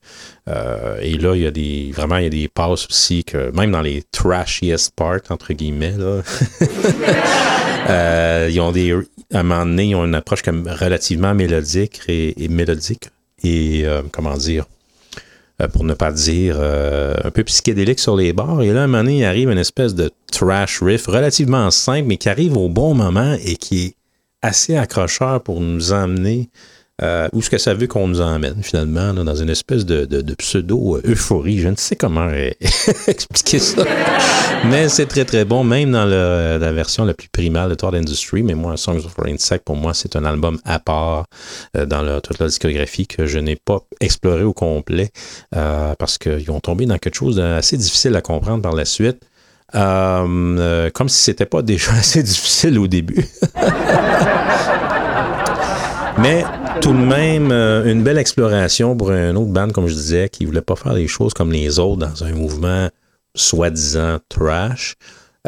euh, 0.49 1.01
et 1.03 1.19
là, 1.19 1.35
il 1.35 1.43
y 1.43 1.47
a 1.47 1.51
des, 1.51 1.91
vraiment, 1.95 2.16
il 2.16 2.25
y 2.25 2.27
a 2.27 2.31
des 2.31 2.49
passes 2.49 2.87
aussi 2.87 3.25
que, 3.25 3.51
même 3.51 3.73
dans 3.73 3.83
les 3.83 4.05
trashiest 4.12 4.93
parts, 4.95 5.20
entre 5.29 5.53
guillemets, 5.53 5.97
là, 5.99 6.23
euh, 7.91 8.49
ils 8.51 8.61
ont 8.61 8.73
des, 8.73 8.93
à 9.35 9.41
un 9.41 9.43
moment 9.43 9.66
donné, 9.66 9.87
ils 9.87 9.95
ont 9.97 10.05
une 10.05 10.15
approche 10.15 10.43
comme 10.43 10.69
relativement 10.69 11.35
mélodique 11.35 12.01
et, 12.09 12.49
mélodique 12.49 13.11
et, 13.43 13.85
comment 14.12 14.37
dire, 14.37 14.65
pour 15.73 15.85
ne 15.85 15.95
pas 15.95 16.12
dire 16.12 16.59
un 16.61 17.31
peu 17.31 17.45
psychédélique 17.45 17.99
sur 17.99 18.16
les 18.16 18.33
bords. 18.33 18.62
Et 18.62 18.73
là, 18.73 18.83
à 18.83 18.85
un 18.85 18.87
moment 18.87 19.05
donné, 19.05 19.19
il 19.19 19.25
arrive 19.25 19.51
une 19.51 19.59
espèce 19.59 19.95
de 19.95 20.11
trash 20.31 20.81
riff 20.83 21.07
relativement 21.07 21.70
simple, 21.70 22.07
mais 22.07 22.16
qui 22.16 22.29
arrive 22.29 22.57
au 22.57 22.69
bon 22.69 22.95
moment 22.95 23.37
et 23.45 23.57
qui 23.57 23.87
est 23.87 23.95
assez 24.43 24.77
accrocheur 24.77 25.43
pour 25.43 25.60
nous 25.60 25.93
emmener 25.93 26.51
euh, 27.01 27.28
où 27.32 27.39
est-ce 27.39 27.48
que 27.48 27.59
ça 27.59 27.74
veut 27.74 27.86
qu'on 27.86 28.09
nous 28.09 28.20
emmène 28.20 28.60
finalement, 28.60 29.15
dans 29.15 29.36
une 29.36 29.51
espèce 29.51 29.86
de, 29.86 30.35
pseudo-euphorie. 30.35 31.60
Je 31.60 31.69
ne 31.69 31.77
sais 31.77 31.94
comment 31.94 32.28
expliquer 33.06 33.60
ça. 33.60 33.85
Mais 34.69 34.89
c'est 34.89 35.06
très 35.06 35.24
très 35.24 35.44
bon, 35.44 35.62
même 35.62 35.93
dans 35.93 36.05
la 36.05 36.73
version 36.73 37.05
la 37.05 37.15
plus 37.15 37.28
primale 37.28 37.70
de 37.70 37.74
Todd 37.77 37.94
Industry. 37.94 38.43
Mais 38.43 38.55
moi, 38.55 38.77
Songs 38.77 39.05
of 39.05 39.15
Insect, 39.24 39.65
pour 39.65 39.77
moi, 39.77 39.94
c'est 39.94 40.16
un 40.16 40.24
album 40.24 40.59
à 40.65 40.81
part 40.81 41.27
euh, 41.77 41.86
dans 41.86 42.20
toute 42.20 42.40
la 42.40 42.47
discographie 42.48 43.06
que 43.06 43.27
je 43.27 43.39
n'ai 43.39 43.56
pas 43.56 43.78
exploré 44.01 44.43
au 44.43 44.52
complet 44.52 45.10
euh, 45.55 45.94
parce 46.01 46.19
qu'ils 46.19 46.51
ont 46.51 46.60
tombé 46.60 46.86
dans 46.86 46.98
quelque 46.98 47.15
chose 47.15 47.36
d'assez 47.36 47.77
difficile 47.77 48.16
à 48.16 48.23
comprendre 48.23 48.62
par 48.62 48.74
la 48.74 48.85
suite. 48.85 49.23
Euh, 49.74 50.57
euh, 50.59 50.90
comme 50.90 51.11
si 51.11 51.23
c'était 51.23 51.47
pas 51.47 51.61
déjà 51.62 51.93
assez 51.99 52.23
difficile 52.23 52.78
au 52.78 52.86
début. 52.86 53.27
Mais 56.19 56.45
tout 56.81 56.93
de 56.93 56.99
même, 56.99 57.53
euh, 57.53 57.85
une 57.85 58.03
belle 58.03 58.19
exploration 58.19 58.97
pour 58.97 59.11
un 59.12 59.36
autre 59.36 59.53
band, 59.53 59.69
comme 59.70 59.86
je 59.86 59.95
disais, 59.95 60.28
qui 60.28 60.45
voulait 60.47 60.62
pas 60.62 60.74
faire 60.74 60.95
les 60.95 61.07
choses 61.07 61.32
comme 61.32 61.53
les 61.53 61.78
autres 61.78 61.99
dans 61.99 62.24
un 62.24 62.32
mouvement 62.32 62.89
soi-disant 63.35 64.19
trash. 64.28 64.97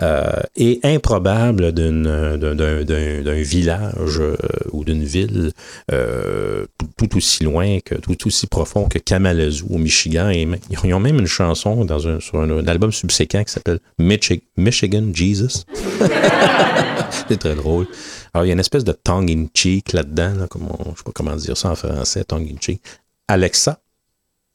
Euh, 0.03 0.41
et 0.57 0.81
improbable 0.83 1.73
d'un- 1.73 3.43
village 3.43 4.19
euh, 4.21 4.37
ou 4.73 4.85
d'une 4.85 5.05
ville 5.05 5.53
euh, 5.93 6.67
tout, 6.97 7.17
aussi 7.17 7.45
loin 7.45 7.81
que 7.81 7.95
tout 7.95 8.27
aussi 8.27 8.47
profond 8.47 8.89
que 8.89 8.99
Kalamazoo 8.99 9.67
au 9.71 9.79
Michigan. 9.79 10.31
Et 10.31 10.49
ils 10.85 10.95
ont 10.95 11.01
même 11.01 11.19
une 11.19 11.27
chanson 11.27 11.85
dans 11.85 12.07
un, 12.09 12.21
sur 12.21 12.41
un, 12.41 12.67
album 12.67 12.93
subséquent 12.93 13.45
qui 13.45 13.53
s'appelle 13.53 13.81
Michi- 13.99 14.43
Michigan 14.57 15.11
Jesus. 15.13 15.65
C'est 17.29 17.39
très 17.39 17.55
drôle. 17.55 17.87
Alors 18.33 18.45
il 18.45 18.49
y 18.49 18.51
a 18.51 18.55
une 18.55 18.61
espèce 18.61 18.85
de 18.85 18.93
tongue 18.93 19.31
in 19.31 19.47
cheek 19.55 19.93
là-dedans 19.93 20.35
là, 20.41 20.47
comme 20.49 20.69
on- 20.71 20.93
je 20.93 20.99
sais 20.99 21.05
pas 21.05 21.13
comment 21.13 21.37
dire 21.37 21.57
ça 21.57 21.71
en 21.71 21.75
français 21.75 22.25
tongue 22.25 22.49
in 22.51 22.57
cheek. 22.61 22.81
Alexa 23.29 23.81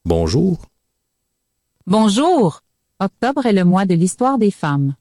bonjour. 0.06 0.60
Bonjour. 1.88 2.62
Octobre 3.00 3.46
est 3.46 3.54
le 3.54 3.64
mois 3.66 3.86
de 3.86 3.94
l'histoire 3.94 4.38
des 4.38 4.52
femmes. 4.52 4.96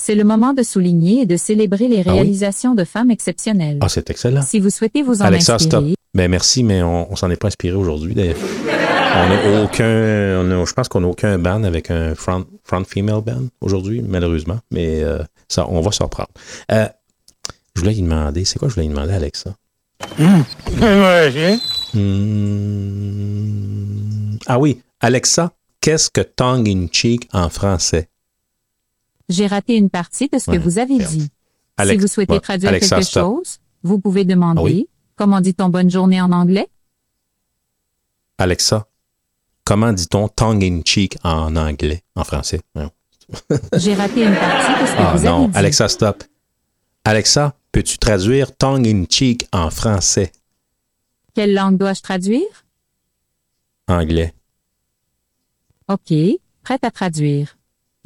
C'est 0.00 0.14
le 0.14 0.22
moment 0.24 0.52
de 0.54 0.62
souligner 0.62 1.22
et 1.22 1.26
de 1.26 1.36
célébrer 1.36 1.88
les 1.88 1.98
Ah 2.06 2.10
oui? 2.10 2.12
réalisations 2.12 2.74
de 2.76 2.84
femmes 2.84 3.10
exceptionnelles. 3.10 3.78
ah 3.80 3.88
c'est 3.88 4.08
excellent 4.10 4.42
Si 4.42 4.60
vous 4.60 4.70
souhaitez 4.70 5.02
vous 5.02 5.20
en 5.22 5.24
Alexa, 5.26 5.54
inspirer, 5.56 5.82
stop. 5.82 5.94
Ben 6.14 6.30
merci, 6.30 6.62
mais 6.62 6.82
on, 6.82 7.12
on 7.12 7.16
s'en 7.16 7.28
est 7.30 7.36
pas 7.36 7.48
inspiré 7.48 7.74
aujourd'hui. 7.74 8.14
d'ailleurs. 8.14 8.36
On 8.70 9.28
n'a 9.28 9.62
aucun, 9.64 10.40
on 10.40 10.50
a- 10.62 10.64
je 10.64 10.72
pense 10.72 10.88
qu'on 10.88 11.00
n'a 11.00 11.08
aucun 11.08 11.38
band 11.38 11.64
avec 11.64 11.90
un 11.90 12.14
front, 12.14 12.44
front 12.62 12.84
female 12.84 13.22
band 13.22 13.42
aujourd'hui, 13.60 14.02
malheureusement. 14.06 14.58
Mais 14.70 15.02
euh, 15.02 15.18
ça, 15.48 15.66
on 15.68 15.80
va 15.80 15.90
s'en 15.90 16.04
reprendre. 16.04 16.28
Euh, 16.72 16.86
je 17.74 17.80
voulais 17.80 17.94
lui 17.94 18.02
demander, 18.02 18.44
c'est 18.44 18.58
quoi 18.58 18.68
je 18.68 18.74
voulais 18.74 18.86
lui 18.86 18.94
demander, 18.94 19.12
Alexa? 19.14 19.54
Hmm, 20.18 20.42
Ah 24.46 24.58
oui, 24.58 24.80
Alexa, 25.00 25.52
qu'est-ce 25.80 26.08
que 26.10 26.20
tongue 26.20 26.68
in 26.68 26.86
cheek 26.90 27.28
en 27.32 27.48
français? 27.48 28.08
J'ai 29.28 29.46
raté 29.46 29.76
une 29.76 29.90
partie 29.90 30.28
de 30.28 30.38
ce 30.38 30.50
que 30.50 30.56
vous 30.56 30.78
avez 30.78 30.96
merde. 30.98 31.10
dit. 31.12 31.30
Alex- 31.76 31.96
si 31.98 32.00
vous 32.02 32.08
souhaitez 32.12 32.34
ouais, 32.34 32.40
traduire 32.40 32.70
Alexa, 32.70 32.96
quelque 32.96 33.06
stop. 33.06 33.22
chose, 33.24 33.58
vous 33.82 33.98
pouvez 34.00 34.24
demander 34.24 34.60
Ah 34.60 34.64
oui? 34.64 34.88
comment 35.16 35.40
dit-on 35.40 35.68
bonne 35.68 35.90
journée 35.90 36.20
en 36.20 36.32
anglais? 36.32 36.68
Alexa, 38.38 38.86
comment 39.64 39.92
dit-on 39.92 40.28
tongue 40.28 40.64
in 40.64 40.80
cheek 40.84 41.18
en 41.24 41.56
anglais, 41.56 42.02
en 42.14 42.24
français? 42.24 42.60
J'ai 43.76 43.94
raté 43.94 44.24
une 44.24 44.34
partie 44.34 44.82
de 44.82 44.86
ce 44.86 44.92
que 44.92 44.98
Ah 44.98 45.12
vous 45.12 45.18
avez 45.18 45.28
non, 45.28 45.48
dit. 45.48 45.56
Alexa, 45.56 45.88
stop. 45.88 46.24
Alexa, 47.04 47.54
peux-tu 47.72 47.98
traduire 47.98 48.56
tongue 48.56 48.86
in 48.86 49.04
cheek 49.08 49.46
en 49.52 49.70
français, 49.70 50.32
Quelle 51.34 51.52
langue 51.54 51.76
dois-je 51.76 52.00
traduire? 52.02 52.64
anglais? 53.88 54.34
OK, 55.88 56.12
prête 56.62 56.84
à 56.84 56.90
traduire. 56.90 57.57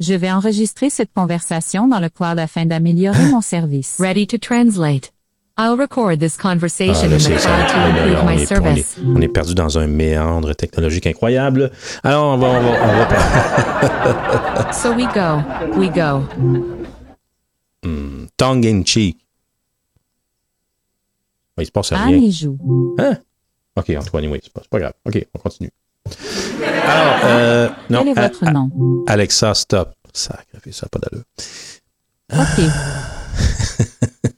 Je 0.03 0.13
vais 0.13 0.29
enregistrer 0.29 0.89
cette 0.89 1.13
conversation 1.13 1.87
dans 1.87 2.01
le 2.01 2.09
cloud 2.09 2.37
afin 2.37 2.65
d'améliorer 2.65 3.23
mon 3.31 3.39
service. 3.39 3.95
Ready 3.99 4.27
to 4.27 4.37
translate. 4.37 5.13
I'll 5.57 5.77
record 5.79 6.19
this 6.19 6.35
conversation 6.35 7.05
Ah, 7.05 7.07
là, 7.07 7.15
in 7.15 7.19
the 7.19 7.39
cloud 7.39 7.67
to 7.69 7.77
improve 7.77 8.19
on, 8.21 8.25
my 8.25 8.33
est, 8.33 8.35
on, 8.35 8.39
est, 8.41 8.45
service. 8.45 8.97
on 9.15 9.21
est 9.21 9.27
perdu 9.29 9.55
dans 9.55 9.77
un 9.77 9.87
méandre 9.87 10.53
technologique 10.55 11.07
incroyable. 11.07 11.71
Alors, 12.03 12.33
on 12.33 12.37
va... 12.37 12.47
On 12.47 12.61
va, 12.61 12.69
on 12.69 14.65
va 14.65 14.73
So 14.73 14.91
we 14.93 15.05
go. 15.13 15.41
We 15.79 15.89
go. 15.89 16.27
Hmm, 17.83 18.25
tongue 18.35 18.65
in 18.65 18.83
cheek. 18.83 19.17
Oui, 21.57 21.63
il 21.63 21.67
se 21.67 21.71
passe 21.71 21.93
Anne 21.93 22.09
rien. 22.09 22.17
y 22.17 22.31
joue. 22.31 22.57
Hein? 22.99 23.19
OK, 23.77 23.89
Antoine, 23.97 24.25
oui, 24.27 24.39
c'est 24.43 24.51
pas, 24.51 24.61
c'est 24.63 24.69
pas 24.69 24.79
grave. 24.79 24.93
OK, 25.05 25.25
on 25.33 25.39
continue. 25.39 25.69
Alors, 26.85 27.19
euh, 27.25 27.69
non. 27.89 27.99
Quel 28.03 28.07
est 28.09 28.17
A- 28.19 28.27
votre 28.27 28.45
nom? 28.51 28.69
Alexa, 29.07 29.53
stop. 29.53 29.93
Sacré, 30.11 30.71
ça 30.71 30.85
n'a 30.85 30.89
pas 30.89 30.99
d'allure. 30.99 31.23
OK. 32.33 32.63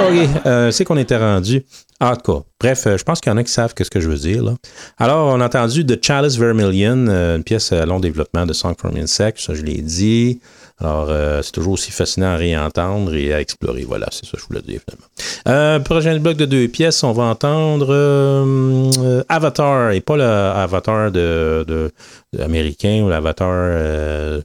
OK, 0.00 0.28
euh, 0.46 0.70
c'est 0.70 0.84
qu'on 0.84 0.96
était 0.96 1.16
rendu. 1.16 1.64
En 2.00 2.16
tout 2.16 2.32
cas, 2.32 2.40
bref, 2.58 2.86
euh, 2.86 2.96
je 2.96 3.04
pense 3.04 3.20
qu'il 3.20 3.30
y 3.30 3.34
en 3.34 3.36
a 3.36 3.44
qui 3.44 3.52
savent 3.52 3.74
ce 3.76 3.90
que 3.90 4.00
je 4.00 4.08
veux 4.08 4.16
dire. 4.16 4.42
Là. 4.42 4.54
Alors, 4.98 5.34
on 5.34 5.40
a 5.40 5.46
entendu 5.46 5.84
The 5.84 6.02
Chalice 6.02 6.36
Vermilion, 6.38 7.06
euh, 7.08 7.36
une 7.36 7.44
pièce 7.44 7.72
à 7.72 7.84
long 7.84 8.00
développement 8.00 8.46
de 8.46 8.52
Song 8.54 8.74
from 8.78 8.96
Insect, 8.96 9.38
ça 9.40 9.54
je 9.54 9.62
l'ai 9.62 9.82
dit. 9.82 10.40
Alors, 10.80 11.08
euh, 11.10 11.42
c'est 11.42 11.52
toujours 11.52 11.74
aussi 11.74 11.90
fascinant 11.90 12.28
à 12.28 12.36
réentendre 12.36 13.14
et 13.14 13.34
à 13.34 13.40
explorer. 13.40 13.84
Voilà, 13.84 14.06
c'est 14.10 14.24
ça 14.24 14.32
que 14.32 14.38
je 14.38 14.46
voulais 14.46 14.62
dire 14.62 14.80
finalement. 14.88 15.06
Euh, 15.48 15.78
prochain 15.80 16.18
bloc 16.18 16.36
de 16.36 16.46
deux 16.46 16.68
pièces, 16.68 17.04
on 17.04 17.12
va 17.12 17.24
entendre 17.24 17.88
euh, 17.90 19.22
Avatar, 19.28 19.92
et 19.92 20.00
pas 20.00 20.16
l'Avatar 20.16 21.10
de, 21.10 21.90
américain 22.38 23.02
ou 23.04 23.10
l'Avatar 23.10 24.40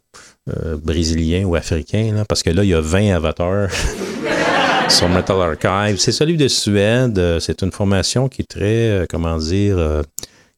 brésilien 0.84 1.46
ou 1.46 1.56
africain, 1.56 2.24
parce 2.28 2.44
que 2.44 2.50
là, 2.50 2.64
il 2.64 2.70
y 2.70 2.74
a 2.74 2.82
20 2.82 3.16
avatars 3.16 3.70
sur 4.90 5.08
Metal 5.08 5.42
Archive. 5.42 5.98
C'est 6.00 6.12
celui 6.12 6.36
de 6.36 6.50
Suède. 6.50 7.40
C'est 7.40 7.62
une 7.62 7.72
formation 7.72 8.28
qui 8.28 8.42
est 8.42 8.46
très, 8.46 9.08
comment 9.10 9.38
dire, 9.38 10.04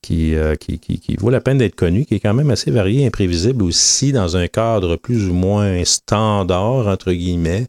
qui, 0.08 0.36
euh, 0.36 0.56
qui, 0.56 1.16
vaut 1.20 1.30
la 1.30 1.42
peine 1.42 1.58
d'être 1.58 1.76
connue, 1.76 2.06
qui 2.06 2.16
est 2.16 2.20
quand 2.20 2.34
même 2.34 2.50
assez 2.50 2.72
variée, 2.72 3.06
imprévisible 3.06 3.62
aussi, 3.64 4.14
dans 4.14 4.38
un 4.38 4.48
cadre 4.48 4.96
plus 4.96 5.28
ou 5.28 5.34
moins 5.34 5.84
standard, 5.84 6.88
entre 6.88 7.12
guillemets. 7.12 7.68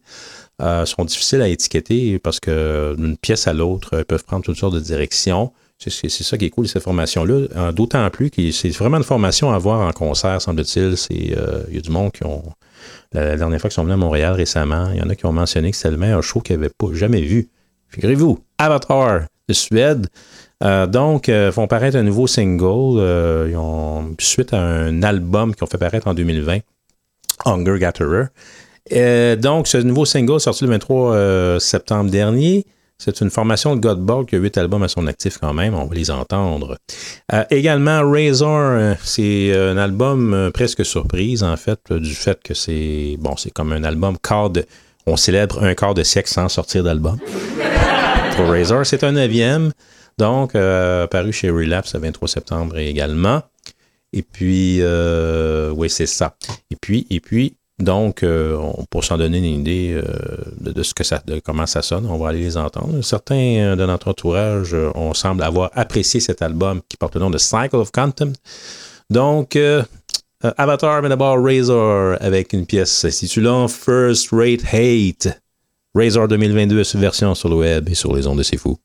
Euh, 0.60 0.84
sont 0.86 1.04
difficiles 1.04 1.40
à 1.40 1.48
étiqueter 1.48 2.18
parce 2.18 2.40
que 2.40 2.96
d'une 2.96 3.16
pièce 3.16 3.46
à 3.46 3.52
l'autre, 3.52 3.94
elles 3.94 4.04
peuvent 4.04 4.24
prendre 4.24 4.44
toutes 4.44 4.56
sortes 4.56 4.74
de 4.74 4.80
directions. 4.80 5.52
C'est 5.78 6.08
ça 6.10 6.36
qui 6.36 6.46
est 6.46 6.50
cool 6.50 6.66
cette 6.66 6.82
formation-là. 6.82 7.46
Euh, 7.56 7.72
D'autant 7.72 8.08
plus 8.10 8.30
que 8.30 8.50
c'est 8.50 8.70
vraiment 8.70 8.96
une 8.96 9.04
formation 9.04 9.52
à 9.52 9.58
voir 9.58 9.80
en 9.80 9.92
concert, 9.92 10.42
semble-t-il. 10.42 10.96
Euh, 11.36 11.62
Il 11.68 11.74
y 11.74 11.78
a 11.78 11.80
du 11.80 11.90
monde 11.90 12.10
qui 12.12 12.24
ont. 12.24 12.42
La, 13.12 13.36
dernière 13.36 13.60
fois 13.60 13.70
qu'ils 13.70 13.76
sont 13.76 13.84
venus 13.84 13.94
à 13.94 13.98
Montréal 13.98 14.34
récemment, 14.34 14.90
il 14.92 14.98
y 14.98 15.02
en 15.02 15.08
a 15.08 15.14
qui 15.14 15.26
ont 15.26 15.32
mentionné 15.32 15.70
que 15.70 15.76
c'était 15.76 15.90
le 15.90 15.96
meilleur 15.96 16.22
show 16.22 16.40
qu'ils 16.40 16.56
n'avaient 16.58 16.72
jamais 16.92 17.22
vu. 17.22 17.48
Figurez-vous, 17.88 18.38
Avatar 18.58 19.26
de 19.48 19.54
Suède. 19.54 20.08
Euh, 20.64 20.86
donc, 20.86 21.28
euh, 21.28 21.52
font 21.52 21.66
paraître 21.66 21.96
un 21.96 22.02
nouveau 22.02 22.26
single. 22.26 22.98
euh, 22.98 24.02
suite 24.18 24.52
à 24.52 24.60
un 24.60 25.02
album 25.02 25.54
qu'ils 25.54 25.64
ont 25.64 25.68
fait 25.68 25.78
paraître 25.78 26.08
en 26.08 26.14
2020, 26.14 26.58
Hunger 27.44 27.78
Gatherer. 27.78 28.26
Donc, 29.40 29.68
ce 29.68 29.78
nouveau 29.78 30.04
single 30.04 30.40
sorti 30.40 30.64
le 30.64 30.70
23 30.70 31.14
euh, 31.14 31.58
septembre 31.58 32.10
dernier. 32.10 32.66
C'est 33.00 33.20
une 33.20 33.30
formation 33.30 33.76
de 33.76 33.80
Godbog 33.80 34.26
qui 34.26 34.34
a 34.34 34.38
huit 34.38 34.58
albums 34.58 34.82
à 34.82 34.88
son 34.88 35.06
actif 35.06 35.38
quand 35.38 35.54
même. 35.54 35.72
On 35.74 35.84
va 35.84 35.94
les 35.94 36.10
entendre. 36.10 36.76
Également, 37.48 38.00
Razor, 38.10 38.96
c'est 39.04 39.56
un 39.56 39.76
album 39.76 40.50
presque 40.52 40.84
surprise, 40.84 41.44
en 41.44 41.56
fait, 41.56 41.78
du 41.92 42.12
fait 42.12 42.42
que 42.42 42.54
c'est 42.54 43.14
bon, 43.20 43.36
c'est 43.36 43.52
comme 43.52 43.72
un 43.72 43.84
album 43.84 44.16
quart 44.20 44.50
de. 44.50 44.64
On 45.06 45.16
célèbre 45.16 45.62
un 45.62 45.74
quart 45.74 45.94
de 45.94 46.02
siècle 46.02 46.28
sans 46.28 46.48
sortir 46.48 46.82
d'album. 46.82 47.18
Pour 48.34 48.48
Razor, 48.48 48.84
c'est 48.84 49.04
un 49.04 49.12
neuvième. 49.12 49.70
Donc, 50.18 50.54
euh, 50.54 51.06
paru 51.06 51.32
chez 51.32 51.48
Relapse 51.48 51.94
le 51.94 52.00
23 52.00 52.28
septembre 52.28 52.78
également. 52.78 53.42
Et 54.12 54.22
puis, 54.22 54.78
euh, 54.80 55.70
oui, 55.70 55.88
c'est 55.88 56.06
ça. 56.06 56.34
Et 56.70 56.76
puis, 56.76 57.06
et 57.08 57.20
puis, 57.20 57.54
donc, 57.78 58.24
euh, 58.24 58.58
pour 58.90 59.04
s'en 59.04 59.16
donner 59.16 59.38
une 59.38 59.44
idée 59.44 60.00
de, 60.60 60.82
ce 60.82 60.92
que 60.92 61.04
ça, 61.04 61.22
de 61.24 61.38
comment 61.38 61.66
ça 61.66 61.82
sonne, 61.82 62.06
on 62.06 62.18
va 62.18 62.30
aller 62.30 62.40
les 62.40 62.56
entendre. 62.56 63.00
Certains 63.02 63.76
de 63.76 63.86
notre 63.86 64.08
entourage, 64.08 64.74
on 64.96 65.14
semble 65.14 65.44
avoir 65.44 65.70
apprécié 65.74 66.18
cet 66.18 66.42
album 66.42 66.80
qui 66.88 66.96
porte 66.96 67.14
le 67.14 67.20
nom 67.20 67.30
de 67.30 67.38
Cycle 67.38 67.76
of 67.76 67.92
Contempt. 67.92 68.36
Donc, 69.10 69.56
Avatar, 70.42 71.02
mais 71.02 71.08
d'abord 71.08 71.40
Razor 71.40 72.16
avec 72.20 72.52
une 72.52 72.66
pièce 72.66 72.90
s'intitulant 72.90 73.68
First 73.68 74.30
Rate 74.32 74.64
Hate. 74.72 75.40
Razor 75.94 76.26
2022 76.26 76.82
version 76.94 77.34
sur 77.36 77.48
le 77.48 77.56
web 77.56 77.88
et 77.88 77.94
sur 77.94 78.14
les 78.14 78.26
ondes 78.26 78.38
de 78.38 78.42
C'est 78.42 78.56
Fou. 78.56 78.76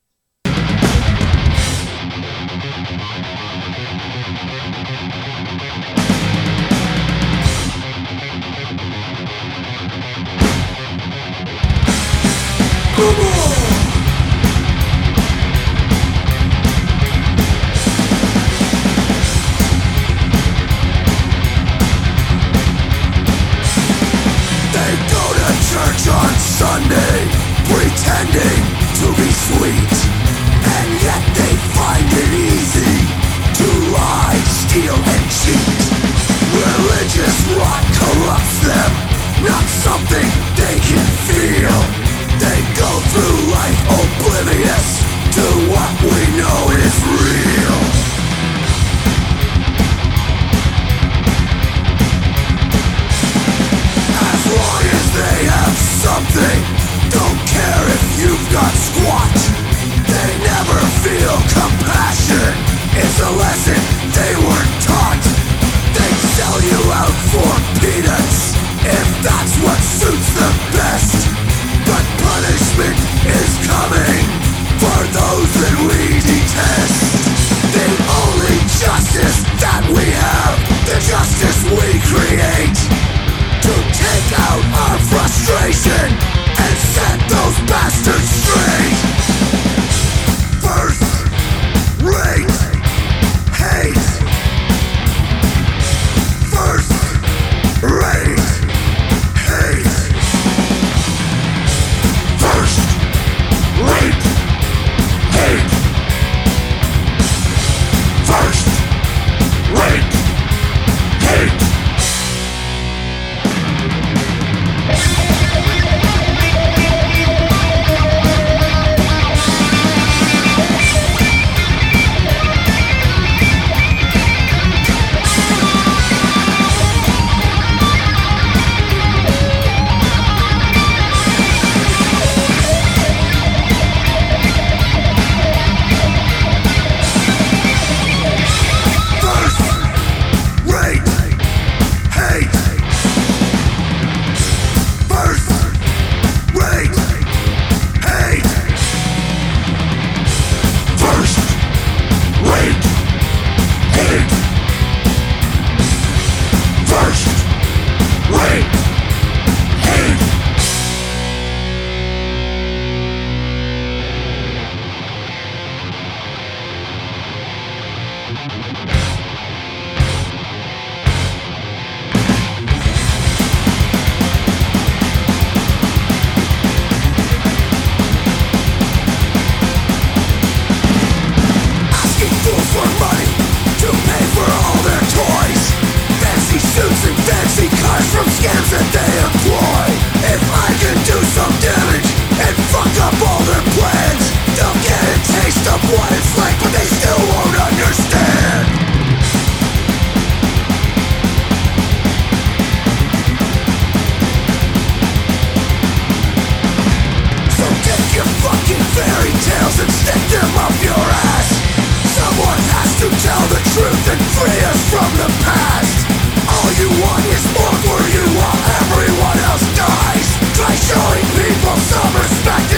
People 221.64 221.78
some 221.78 222.14
respect 222.16 222.73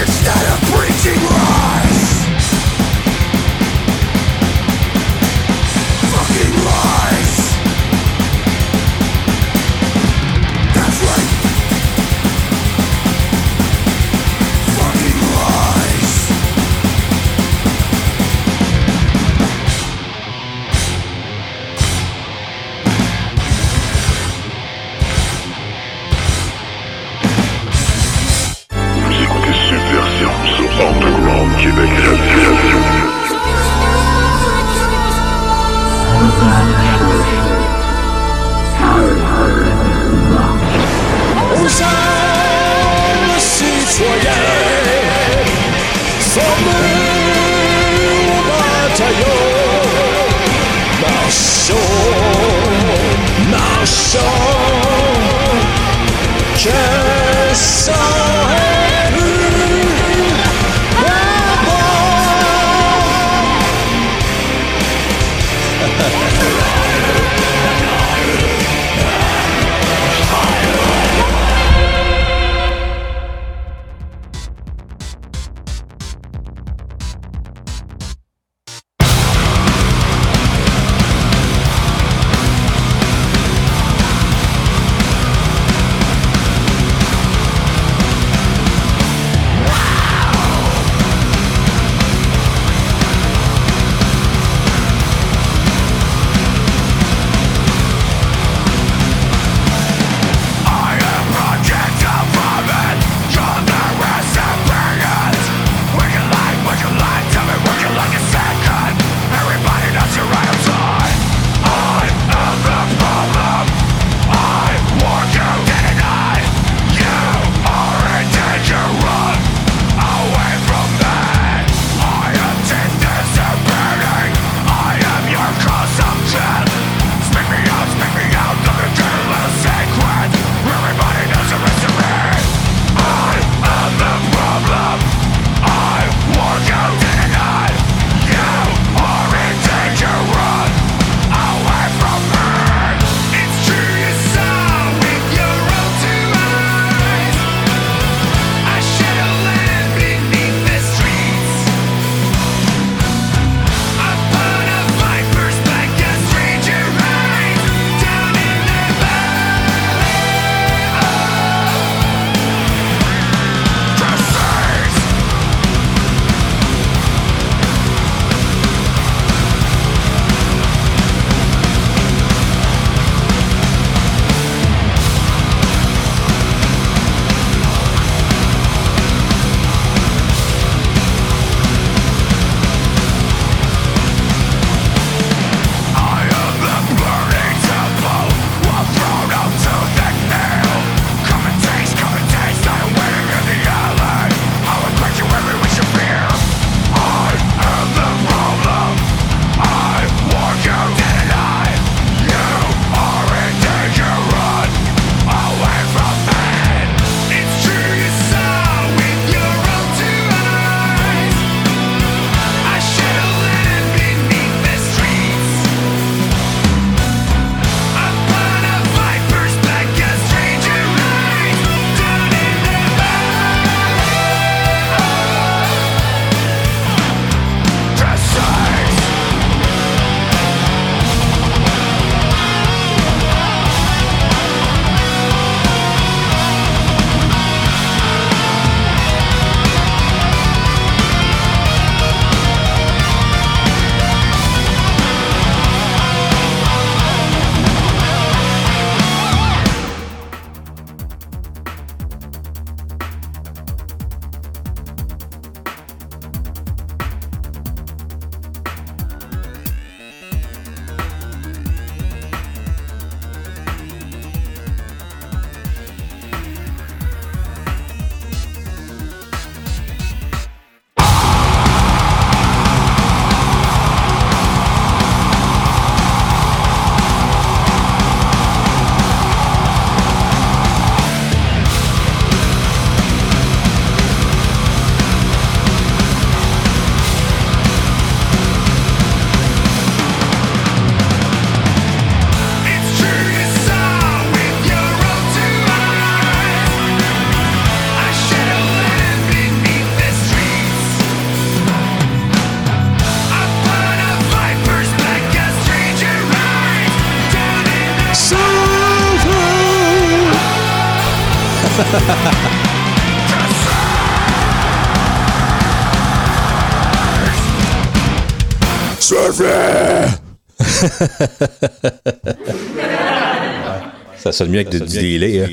Ça 324.18 324.32
sonne 324.32 324.48
mieux 324.50 324.58
avec 324.60 324.68
du 324.70 324.80
delay. 324.80 325.42
hein. 325.44 325.48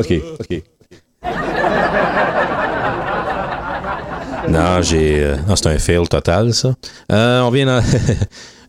Ok, 0.00 0.12
ok. 0.40 0.62
Non, 4.48 4.80
j'ai. 4.82 5.22
euh, 5.22 5.36
non, 5.48 5.56
c'est 5.56 5.66
un 5.68 5.78
fail 5.78 6.06
total, 6.08 6.52
ça. 6.54 6.74
Euh, 7.12 7.40
on 7.42 7.50
vient. 7.50 7.66
d'en- 7.66 7.82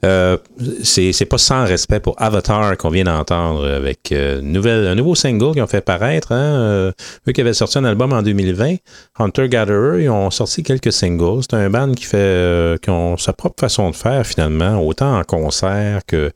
Euh, 0.04 0.38
c'est 0.84 1.26
pas 1.26 1.38
sans 1.38 1.66
respect 1.66 2.00
pour 2.00 2.16
Avatar 2.22 2.78
qu'on 2.78 2.90
vient 2.90 3.04
d'entendre 3.04 3.68
avec 3.68 4.12
euh, 4.12 4.42
nouvelle, 4.42 4.88
un 4.88 4.96
nouveau 4.96 5.16
single 5.16 5.54
qu'ils 5.54 5.62
ont 5.62 5.68
fait 5.68 5.82
paraître. 5.82 6.32
Hein, 6.32 6.60
euh, 6.60 6.92
eux 7.28 7.32
qui 7.32 7.42
avaient 7.42 7.54
sorti 7.54 7.78
un 7.78 7.86
album 7.86 8.14
en 8.14 8.22
2020, 8.22 8.76
Hunter 9.20 9.50
Gatherer, 9.50 10.04
ils 10.04 10.10
ont 10.10 10.32
sorti 10.32 10.64
quelques 10.64 10.92
singles. 10.92 11.42
C'est 11.42 11.56
un 11.56 11.70
band 11.70 11.92
qui 11.94 12.06
fait, 12.06 12.18
euh, 12.18 12.78
qui 12.78 12.90
ont 12.90 13.18
sa 13.18 13.34
propre 13.34 13.60
façon 13.60 13.90
de 13.90 13.96
faire 13.96 14.26
finalement, 14.26 14.80
autant 14.80 15.18
en 15.18 15.24
concert 15.24 16.02
que 16.06 16.32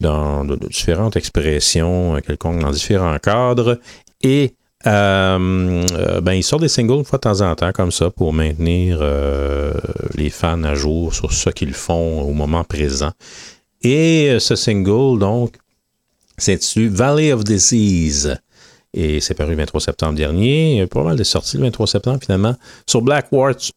dans 0.00 0.44
différentes 0.44 1.16
expressions, 1.16 2.18
dans 2.40 2.70
différents 2.70 3.18
cadres. 3.18 3.78
Et 4.22 4.54
euh, 4.86 5.84
euh, 5.92 6.20
ben, 6.20 6.34
ils 6.34 6.44
sortent 6.44 6.62
des 6.62 6.68
singles 6.68 6.98
une 6.98 7.04
fois 7.04 7.18
de 7.18 7.22
temps 7.22 7.40
en 7.40 7.54
temps 7.56 7.72
comme 7.72 7.90
ça 7.90 8.10
pour 8.10 8.32
maintenir 8.32 9.02
les 10.14 10.30
fans 10.30 10.62
à 10.64 10.74
jour 10.74 11.14
sur 11.14 11.32
ce 11.32 11.50
qu'ils 11.50 11.74
font 11.74 12.22
au 12.22 12.32
moment 12.32 12.64
présent. 12.64 13.12
Et 13.82 14.28
euh, 14.30 14.38
ce 14.38 14.56
single, 14.56 15.18
donc, 15.18 15.54
s'intitule 16.36 16.88
Valley 16.90 17.32
of 17.32 17.44
Disease? 17.44 18.36
Et 18.94 19.20
c'est 19.20 19.34
paru 19.34 19.50
le 19.50 19.56
23 19.58 19.80
septembre 19.80 20.14
dernier. 20.14 20.72
Il 20.72 20.78
y 20.78 20.80
a 20.80 20.86
pas 20.86 21.02
mal 21.04 21.16
de 21.16 21.24
sorties 21.24 21.58
le 21.58 21.64
23 21.64 21.86
septembre 21.86 22.18
finalement 22.22 22.56
sur 22.86 23.02
Black 23.02 23.28
Waltz, 23.30 23.70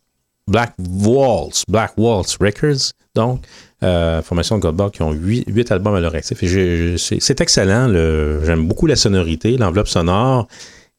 Black 0.47 0.73
Waltz, 0.79 1.63
Black 1.67 1.93
Waltz 1.97 2.37
Records. 2.39 2.91
Donc, 3.13 3.43
euh, 3.83 4.21
formation 4.21 4.55
de 4.57 4.61
Goldberg 4.61 4.91
qui 4.91 5.01
ont 5.01 5.11
huit, 5.11 5.43
huit 5.47 5.69
albums 5.71 5.95
à 5.95 5.99
leur 5.99 6.15
actif. 6.15 6.39
C'est 6.97 7.41
excellent. 7.41 7.87
le- 7.87 8.41
J'aime 8.45 8.67
beaucoup 8.67 8.87
la 8.87 8.95
sonorité, 8.95 9.57
l'enveloppe 9.57 9.89
sonore. 9.89 10.47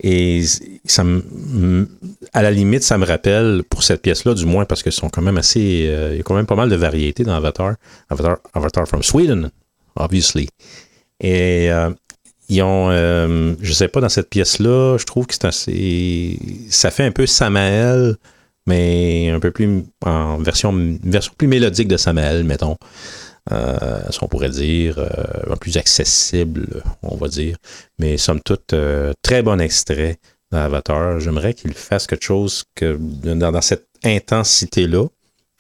Et 0.03 0.43
ça 0.85 1.05
me, 1.05 1.89
à 2.33 2.43
la 2.43 2.51
limite, 2.51 2.83
ça 2.83 2.99
me 2.99 3.07
rappelle, 3.07 3.63
pour 3.71 3.85
cette 3.85 4.03
pièce-là, 4.03 4.35
du 4.35 4.47
moins, 4.47 4.65
parce 4.65 4.83
que 4.83 4.91
sont 4.91 5.09
quand 5.09 5.23
même 5.23 5.39
assez. 5.39 5.87
euh, 5.89 6.11
il 6.13 6.17
y 6.17 6.21
a 6.21 6.23
quand 6.25 6.35
même 6.35 6.47
pas 6.47 6.57
mal 6.57 6.69
de 6.69 6.75
variétés 6.77 7.23
dans 7.23 7.35
Avatar. 7.35 7.77
Avatar, 8.11 8.39
Avatar 8.53 8.87
from 8.89 9.03
Sweden, 9.05 9.51
obviously. 9.95 10.49
Et 11.21 11.71
euh, 11.71 11.91
ils 12.49 12.63
ont, 12.63 12.89
euh, 12.91 13.55
je 13.63 13.73
sais 13.73 13.87
pas, 13.87 14.01
dans 14.01 14.09
cette 14.09 14.29
pièce-là, 14.29 14.97
je 14.99 15.05
trouve 15.05 15.27
que 15.27 15.35
c'est 15.35 15.45
assez. 15.45 16.37
Ça 16.69 16.91
fait 16.91 17.05
un 17.05 17.13
peu 17.13 17.27
Samael, 17.27 18.17
mais 18.67 19.31
un 19.31 19.39
peu 19.39 19.53
plus 19.53 19.85
en 20.05 20.39
version, 20.39 20.75
version 21.05 21.33
plus 21.39 21.47
mélodique 21.47 21.89
de 21.89 21.97
Samael, 21.97 22.43
mettons. 22.43 22.77
Euh, 23.51 24.01
si 24.11 24.23
on 24.23 24.29
pourrait 24.29 24.51
dire, 24.51 24.99
euh, 24.99 25.57
plus 25.57 25.77
accessible, 25.77 26.83
on 27.03 27.17
va 27.17 27.29
dire. 27.29 27.57
Mais 27.99 28.17
somme 28.17 28.41
toute, 28.41 28.73
euh, 28.73 29.13
très 29.23 29.43
bon 29.43 29.61
extrait 29.61 30.19
d'Avatar. 30.53 31.19
J'aimerais 31.19 31.55
qu'il 31.55 31.75
fasse 31.75 32.07
quelque 32.07 32.25
chose 32.25 32.65
dans 32.81 33.61
cette 33.61 33.89
intensité-là, 34.05 35.07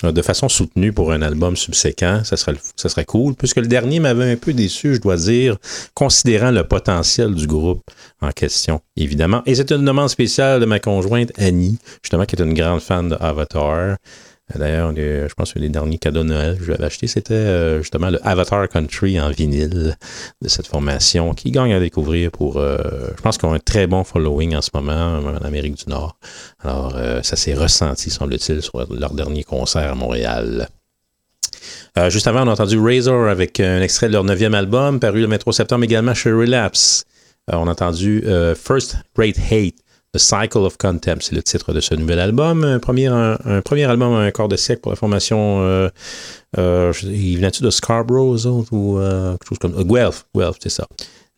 euh, 0.04 0.12
de 0.12 0.22
façon 0.22 0.48
soutenue 0.48 0.92
pour 0.92 1.12
un 1.12 1.22
album 1.22 1.56
subséquent, 1.56 2.22
ça 2.24 2.36
serait, 2.36 2.56
ça 2.76 2.88
serait 2.88 3.04
cool, 3.04 3.34
puisque 3.34 3.58
le 3.58 3.66
dernier 3.66 4.00
m'avait 4.00 4.30
un 4.32 4.36
peu 4.36 4.52
déçu, 4.52 4.94
je 4.94 5.00
dois 5.00 5.16
dire, 5.16 5.56
considérant 5.94 6.50
le 6.50 6.66
potentiel 6.66 7.34
du 7.34 7.46
groupe 7.46 7.82
en 8.20 8.30
question, 8.30 8.80
évidemment. 8.96 9.42
Et 9.46 9.54
c'est 9.54 9.70
une 9.72 9.84
demande 9.84 10.08
spéciale 10.08 10.60
de 10.60 10.66
ma 10.66 10.80
conjointe 10.80 11.32
Annie, 11.38 11.78
justement, 12.02 12.24
qui 12.24 12.36
est 12.36 12.42
une 12.42 12.54
grande 12.54 12.80
fan 12.80 13.08
d'Avatar. 13.08 13.96
D'ailleurs, 14.56 14.92
je 14.94 15.34
pense 15.34 15.52
que 15.52 15.58
les 15.58 15.68
derniers 15.68 15.98
cadeaux 15.98 16.22
de 16.22 16.28
Noël 16.28 16.56
que 16.56 16.62
je 16.62 16.66
lui 16.66 16.74
avais 16.74 16.84
acheté, 16.84 17.06
c'était 17.06 17.34
euh, 17.34 17.78
justement 17.78 18.10
le 18.10 18.18
Avatar 18.26 18.68
Country 18.68 19.20
en 19.20 19.30
vinyle 19.30 19.96
de 20.40 20.48
cette 20.48 20.66
formation 20.66 21.34
qui 21.34 21.50
gagne 21.50 21.72
à 21.72 21.80
découvrir 21.80 22.30
pour, 22.30 22.58
euh, 22.58 22.78
je 23.16 23.22
pense 23.22 23.38
qu'ils 23.38 23.48
ont 23.48 23.54
un 23.54 23.58
très 23.58 23.86
bon 23.86 24.04
following 24.04 24.56
en 24.56 24.62
ce 24.62 24.70
moment 24.74 24.92
euh, 24.92 25.38
en 25.38 25.44
Amérique 25.44 25.76
du 25.84 25.90
Nord. 25.90 26.16
Alors, 26.62 26.96
ça 27.22 27.36
s'est 27.36 27.54
ressenti, 27.54 28.10
semble-t-il, 28.10 28.62
sur 28.62 28.86
leur 28.92 29.14
dernier 29.14 29.44
concert 29.44 29.90
à 29.90 29.94
Montréal. 29.94 30.68
Juste 32.08 32.26
avant, 32.26 32.44
on 32.44 32.48
a 32.48 32.52
entendu 32.52 32.78
Razor 32.78 33.28
avec 33.28 33.60
un 33.60 33.82
extrait 33.82 34.08
de 34.08 34.12
leur 34.12 34.24
neuvième 34.24 34.54
album, 34.54 35.00
paru 35.00 35.20
le 35.20 35.26
23 35.26 35.52
septembre 35.52 35.84
également 35.84 36.14
chez 36.14 36.32
Relapse. 36.32 37.04
On 37.48 37.66
a 37.66 37.70
entendu 37.70 38.24
First 38.56 38.96
Great 39.16 39.36
Hate, 39.50 39.74
The 40.14 40.18
Cycle 40.18 40.58
of 40.58 40.76
Contempt, 40.76 41.22
c'est 41.22 41.34
le 41.34 41.42
titre 41.42 41.72
de 41.72 41.80
ce 41.80 41.94
nouvel 41.94 42.18
album. 42.18 42.64
Un 42.64 42.78
premier, 42.78 43.06
un, 43.06 43.38
premier 43.64 43.84
album 43.84 44.12
à 44.12 44.18
un 44.18 44.30
quart 44.30 44.48
de 44.48 44.56
siècle 44.56 44.82
pour 44.82 44.92
la 44.92 44.96
formation. 44.96 45.62
Euh, 45.62 45.88
euh, 46.58 46.92
venait-tu 47.02 47.62
de 47.62 47.70
Scarborough, 47.70 48.44
ou 48.72 48.98
euh, 48.98 49.32
quelque 49.32 49.48
chose 49.48 49.58
comme. 49.58 49.72
Guelph, 49.84 50.26
Guelph, 50.36 50.56
c'est 50.62 50.68
ça. 50.68 50.86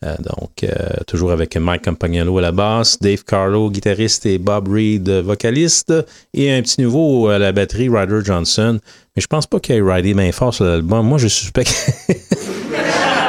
Euh, 0.03 0.13
donc, 0.17 0.65
toujours 1.07 1.31
avec 1.31 1.55
Mike 1.55 1.85
Campagnolo 1.85 2.37
à 2.37 2.41
la 2.41 2.51
basse, 2.51 2.99
Dave 2.99 3.23
Carlo, 3.23 3.71
guitariste, 3.71 4.25
et 4.25 4.39
Bob 4.39 4.67
Reed, 4.67 5.09
vocaliste, 5.09 5.93
et 6.33 6.51
un 6.51 6.61
petit 6.61 6.81
nouveau 6.81 7.29
à 7.29 7.39
la 7.39 7.53
batterie, 7.53 7.87
Ryder 7.87 8.25
Johnson. 8.25 8.77
Mais 9.15 9.21
je 9.21 9.27
pense 9.27 9.47
pas 9.47 9.61
qu'il 9.61 9.75
ait 9.75 9.81
ridé 9.81 10.13
bien 10.13 10.33
fort 10.33 10.53
sur 10.53 10.65
l'album. 10.65 11.07
Moi, 11.07 11.17
je 11.17 11.29
suspecte. 11.29 11.73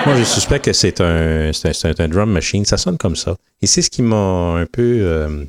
Moi, 0.07 0.15
je 0.19 0.23
suspecte 0.23 0.65
que 0.67 0.73
c'est 0.73 1.01
un, 1.01 1.51
un, 1.51 1.95
un 1.99 2.09
drum 2.09 2.31
machine. 2.31 2.65
Ça 2.65 2.77
sonne 2.77 2.97
comme 2.97 3.17
ça. 3.17 3.37
Et 3.61 3.67
c'est 3.67 3.83
ce 3.83 3.91
qui 3.91 4.03
m'a 4.03 4.17
un 4.17 4.65
peu. 4.67 5.01
euh, 5.03 5.45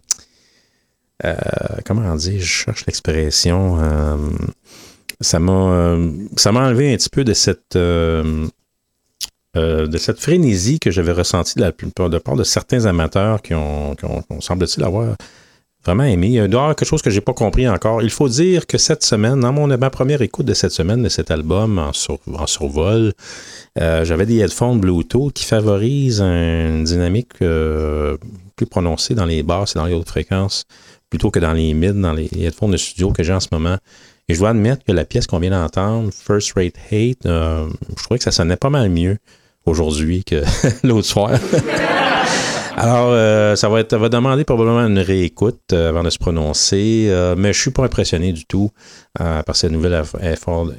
euh, 1.25 1.35
comment 1.85 2.15
dire 2.15 2.39
Je 2.39 2.45
cherche 2.45 2.85
l'expression. 2.87 3.77
euh, 3.79 4.17
ça 5.21 5.39
m'a 5.39 5.95
ça 6.37 6.51
m'a 6.51 6.61
enlevé 6.67 6.91
un 6.91 6.97
petit 6.97 7.09
peu 7.09 7.23
de 7.23 7.33
cette. 7.33 7.77
de 7.77 8.49
cette 9.97 10.19
frénésie 10.19 10.79
que 10.79 10.89
j'avais 10.89 11.11
ressentie 11.11 11.55
de 11.55 11.61
la 11.61 11.71
plupart 11.71 12.09
de 12.09 12.17
part 12.17 12.35
de 12.35 12.43
certains 12.43 12.85
amateurs 12.85 13.43
qui 13.43 13.53
ont, 13.53 13.95
qui 13.95 14.05
ont, 14.05 14.21
qui 14.23 14.31
ont, 14.31 14.41
semble-t-il 14.41 14.83
avoir 14.83 15.15
vraiment 15.87 16.03
aimé. 16.03 16.27
Il 16.27 16.33
y 16.33 16.39
a 16.39 16.47
quelque 16.47 16.85
chose 16.85 17.01
que 17.01 17.09
j'ai 17.09 17.21
pas 17.21 17.33
compris 17.33 17.67
encore. 17.67 18.01
Il 18.03 18.09
faut 18.11 18.29
dire 18.29 18.67
que 18.67 18.77
cette 18.77 19.03
semaine, 19.03 19.39
dans 19.39 19.51
mon, 19.53 19.67
ma 19.67 19.89
première 19.89 20.21
écoute 20.21 20.45
de 20.45 20.53
cette 20.53 20.71
semaine 20.71 21.01
de 21.01 21.09
cet 21.09 21.31
album 21.31 21.79
en, 21.79 21.93
sur- 21.93 22.19
en 22.33 22.45
survol, 22.45 23.13
euh, 23.79 24.05
j'avais 24.05 24.25
des 24.25 24.37
headphones 24.39 24.79
Bluetooth 24.79 25.33
qui 25.33 25.45
favorisent 25.45 26.21
une 26.21 26.83
dynamique 26.83 27.31
euh, 27.41 28.17
plus 28.55 28.65
prononcée 28.65 29.15
dans 29.15 29.25
les 29.25 29.43
basses 29.43 29.75
et 29.75 29.79
dans 29.79 29.85
les 29.85 29.93
hautes 29.93 30.09
fréquences 30.09 30.65
plutôt 31.09 31.31
que 31.31 31.39
dans 31.39 31.53
les 31.53 31.73
mids, 31.73 31.93
dans 31.93 32.11
les 32.11 32.29
headphones 32.37 32.71
de 32.71 32.77
studio 32.77 33.11
que 33.13 33.23
j'ai 33.23 33.31
en 33.33 33.39
ce 33.39 33.47
moment. 33.53 33.77
Et 34.27 34.33
je 34.33 34.39
dois 34.39 34.49
admettre 34.49 34.83
que 34.83 34.91
la 34.91 35.05
pièce 35.05 35.25
qu'on 35.25 35.39
vient 35.39 35.51
d'entendre, 35.51 36.09
First 36.11 36.51
Rate 36.57 36.73
Hate, 36.91 37.25
euh, 37.25 37.65
je 37.97 38.03
trouvais 38.03 38.17
que 38.17 38.25
ça 38.25 38.31
sonnait 38.31 38.57
pas 38.57 38.69
mal 38.69 38.89
mieux 38.89 39.17
aujourd'hui 39.65 40.25
que 40.25 40.43
l'autre 40.85 41.07
soir. 41.07 41.31
Alors, 42.79 43.09
euh, 43.09 43.55
ça, 43.55 43.69
va 43.69 43.79
être, 43.79 43.97
va 43.97 44.07
demander 44.07 44.43
probablement 44.43 44.85
une 44.85 44.99
réécoute 44.99 45.73
euh, 45.73 45.89
avant 45.89 46.03
de 46.03 46.11
se 46.11 46.19
prononcer, 46.19 47.07
euh, 47.09 47.33
mais 47.35 47.51
je 47.51 47.59
suis 47.59 47.71
pas 47.71 47.83
impressionné 47.83 48.31
du 48.33 48.45
tout 48.45 48.69
par 49.15 49.55
cette 49.55 49.71
nouvelle 49.71 49.93
eff- 49.93 50.23
effort, 50.23 50.69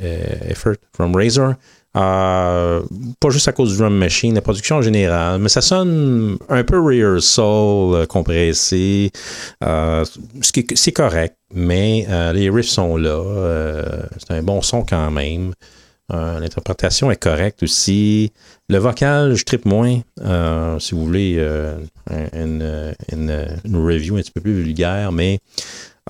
effort 0.49 0.75
from 0.93 1.17
Razor. 1.17 1.55
Pas 1.93 2.81
juste 3.31 3.49
à 3.49 3.53
cause 3.53 3.73
du 3.73 3.79
drum 3.79 3.97
machine, 3.97 4.33
la 4.33 4.43
production 4.43 4.77
en 4.77 4.83
général, 4.83 5.41
mais 5.41 5.49
ça 5.49 5.61
sonne 5.61 6.39
un 6.49 6.63
peu 6.63 6.79
rehearsal, 6.81 7.45
euh, 7.45 8.07
compressé. 8.07 9.11
C'est 10.41 10.93
correct, 10.93 11.37
mais 11.53 12.07
les 12.33 12.49
riffs 12.49 12.69
sont 12.69 12.97
là. 12.97 13.21
c'est 14.19 14.35
un 14.35 14.43
bon 14.45 14.63
son 14.63 14.85
quand 14.85 15.11
même. 15.11 15.53
Euh, 16.13 16.41
L'interprétation 16.41 17.11
est 17.11 17.17
correcte 17.17 17.63
aussi. 17.63 18.33
Le 18.69 18.79
vocal, 18.79 19.35
je 19.35 19.45
tripe 19.45 19.67
moins. 19.67 20.01
Euh, 20.23 20.79
si 20.79 20.95
vous 20.95 21.05
voulez 21.05 21.37
euh, 21.39 21.79
un- 22.11 22.93
une, 23.15 23.77
review 23.77 24.17
un 24.17 24.21
petit 24.21 24.31
peu 24.31 24.41
plus 24.41 24.55
vulgaire, 24.63 25.13
mais 25.13 25.41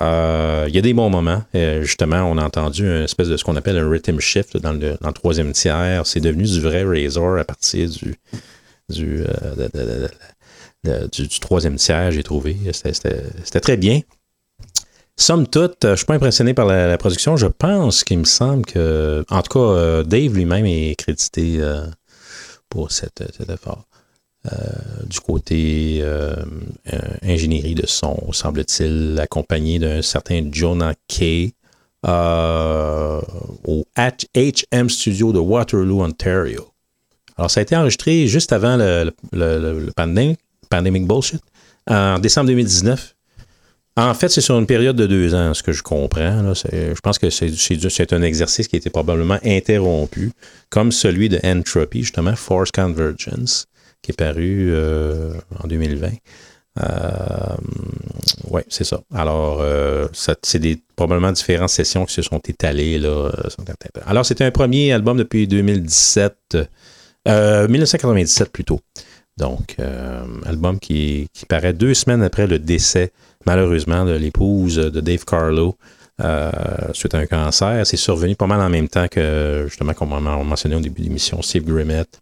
il 0.00 0.74
y 0.74 0.78
a 0.78 0.80
des 0.80 0.94
bons 0.94 1.10
moments. 1.10 1.42
Justement, 1.80 2.22
on 2.30 2.38
a 2.38 2.44
entendu 2.44 2.84
une 2.84 3.02
espèce 3.02 3.28
de 3.28 3.36
ce 3.36 3.42
qu'on 3.42 3.56
appelle 3.56 3.76
un 3.76 3.90
rhythm 3.90 4.20
shift 4.20 4.56
dans 4.56 4.72
le, 4.72 4.96
dans 5.00 5.08
le 5.08 5.12
troisième 5.12 5.52
tiers. 5.52 6.06
C'est 6.06 6.20
devenu 6.20 6.44
du 6.44 6.60
vrai 6.60 6.84
Razor 6.84 7.38
à 7.38 7.44
partir 7.44 7.88
du, 7.90 8.14
du, 8.88 9.24
troisième 11.40 11.76
tiers, 11.76 12.12
j'ai 12.12 12.22
trouvé. 12.22 12.56
C'était 12.72 13.60
très 13.60 13.76
bien. 13.76 14.00
Somme 15.20 15.48
toute, 15.48 15.84
euh, 15.84 15.90
je 15.90 15.96
suis 15.96 16.06
pas 16.06 16.14
impressionné 16.14 16.54
par 16.54 16.64
la, 16.64 16.96
production. 16.96 17.36
Je 17.36 17.48
pense 17.48 18.04
qu'il 18.04 18.20
me 18.20 18.24
semble 18.24 18.64
que, 18.64 19.24
en 19.28 19.42
tout 19.42 19.58
cas, 19.58 19.58
euh, 19.58 20.04
Dave 20.04 20.32
lui-même 20.32 20.64
est 20.64 20.94
crédité 20.96 21.56
euh, 21.58 21.84
pour 22.68 22.92
cet 22.92 23.20
effort. 23.50 23.84
Du 25.04 25.20
côté 25.20 26.02
ingénierie 27.22 27.74
de 27.74 27.86
son, 27.86 28.32
semble-t-il, 28.32 29.18
accompagné 29.20 29.78
d'un 29.78 30.00
certain 30.00 30.48
Jonah 30.50 30.94
Kay 31.06 31.52
au 32.06 33.20
HM 33.98 34.88
Studio 34.88 35.34
de 35.34 35.38
Waterloo, 35.38 36.02
Ontario. 36.02 36.70
Alors, 37.36 37.50
ça 37.50 37.60
a 37.60 37.62
été 37.62 37.76
enregistré 37.76 38.26
juste 38.26 38.52
avant 38.54 38.78
le, 38.78 39.12
le, 39.32 39.90
pandemic 39.94 41.06
bullshit, 41.06 41.42
en 41.86 42.18
décembre 42.18 42.46
2019. 42.46 43.16
En 43.98 44.14
fait, 44.14 44.28
c'est 44.28 44.40
sur 44.40 44.56
une 44.56 44.66
période 44.66 44.94
de 44.94 45.06
deux 45.06 45.34
ans, 45.34 45.52
ce 45.54 45.62
que 45.64 45.72
je 45.72 45.82
comprends. 45.82 46.54
Je 46.54 47.00
pense 47.00 47.18
que 47.18 47.30
c'est 47.30 48.12
un 48.12 48.22
exercice 48.22 48.68
qui 48.68 48.76
été 48.76 48.90
probablement 48.90 49.38
interrompu, 49.44 50.30
comme 50.70 50.92
celui 50.92 51.28
de 51.28 51.40
Entropy, 51.44 52.02
justement, 52.02 52.36
Force 52.36 52.70
Convergence, 52.70 53.66
qui 54.00 54.12
est 54.12 54.16
paru 54.16 54.68
euh, 54.70 55.32
en 55.58 55.66
2020. 55.66 56.10
oui, 58.52 58.62
c'est 58.68 58.84
ça. 58.84 59.00
Alors, 59.12 59.58
euh, 59.60 60.06
c'est 60.12 60.80
probablement 60.94 61.32
différentes 61.32 61.70
sessions 61.70 62.04
qui 62.04 62.14
se 62.14 62.22
sont 62.22 62.38
étalées. 62.38 63.00
Euh. 63.02 63.32
Alors, 64.06 64.24
c'était 64.24 64.44
un 64.44 64.52
premier 64.52 64.92
album 64.92 65.16
depuis 65.16 65.48
2017, 65.48 66.56
euh, 67.26 67.66
1997 67.66 68.50
plutôt. 68.52 68.78
Donc, 69.36 69.74
euh, 69.80 70.24
album 70.46 70.78
qui 70.78 71.28
paraît 71.48 71.72
deux 71.72 71.94
semaines 71.94 72.22
après 72.22 72.46
le 72.46 72.60
décès, 72.60 73.10
malheureusement, 73.46 74.04
de 74.04 74.12
l'épouse 74.12 74.76
de 74.76 75.00
Dave 75.00 75.24
Carlo 75.24 75.76
euh, 76.20 76.50
suite 76.92 77.14
à 77.14 77.18
un 77.18 77.26
cancer. 77.26 77.86
C'est 77.86 77.96
survenu 77.96 78.34
pas 78.34 78.46
mal 78.46 78.60
en 78.60 78.68
même 78.68 78.88
temps 78.88 79.06
que, 79.08 79.64
justement, 79.68 79.94
comme 79.94 80.12
on 80.12 80.20
m'a 80.20 80.36
mentionné 80.42 80.74
au 80.74 80.80
début 80.80 81.00
de 81.02 81.06
l'émission, 81.06 81.40
Steve 81.42 81.64
Grimmett 81.64 82.20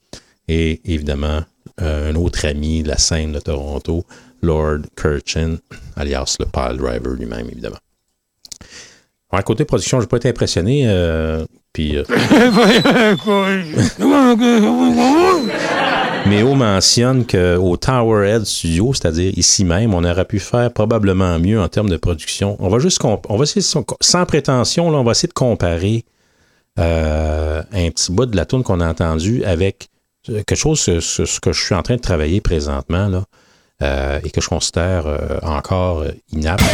et 0.48 0.80
évidemment 0.84 1.40
euh, 1.80 2.12
un 2.12 2.14
autre 2.14 2.46
ami 2.46 2.82
de 2.82 2.88
la 2.88 2.98
scène 2.98 3.32
de 3.32 3.40
Toronto, 3.40 4.04
Lord 4.42 4.80
Kirchin, 5.00 5.56
alias 5.96 6.36
le 6.38 6.46
pile 6.46 6.76
driver 6.76 7.14
lui-même, 7.14 7.48
évidemment. 7.50 7.78
Bon, 9.30 9.38
à 9.38 9.42
côté 9.42 9.64
production, 9.64 9.98
je 9.98 10.04
n'ai 10.04 10.08
pas 10.08 10.18
été 10.18 10.28
impressionné. 10.28 10.84
euh, 10.86 11.44
puis, 11.72 11.96
Méo 16.28 16.54
mentionne 16.54 17.24
qu'au 17.24 17.76
Towerhead 17.76 18.44
Studio, 18.44 18.92
c'est-à-dire 18.92 19.32
ici 19.36 19.64
même, 19.64 19.94
on 19.94 20.02
aurait 20.04 20.24
pu 20.24 20.40
faire 20.40 20.72
probablement 20.72 21.38
mieux 21.38 21.60
en 21.60 21.68
termes 21.68 21.88
de 21.88 21.96
production. 21.96 22.56
On 22.58 22.68
va 22.68 22.78
juste, 22.80 23.00
on 23.04 23.36
va 23.36 23.44
sans- 23.46 24.26
prétention, 24.26 24.88
on 24.88 25.04
va 25.04 25.12
essayer 25.12 25.28
de 25.28 25.32
comparer 25.32 26.04
euh, 26.78 27.62
un 27.72 27.90
petit 27.90 28.10
bout 28.12 28.26
de 28.26 28.36
la 28.36 28.44
tune 28.44 28.64
qu'on 28.64 28.80
a 28.80 28.88
entendu 28.88 29.44
avec 29.44 29.88
euh, 30.28 30.42
quelque 30.46 30.58
chose 30.58 30.80
ce, 30.80 31.00
ce 31.00 31.40
que 31.40 31.52
je 31.52 31.62
suis 31.64 31.74
en 31.74 31.82
train 31.82 31.96
de 31.96 32.00
travailler 32.00 32.40
présentement 32.40 33.08
là, 33.08 33.24
euh, 33.82 34.18
et 34.24 34.30
que 34.30 34.40
je 34.40 34.48
considère 34.48 35.06
encore 35.42 36.04
inapte. 36.32 36.64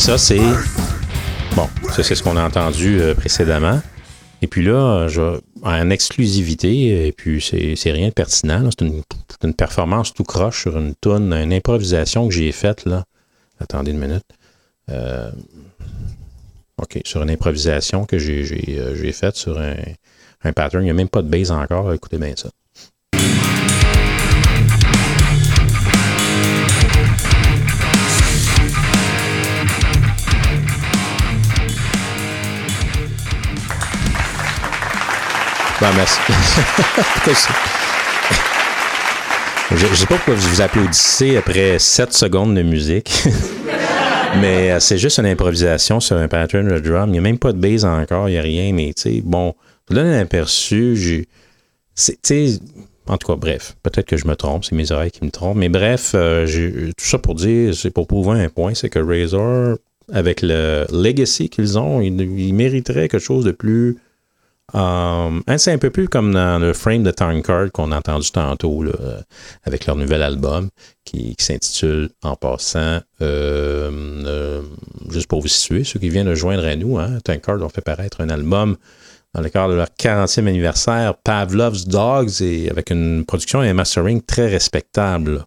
Ça, 0.00 0.16
c'est. 0.16 0.40
Bon, 1.54 1.68
ça, 1.90 2.02
c'est 2.02 2.14
ce 2.14 2.22
qu'on 2.22 2.38
a 2.38 2.42
entendu 2.42 2.98
euh, 3.02 3.14
précédemment. 3.14 3.82
Et 4.40 4.46
puis 4.46 4.64
là, 4.64 5.06
en 5.62 5.90
exclusivité, 5.90 7.06
et 7.06 7.12
puis 7.12 7.42
c'est 7.42 7.92
rien 7.92 8.08
de 8.08 8.14
pertinent. 8.14 8.70
C'est 8.70 8.86
une, 9.44 9.54
performance 9.54 10.14
tout 10.14 10.24
croche 10.24 10.62
sur 10.62 10.78
une 10.78 10.94
tonne, 10.94 11.34
une 11.34 11.52
improvisation 11.52 12.26
que 12.26 12.32
j'ai 12.32 12.50
faite 12.50 12.86
là. 12.86 13.04
Attendez 13.60 13.90
une 13.90 13.98
minute. 13.98 14.24
Euh, 14.88 15.30
OK, 16.78 16.98
sur 17.04 17.22
une 17.22 17.30
improvisation 17.30 18.06
que 18.06 18.16
euh, 18.16 18.96
j'ai 18.96 19.12
faite 19.12 19.36
sur 19.36 19.60
un, 19.60 19.74
un 20.44 20.52
pattern. 20.54 20.82
Il 20.82 20.86
n'y 20.86 20.90
a 20.90 20.94
même 20.94 21.10
pas 21.10 21.20
de 21.20 21.28
base 21.28 21.50
encore. 21.50 21.92
Écoutez 21.92 22.16
bien 22.16 22.32
ça. 22.36 22.48
Ben, 35.80 35.88
merci. 35.96 36.20
Je 39.74 39.86
ne 39.86 39.94
sais 39.94 40.04
pas 40.04 40.16
pourquoi 40.16 40.34
vous 40.34 40.60
applaudissez 40.60 41.38
après 41.38 41.78
7 41.78 42.12
secondes 42.12 42.54
de 42.54 42.60
musique. 42.60 43.22
mais 44.42 44.72
euh, 44.72 44.80
c'est 44.80 44.98
juste 44.98 45.18
une 45.18 45.26
improvisation 45.26 46.00
sur 46.00 46.18
un 46.18 46.28
pattern 46.28 46.68
de 46.68 46.78
drum. 46.80 47.08
Il 47.08 47.12
n'y 47.12 47.18
a 47.18 47.22
même 47.22 47.38
pas 47.38 47.52
de 47.52 47.58
base 47.58 47.86
encore, 47.86 48.28
il 48.28 48.32
n'y 48.32 48.38
a 48.38 48.42
rien. 48.42 48.74
Mais 48.74 48.92
tu 48.94 49.02
sais, 49.02 49.22
bon, 49.24 49.54
je 49.88 49.94
vous 49.94 50.00
donne 50.00 50.12
un 50.12 50.20
aperçu. 50.20 51.26
Tu 52.22 52.58
en 53.06 53.16
tout 53.16 53.28
cas, 53.28 53.36
bref, 53.36 53.74
peut-être 53.82 54.06
que 54.06 54.18
je 54.18 54.26
me 54.26 54.36
trompe, 54.36 54.66
c'est 54.66 54.74
mes 54.74 54.92
oreilles 54.92 55.10
qui 55.10 55.24
me 55.24 55.30
trompent. 55.30 55.56
Mais 55.56 55.70
bref, 55.70 56.12
euh, 56.14 56.46
tout 56.94 57.06
ça 57.06 57.16
pour 57.16 57.36
dire, 57.36 57.74
c'est 57.74 57.90
pour 57.90 58.06
prouver 58.06 58.38
un 58.38 58.50
point, 58.50 58.74
c'est 58.74 58.90
que 58.90 58.98
Razor, 58.98 59.78
avec 60.12 60.42
le 60.42 60.84
legacy 60.92 61.48
qu'ils 61.48 61.78
ont, 61.78 62.02
ils 62.02 62.52
mériteraient 62.52 63.08
quelque 63.08 63.18
chose 63.18 63.46
de 63.46 63.52
plus 63.52 63.96
Um, 64.72 65.42
hein, 65.46 65.58
c'est 65.58 65.72
un 65.72 65.78
peu 65.78 65.90
plus 65.90 66.08
comme 66.08 66.32
dans 66.32 66.60
le 66.60 66.72
frame 66.72 67.02
de 67.02 67.10
Time 67.10 67.42
Card 67.42 67.72
qu'on 67.72 67.90
a 67.92 67.98
entendu 67.98 68.30
tantôt 68.30 68.84
euh, 68.84 69.20
avec 69.64 69.86
leur 69.86 69.96
nouvel 69.96 70.22
album 70.22 70.68
qui, 71.04 71.34
s'intitule 71.38 72.10
en 72.22 72.36
passant, 72.36 73.00
euh, 73.20 73.90
euh, 74.26 74.62
juste 75.10 75.26
pour 75.26 75.40
vous 75.40 75.48
situer, 75.48 75.82
ceux 75.82 75.98
qui 75.98 76.08
viennent 76.08 76.28
de 76.28 76.34
joindre 76.34 76.64
à 76.64 76.76
nous, 76.76 76.98
hein, 76.98 77.18
Card 77.42 77.62
ont 77.62 77.68
fait 77.68 77.80
paraître 77.80 78.20
un 78.20 78.28
album 78.28 78.76
dans 79.34 79.42
le 79.42 79.48
cadre 79.48 79.70
de 79.72 79.76
leur 79.76 79.88
40e 79.88 80.48
anniversaire, 80.48 81.14
Pavlov's 81.16 81.86
Dogs, 81.86 82.42
et 82.42 82.68
avec 82.68 82.90
une 82.90 83.24
production 83.24 83.62
et 83.62 83.68
un 83.68 83.74
mastering 83.74 84.22
très 84.22 84.48
respectable, 84.48 85.44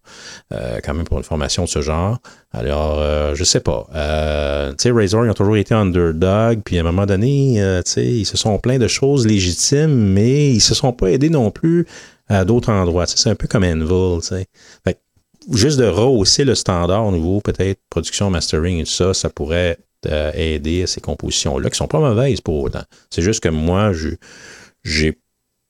euh, 0.53 0.79
quand 0.83 0.93
même 0.93 1.05
pour 1.05 1.17
une 1.17 1.23
formation 1.23 1.63
de 1.63 1.69
ce 1.69 1.81
genre. 1.81 2.19
Alors, 2.53 2.99
euh, 2.99 3.35
je 3.35 3.43
sais 3.43 3.59
pas. 3.59 3.87
Euh, 3.93 4.71
tu 4.71 4.83
sais, 4.83 4.91
Razor, 4.91 5.25
ils 5.25 5.31
ont 5.31 5.33
toujours 5.33 5.57
été 5.57 5.73
underdog, 5.73 6.61
puis 6.63 6.77
à 6.77 6.81
un 6.81 6.83
moment 6.83 7.05
donné, 7.05 7.61
euh, 7.61 7.81
tu 7.81 7.91
sais, 7.91 8.05
ils 8.05 8.25
se 8.25 8.37
sont 8.37 8.57
plaints 8.59 8.79
de 8.79 8.87
choses 8.87 9.27
légitimes, 9.27 10.13
mais 10.13 10.51
ils 10.51 10.61
se 10.61 10.75
sont 10.75 10.93
pas 10.93 11.07
aidés 11.07 11.29
non 11.29 11.51
plus 11.51 11.85
à 12.29 12.45
d'autres 12.45 12.71
endroits. 12.71 13.05
C'est 13.07 13.29
un 13.29 13.35
peu 13.35 13.47
comme 13.47 13.63
Anvil, 13.63 14.21
tu 14.21 14.27
sais. 14.27 14.45
Fait 14.85 14.93
que 14.93 15.57
juste 15.57 15.77
de 15.77 15.85
rehausser 15.85 16.45
le 16.45 16.55
standard 16.55 17.05
au 17.05 17.11
niveau, 17.11 17.41
peut-être, 17.41 17.81
production, 17.89 18.29
mastering 18.29 18.79
et 18.79 18.83
tout 18.83 18.91
ça, 18.91 19.13
ça 19.13 19.29
pourrait 19.29 19.77
euh, 20.05 20.31
aider 20.33 20.83
à 20.83 20.87
ces 20.87 21.01
compositions-là, 21.01 21.69
qui 21.69 21.77
sont 21.77 21.87
pas 21.87 21.99
mauvaises 21.99 22.41
pour 22.41 22.61
autant. 22.61 22.83
C'est 23.09 23.21
juste 23.21 23.41
que 23.41 23.49
moi, 23.49 23.91
j'ai 24.83 25.17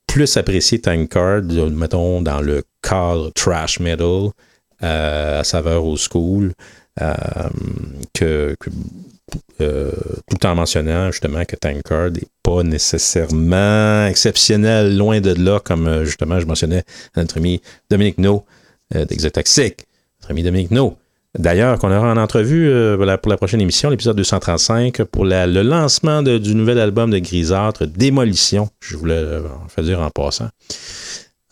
plus 0.08 0.38
apprécié 0.38 0.80
Tank 0.80 1.10
Card, 1.10 1.44
mettons, 1.72 2.22
dans 2.22 2.42
le 2.42 2.64
cadre 2.82 3.32
trash 3.32 3.80
metal, 3.80 4.30
euh, 4.84 5.40
à 5.40 5.44
saveur 5.44 5.86
old 5.86 5.98
school, 5.98 6.54
euh, 7.02 7.14
que, 8.14 8.56
euh, 9.62 9.92
tout 10.30 10.46
en 10.46 10.56
mentionnant 10.56 11.12
justement 11.12 11.44
que 11.46 11.56
Tank 11.56 11.82
Card 11.84 12.12
n'est 12.12 12.28
pas 12.44 12.62
nécessairement 12.62 14.06
exceptionnel, 14.06 14.96
loin 14.96 15.20
de 15.20 15.34
là, 15.34 15.60
comme 15.60 16.04
justement 16.04 16.40
je 16.40 16.46
mentionnais 16.46 16.84
à 17.16 17.22
notre 17.22 17.38
ami 17.38 17.62
Dominique 17.90 18.20
No 18.20 18.46
euh, 18.96 19.06
d'Exotoxic. 19.06 19.88
Notre 20.22 20.32
ami 20.32 20.44
Dominique 20.44 20.72
No. 20.72 20.98
D'ailleurs, 21.38 21.80
qu'on 21.80 21.92
aura 21.92 22.12
en 22.12 22.18
entrevue 22.18 22.70
euh, 22.70 22.96
pour, 22.96 23.06
la, 23.06 23.18
pour 23.18 23.32
la 23.32 23.38
prochaine 23.38 23.60
émission, 23.62 23.90
l'épisode 23.90 24.16
235, 24.18 25.04
pour 25.06 25.26
la- 25.26 25.48
le 25.48 25.64
lancement 25.64 26.22
de- 26.22 26.38
du 26.38 26.54
nouvel 26.54 26.78
album 26.80 27.10
de 27.10 27.18
Grisâtre, 27.18 27.86
Démolition. 27.88 28.70
Je 28.82 28.96
voulais 28.98 29.16
euh, 29.16 29.42
en 29.66 29.68
faire 29.68 29.84
dire 29.84 30.00
en 30.00 30.10
passant. 30.12 30.50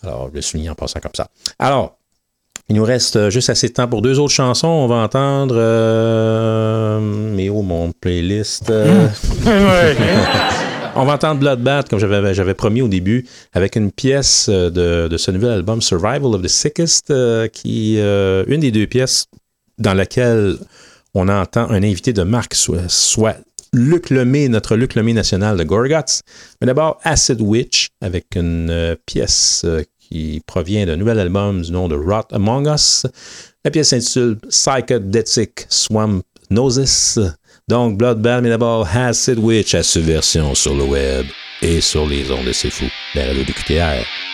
Alors, 0.03 0.29
je 0.29 0.35
le 0.35 0.41
souligne 0.41 0.69
en 0.69 0.75
passant 0.75 0.99
comme 0.99 1.11
ça. 1.15 1.27
Alors, 1.57 1.97
il 2.69 2.75
nous 2.75 2.83
reste 2.83 3.15
euh, 3.15 3.29
juste 3.31 3.49
assez 3.49 3.69
de 3.69 3.73
temps 3.73 3.87
pour 3.87 4.03
deux 4.03 4.19
autres 4.19 4.33
chansons. 4.33 4.67
On 4.67 4.87
va 4.87 4.95
entendre. 4.97 5.55
euh, 5.57 6.99
mais 7.35 7.49
oh, 7.49 7.63
mon 7.63 7.91
playlist. 7.91 8.69
euh, 8.69 9.07
On 10.95 11.05
va 11.05 11.13
entendre 11.13 11.39
Bloodbath, 11.39 11.87
comme 11.89 11.99
j'avais, 11.99 12.53
promis 12.53 12.81
au 12.81 12.87
début, 12.89 13.25
avec 13.53 13.77
une 13.77 13.91
pièce 13.91 14.47
euh, 14.49 14.69
de, 14.69 15.07
de 15.07 15.17
ce 15.17 15.31
nouvel 15.31 15.51
album 15.51 15.81
Survival 15.81 16.25
of 16.25 16.41
the 16.41 16.47
Sickest, 16.49 17.11
euh, 17.11 17.47
qui 17.47 17.95
euh, 17.97 18.43
une 18.47 18.59
des 18.59 18.71
deux 18.71 18.87
pièces 18.87 19.25
dans 19.81 19.93
laquelle 19.93 20.57
on 21.13 21.27
entend 21.27 21.69
un 21.69 21.83
invité 21.83 22.13
de 22.13 22.23
marque, 22.23 22.55
soit, 22.55 23.37
Luc 23.73 24.09
Lemay, 24.09 24.49
notre 24.49 24.75
Luc 24.75 24.95
Lemay 24.95 25.13
national 25.13 25.57
de 25.57 25.63
Gorguts. 25.63 26.21
Mais 26.59 26.67
d'abord, 26.67 26.99
Acid 27.03 27.39
Witch, 27.39 27.87
avec 28.01 28.35
une 28.35 28.69
euh, 28.69 28.95
pièce 29.05 29.61
euh, 29.63 29.83
qui 29.99 30.41
provient 30.45 30.85
d'un 30.85 30.97
nouvel 30.97 31.19
album 31.19 31.61
du 31.61 31.71
nom 31.71 31.87
de 31.87 31.95
Rot 31.95 32.27
Among 32.31 32.67
Us. 32.67 33.05
La 33.63 33.71
pièce 33.71 33.89
s'intitule 33.89 34.37
Psychedelic 34.49 35.67
Swamp 35.69 36.21
Gnosis. 36.49 37.19
Donc, 37.69 37.97
Bloodbath, 37.97 38.43
mais 38.43 38.49
d'abord 38.49 38.87
Acid 38.93 39.39
Witch 39.39 39.73
à 39.73 39.83
subversion 39.83 40.53
sur 40.53 40.75
le 40.75 40.83
web 40.83 41.25
et 41.61 41.79
sur 41.79 42.05
les 42.05 42.29
ondes 42.29 42.45
de 42.45 42.51
C'est 42.51 42.71
Fou, 42.71 42.85
la 43.15 43.27
radio 43.27 43.43
de 43.43 43.51
QTR. 43.53 44.30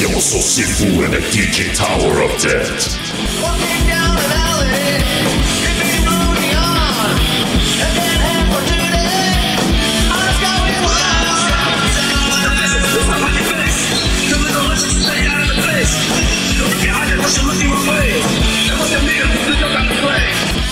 Fou 0.00 1.02
avec 1.02 1.24
DJ 1.32 1.72
Tower 1.74 2.24
of 2.24 2.40
Death. 2.40 2.98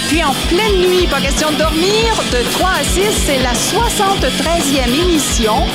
Puis 0.09 0.23
en 0.23 0.33
pleine 0.49 0.79
nuit, 0.79 1.09
pas 1.09 1.21
question 1.21 1.51
de 1.51 1.57
dormir, 1.57 2.15
de 2.31 2.49
3 2.53 2.69
à 2.69 2.85
6, 2.85 3.01
c'est 3.27 3.43
la 3.43 3.55
73e 3.55 5.03
émission, 5.03 5.67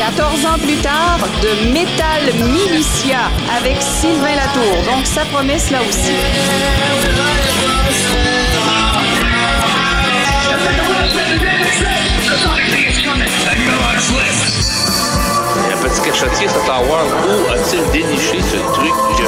14 0.00 0.46
ans 0.46 0.58
plus 0.58 0.76
tard, 0.76 1.18
de 1.42 1.72
Metal 1.74 2.32
Militia 2.48 3.28
avec 3.54 3.76
Sylvain 3.82 4.34
Latour. 4.34 4.82
Donc 4.90 5.04
ça 5.04 5.26
promet 5.26 5.58
là 5.70 5.80
aussi. 5.86 6.14
Un 15.70 15.76
petit 15.82 16.00
cachotier, 16.00 16.48
cet 16.48 16.62
avoir 16.62 17.04
où 17.04 17.52
a-t-il 17.52 17.82
déniché 17.90 18.40
ce 18.40 18.56
truc? 18.72 18.94
Je... 19.18 19.26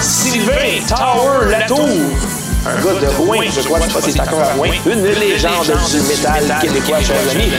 Sylvain 0.00 0.86
Tower 0.86 1.50
Latour. 1.50 2.43
Un 2.66 2.74
gars 2.76 3.00
de 3.00 3.06
Rouen, 3.16 3.42
je 3.50 3.60
crois 3.60 3.78
que 3.80 4.00
c'est 4.00 4.20
encore 4.20 4.40
à 4.40 4.54
Rouen. 4.54 4.70
Une 4.86 5.04
légende 5.04 5.66
du 5.90 6.00
métal 6.02 6.58
québécois, 6.62 7.00
chers 7.00 7.30
amis. 7.30 7.52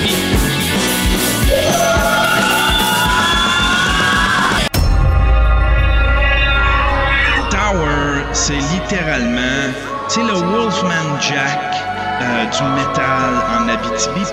Tower, 7.52 8.24
c'est 8.34 8.54
littéralement, 8.54 9.72
c'est 10.08 10.24
le 10.24 10.34
Wolfman 10.34 11.20
Jack 11.22 11.76
euh, 12.22 12.46
du 12.46 12.64
métal 12.74 13.32
en 13.60 13.70
Abitibi. 13.70 14.26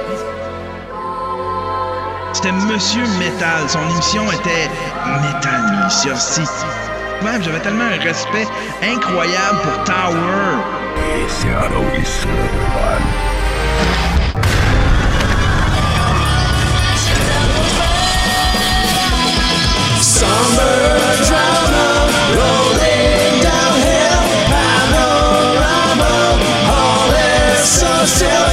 C'était 2.32 2.52
Monsieur 2.52 3.04
Metal. 3.18 3.68
Son 3.68 3.80
émission 3.90 4.24
était 4.32 4.70
Metal 5.06 5.70
Militia. 5.70 6.14
Même, 7.24 7.42
j'avais 7.42 7.60
tellement 7.60 7.84
un 7.84 8.02
respect 8.02 8.46
incroyable 8.82 9.58
pour 9.62 9.84
Tower. 9.84 10.58
Et 10.98 11.28
c'est 11.28 11.54
applaudissez 11.54 12.26
Summer 20.00 20.98
drama 21.28 21.86
rolling 22.34 23.34
downhill, 23.40 24.22
panorama, 24.50 26.14
all 26.66 27.12
is 27.54 27.68
so 27.68 28.04
still 28.04 28.51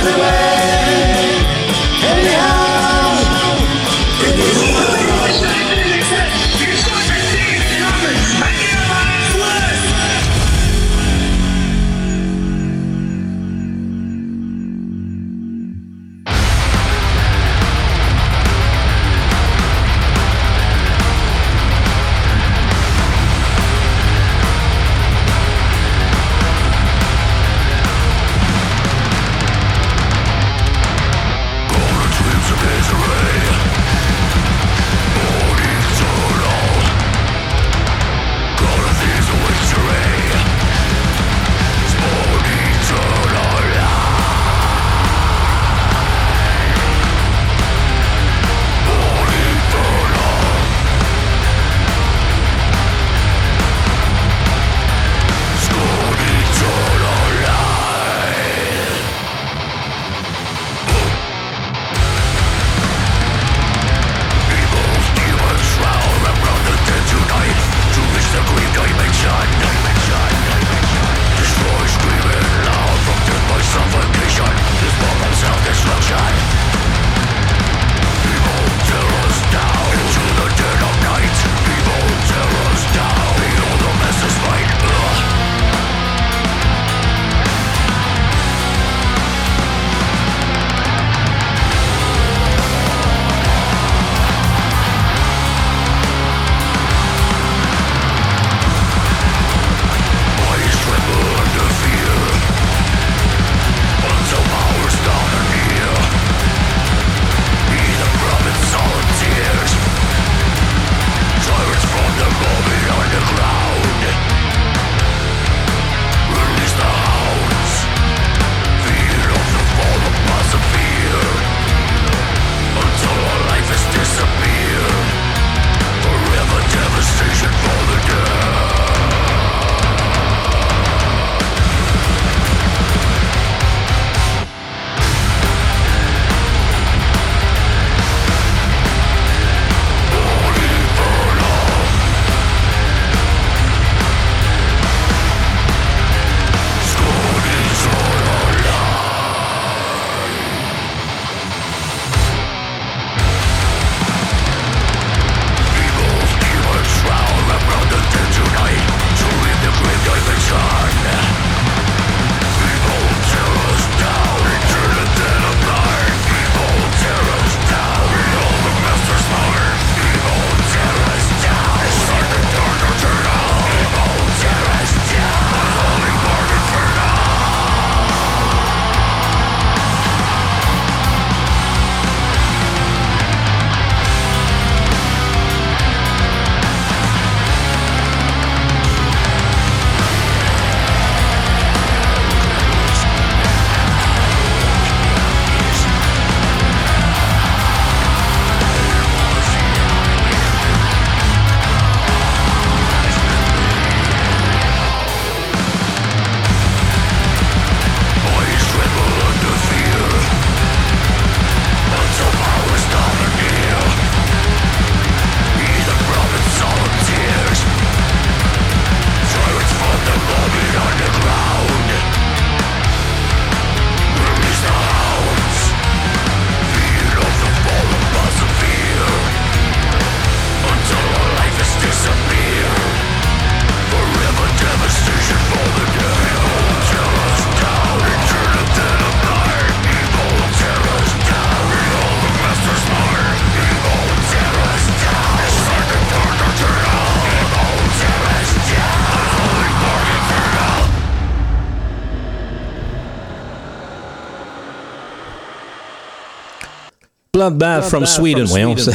Bloodbath 257.40 257.86
from 257.86 258.06
Sweden, 258.06 258.44
voyons 258.44 258.76
ça. 258.76 258.92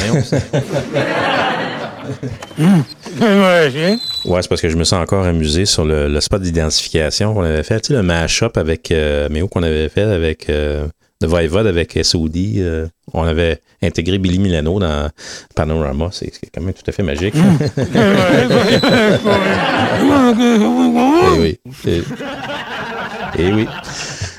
Ouais, 4.27 4.43
c'est 4.43 4.49
parce 4.49 4.61
que 4.61 4.69
je 4.69 4.77
me 4.77 4.85
sens 4.85 5.01
encore 5.03 5.25
amusé 5.25 5.65
sur 5.65 5.85
le, 5.87 6.09
le 6.09 6.21
spot 6.21 6.43
d'identification 6.43 7.33
qu'on 7.33 7.43
avait 7.45 7.63
fait. 7.63 7.81
Tu 7.81 7.89
sais, 7.89 7.95
le 7.95 8.03
mash-up 8.03 8.59
avec 8.59 8.91
euh, 8.91 9.29
Méo 9.31 9.49
qu'on 9.49 9.63
avait 9.63 9.89
fait 9.89 10.03
avec 10.03 10.51
euh, 10.51 10.87
The 11.23 11.27
Voivode 11.27 11.67
avec 11.67 11.99
SOD. 12.03 12.37
euh, 12.59 12.87
on 13.15 13.23
avait 13.23 13.61
intégré 13.83 14.19
Billy 14.19 14.39
Milano 14.39 14.79
dans 14.79 15.09
Panorama. 15.55 16.09
C'est 16.13 16.31
quand 16.55 16.61
même 16.61 16.75
tout 16.75 16.83
à 16.87 16.93
fait 16.93 17.03
magique. 17.03 17.35
Eh 21.37 21.41
oui. 21.41 21.59
Eh, 21.87 22.03
eh 23.39 23.53
oui. 23.53 23.67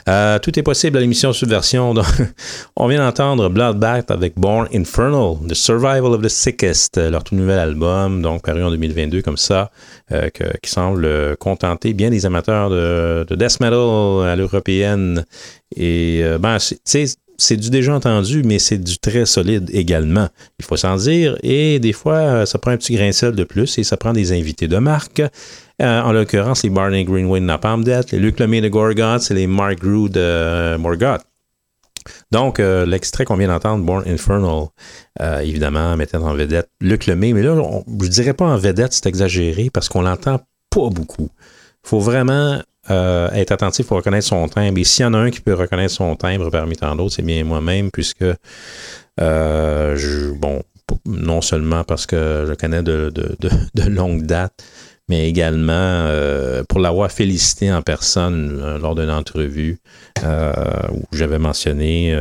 Euh, 0.07 0.38
tout 0.38 0.57
est 0.60 0.64
possible 0.64 0.98
à 0.98 1.02
l'émission 1.02 1.34
Subversion. 1.34 1.94
Donc, 1.94 2.06
on 2.76 2.88
vient 2.88 2.99
d'entendre 2.99 3.49
Bloodbath 3.49 4.11
avec 4.11 4.36
Born 4.38 4.68
Infernal, 4.73 5.38
The 5.48 5.56
Survival 5.56 6.14
of 6.14 6.22
the 6.22 6.30
Sickest, 6.30 6.98
leur 6.98 7.23
tout 7.23 7.36
nouvel 7.36 7.57
album, 7.57 8.22
donc 8.22 8.44
paru 8.44 8.64
en 8.64 8.69
2022 8.69 9.22
comme 9.22 9.38
ça, 9.38 9.72
euh, 10.11 10.30
qui 10.61 10.69
semble 10.69 11.36
contenter 11.38 11.94
bien 11.94 12.11
des 12.11 12.26
amateurs 12.26 12.69
de, 12.69 13.26
de 13.27 13.36
death 13.36 13.60
metal 13.60 14.27
à 14.27 14.36
l'européenne. 14.36 15.26
Et 15.76 16.22
euh, 16.23 16.38
ben, 16.38 16.57
tu 16.60 16.77
sais, 16.84 17.06
c'est 17.38 17.57
du 17.57 17.70
déjà 17.70 17.94
entendu, 17.94 18.44
mais 18.44 18.60
c'est 18.60 18.78
du 18.78 18.98
très 18.98 19.26
solide 19.26 19.70
également. 19.74 20.28
Il 20.60 20.66
faut 20.66 20.78
s'en 20.78 20.95
dire. 20.95 21.38
Et 21.44 21.80
des 21.80 21.94
fois, 21.94 22.16
euh, 22.16 22.45
ça 22.45 22.57
prend 22.60 22.72
un 22.72 22.78
petit 22.78 22.95
grain 22.95 23.10
de 23.10 23.32
de 23.32 23.44
plus 23.44 23.78
et 23.78 23.84
ça 23.84 23.98
prend 23.98 24.14
des 24.14 24.32
invités 24.32 24.68
de 24.68 24.78
marque. 24.78 25.22
Euh, 25.82 26.02
en 26.02 26.14
l'occurrence, 26.14 26.64
les 26.64 26.70
Barney 26.70 27.03
Greenway 27.03 27.41
de 27.41 27.45
Napalm 27.45 27.84
Death, 27.84 28.12
les 28.12 28.20
Luc 28.20 28.40
Lemay 28.40 28.62
de 28.62 28.70
Gorgoth 28.70 29.30
et 29.30 29.34
les 29.34 29.48
Mark 29.48 29.80
Grew 29.80 30.07
de 30.10 30.20
euh, 30.20 30.78
Morgoth. 30.78 31.22
Donc, 32.32 32.60
euh, 32.60 32.86
l'extrait 32.86 33.26
qu'on 33.26 33.36
vient 33.36 33.48
d'entendre, 33.48 33.84
Born 33.84 34.03
Infernal, 34.07 34.68
évidemment, 35.41 35.98
mettait 35.98 36.18
en 36.18 36.34
vedette 36.34 36.70
Luc 36.80 37.07
Lemay. 37.07 37.34
Mais 37.34 37.41
là, 37.41 37.56
je 38.02 38.07
dirais 38.07 38.34
pas 38.34 38.45
en 38.45 38.57
vedette, 38.57 38.94
c'est 38.94 39.07
exagéré 39.07 39.70
parce 39.74 39.90
qu'on 39.90 40.02
l'entend 40.02 40.40
pas 40.70 40.90
beaucoup. 40.90 41.30
faut 41.84 41.99
vraiment 41.99 42.62
euh, 42.91 43.32
être 43.32 43.52
attentif 43.52 43.88
pour 43.88 43.98
reconnaître 43.98 44.28
son 44.28 44.48
timbre. 44.48 44.78
Et 44.78 44.84
s'il 44.84 45.03
y 45.03 45.06
en 45.07 45.14
a 45.14 45.18
un 45.18 45.32
qui 45.32 45.41
peut 45.41 45.53
reconnaître 45.53 45.94
son 45.94 46.16
timbre 46.16 46.49
parmi 46.52 46.76
tant 46.76 46.95
d'autres, 46.95 47.16
c'est 47.16 47.24
bien 47.24 47.44
moi-même, 47.44 47.90
puisque, 47.91 48.26
euh, 49.20 50.34
bon, 50.36 50.62
non 51.06 51.41
seulement 51.41 51.84
parce 51.84 52.06
que 52.06 52.45
je 52.48 52.53
connais 52.53 52.84
de, 52.84 53.12
de, 53.12 53.84
longue 53.90 54.24
date, 54.24 54.64
mais 55.10 55.28
également 55.28 55.74
euh, 55.74 56.64
pour 56.70 56.80
l'avoir 56.80 57.12
félicité 57.12 57.72
en 57.72 57.82
personne 57.82 58.78
lors 58.80 58.94
d'une 58.94 59.10
entrevue 59.10 59.80
où 60.24 61.03
j'avais 61.12 61.40
mentionné 61.40 62.16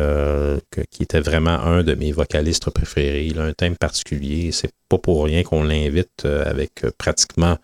qu'il 0.91 1.03
était 1.03 1.21
vraiment 1.21 1.61
un 1.61 1.83
de 1.83 1.95
mes 1.95 2.13
vocalistes 2.13 2.71
préférés. 2.71 3.27
Il 3.27 3.39
a 3.39 3.45
un 3.45 3.53
thème 3.53 3.77
particulier. 3.77 4.51
C'est 4.53 4.71
pas 4.89 4.99
pour 4.99 5.25
rien 5.25 5.43
qu'on 5.43 5.63
l'invite 5.63 6.25
avec 6.25 6.85
pratiquement 6.97 7.59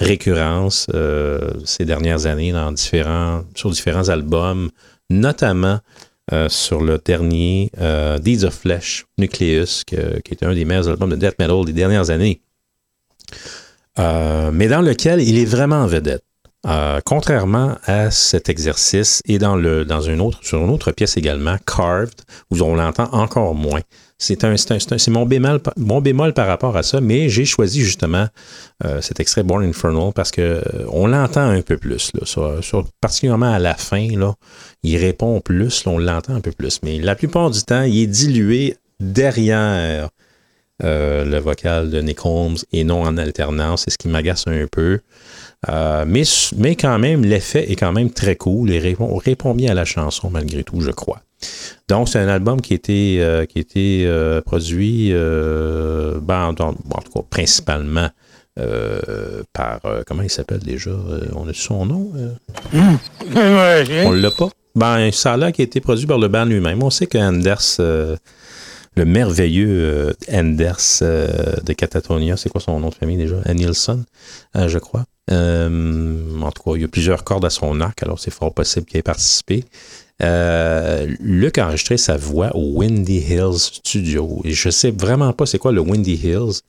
récurrence 0.00 0.86
euh, 0.94 1.52
ces 1.64 1.84
dernières 1.84 2.26
années 2.26 2.52
sur 2.76 3.70
différents 3.70 4.08
albums, 4.08 4.70
notamment 5.10 5.78
euh, 6.32 6.48
sur 6.48 6.80
le 6.80 6.98
dernier 6.98 7.70
euh, 7.80 8.18
Deeds 8.18 8.44
of 8.44 8.54
Flesh, 8.54 9.06
Nucleus, 9.18 9.84
qui 9.86 9.96
était 9.96 10.46
un 10.46 10.54
des 10.54 10.64
meilleurs 10.64 10.88
albums 10.88 11.10
de 11.10 11.16
death 11.16 11.38
metal 11.38 11.64
des 11.64 11.72
dernières 11.72 12.10
années. 12.10 12.40
Mais 13.98 14.68
dans 14.68 14.80
lequel 14.80 15.20
il 15.20 15.38
est 15.38 15.44
vraiment 15.44 15.82
en 15.82 15.86
vedette. 15.86 16.24
Contrairement 17.04 17.76
à 17.84 18.10
cet 18.10 18.48
exercice 18.48 19.22
et 19.26 19.38
dans 19.38 19.56
le 19.56 19.84
dans 19.84 20.00
une 20.00 20.22
autre 20.22 20.38
sur 20.42 20.58
une 20.58 20.70
autre 20.70 20.90
pièce 20.92 21.18
également, 21.18 21.56
Carved, 21.66 22.14
où 22.50 22.58
on 22.62 22.74
l'entend 22.74 23.10
encore 23.12 23.54
moins. 23.54 23.80
C'est 24.22 24.44
un, 24.44 24.54
c'est 24.56 25.08
mon 25.08 25.24
bémol, 25.24 25.60
par- 26.34 26.46
rapport 26.46 26.76
à 26.76 26.82
ça, 26.82 27.00
mais 27.00 27.30
j'ai 27.30 27.46
choisi 27.46 27.80
justement 27.80 28.26
euh, 28.84 29.00
cet 29.00 29.18
extrait 29.18 29.42
Born 29.42 29.64
Infernal 29.64 30.12
parce 30.14 30.30
que 30.30 30.42
euh, 30.42 30.62
on 30.92 31.06
l'entend 31.06 31.48
un 31.48 31.62
peu 31.62 31.78
plus, 31.78 32.10
là, 32.12 32.26
sur- 32.26 32.86
particulièrement 33.00 33.50
à 33.50 33.58
la 33.58 33.74
fin, 33.74 34.06
là, 34.18 34.34
il 34.82 34.98
répond 34.98 35.40
plus, 35.40 35.86
on 35.86 35.96
l'entend 35.98 36.34
un 36.34 36.42
peu 36.42 36.52
plus, 36.52 36.80
mais 36.82 36.98
la 36.98 37.14
plupart 37.14 37.50
du 37.50 37.62
temps, 37.62 37.82
il 37.82 37.98
est 38.02 38.06
dilué 38.06 38.76
derrière 39.00 40.10
euh, 40.82 41.24
le 41.24 41.38
vocal 41.38 41.88
de 41.88 42.00
Nick 42.02 42.24
Holmes 42.24 42.56
et 42.72 42.84
non 42.84 43.02
en 43.02 43.16
alternance. 43.16 43.82
C'est 43.84 43.90
ce 43.90 43.98
qui 43.98 44.08
m'agace 44.08 44.44
un 44.46 44.66
peu. 44.70 45.00
Mais, 46.06 46.24
quand 46.76 46.98
même, 46.98 47.22
l'effet 47.24 47.70
est 47.70 47.76
quand 47.76 47.92
même 47.92 48.10
très 48.10 48.36
cool 48.36 48.70
et 48.70 48.78
répond 48.78 49.54
bien 49.54 49.70
à 49.70 49.74
la 49.74 49.84
chanson 49.84 50.30
malgré 50.30 50.62
tout, 50.64 50.80
je 50.82 50.90
crois. 50.90 51.20
Donc, 51.88 52.08
c'est 52.08 52.18
un 52.18 52.28
album 52.28 52.60
qui 52.60 52.72
a 52.72 52.76
été, 52.76 53.16
euh, 53.20 53.46
qui 53.46 53.58
a 53.58 53.60
été 53.60 54.04
euh, 54.06 54.40
produit, 54.40 55.10
euh, 55.12 56.18
ben, 56.20 56.46
en 56.46 56.54
tout 56.54 57.12
cas, 57.12 57.22
principalement 57.28 58.10
par, 59.52 59.80
comment 60.06 60.22
il 60.22 60.30
s'appelle 60.30 60.60
déjà? 60.60 60.90
On 61.34 61.48
a 61.48 61.54
son 61.54 61.86
nom? 61.86 62.12
On 62.74 64.12
l'a 64.12 64.30
pas? 64.30 64.50
Ben, 64.74 65.10
ça 65.12 65.36
l'air 65.36 65.50
qui 65.52 65.62
a 65.62 65.64
été 65.64 65.80
produit 65.80 66.06
par 66.06 66.18
le 66.18 66.28
band 66.28 66.44
lui-même. 66.44 66.82
On 66.82 66.90
sait 66.90 67.06
que 67.06 67.16
Anders, 67.16 67.80
le 68.96 69.04
merveilleux 69.04 70.14
Anders 70.30 70.98
de 71.00 71.72
Catatonia, 71.72 72.36
c'est 72.36 72.50
quoi 72.50 72.60
son 72.60 72.78
nom 72.80 72.90
de 72.90 72.94
famille 72.94 73.16
déjà? 73.16 73.36
Nilsson, 73.54 74.04
euh, 74.56 74.68
je 74.68 74.78
crois. 74.78 75.04
En 75.30 76.50
tout 76.52 76.62
cas, 76.62 76.72
il 76.74 76.82
y 76.82 76.84
a 76.84 76.88
plusieurs 76.88 77.24
cordes 77.24 77.44
à 77.44 77.50
son 77.50 77.80
arc, 77.80 78.02
alors 78.02 78.18
c'est 78.18 78.32
fort 78.32 78.52
possible 78.52 78.84
qu'il 78.84 78.98
ait 78.98 79.02
participé. 79.02 79.64
Euh, 80.22 81.06
Luc 81.20 81.58
a 81.58 81.66
enregistré 81.66 81.96
sa 81.96 82.16
voix 82.16 82.54
au 82.54 82.78
Windy 82.78 83.18
Hills 83.18 83.58
Studio. 83.58 84.40
Et 84.44 84.52
je 84.52 84.70
sais 84.70 84.90
vraiment 84.90 85.32
pas 85.32 85.46
c'est 85.46 85.58
quoi 85.58 85.72
le 85.72 85.80
Windy 85.80 86.14
Hills. 86.14 86.60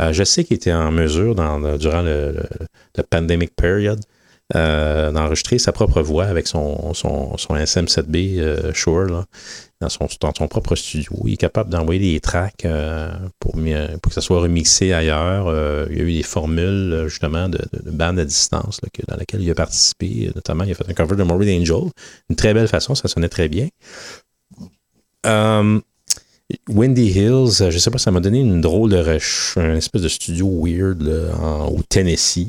Euh, 0.00 0.12
je 0.12 0.24
sais 0.24 0.44
qu'il 0.44 0.56
était 0.56 0.72
en 0.72 0.90
mesure, 0.90 1.34
durant 1.34 2.02
le, 2.02 2.36
pandemic 3.10 3.54
period, 3.54 4.00
euh, 4.54 5.10
d'enregistrer 5.12 5.58
sa 5.58 5.72
propre 5.72 6.02
voix 6.02 6.24
avec 6.24 6.46
son, 6.46 6.94
son, 6.94 7.36
son 7.36 7.54
SM7B 7.54 8.38
euh, 8.38 8.72
Shure 8.72 9.24
dans, 9.80 9.88
son, 9.88 10.48
propre 10.48 10.76
studio. 10.76 11.10
Il 11.24 11.34
est 11.34 11.36
capable 11.38 11.70
d'envoyer 11.70 12.12
des 12.12 12.20
tracks 12.20 12.64
euh, 12.66 13.10
pour, 13.38 13.54
que 13.54 14.12
ça 14.12 14.20
soit 14.20 14.40
remixé 14.40 14.92
ailleurs. 14.92 15.46
Euh, 15.48 15.86
il 15.90 15.96
y 15.98 16.00
a 16.00 16.04
eu 16.04 16.12
des 16.12 16.22
formules 16.22 16.92
euh, 16.92 17.08
justement 17.08 17.48
de, 17.48 17.58
de, 17.72 17.82
de 17.82 17.90
bandes 17.90 18.18
à 18.18 18.24
distance 18.24 18.80
dans 19.08 19.16
lesquelles 19.16 19.42
il 19.42 19.50
a 19.50 19.54
participé. 19.54 20.30
Notamment, 20.34 20.64
il 20.64 20.72
a 20.72 20.74
fait 20.74 20.88
un 20.88 20.92
cover 20.92 21.16
de 21.16 21.22
Morbid 21.22 21.48
Angel. 21.48 21.90
Une 22.28 22.36
très 22.36 22.52
belle 22.52 22.68
façon, 22.68 22.94
ça 22.94 23.08
sonnait 23.08 23.30
très 23.30 23.48
bien. 23.48 23.68
Euh, 25.26 25.80
Windy 26.68 27.06
Hills, 27.12 27.70
je 27.70 27.78
sais 27.78 27.90
pas, 27.90 27.98
ça 27.98 28.10
m'a 28.10 28.20
donné 28.20 28.40
une 28.40 28.60
drôle 28.60 28.90
de 28.90 28.98
rush, 28.98 29.54
un 29.56 29.76
espèce 29.76 30.02
de 30.02 30.08
studio 30.08 30.46
weird 30.62 31.32
en- 31.40 31.68
au 31.68 31.80
Tennessee. 31.88 32.48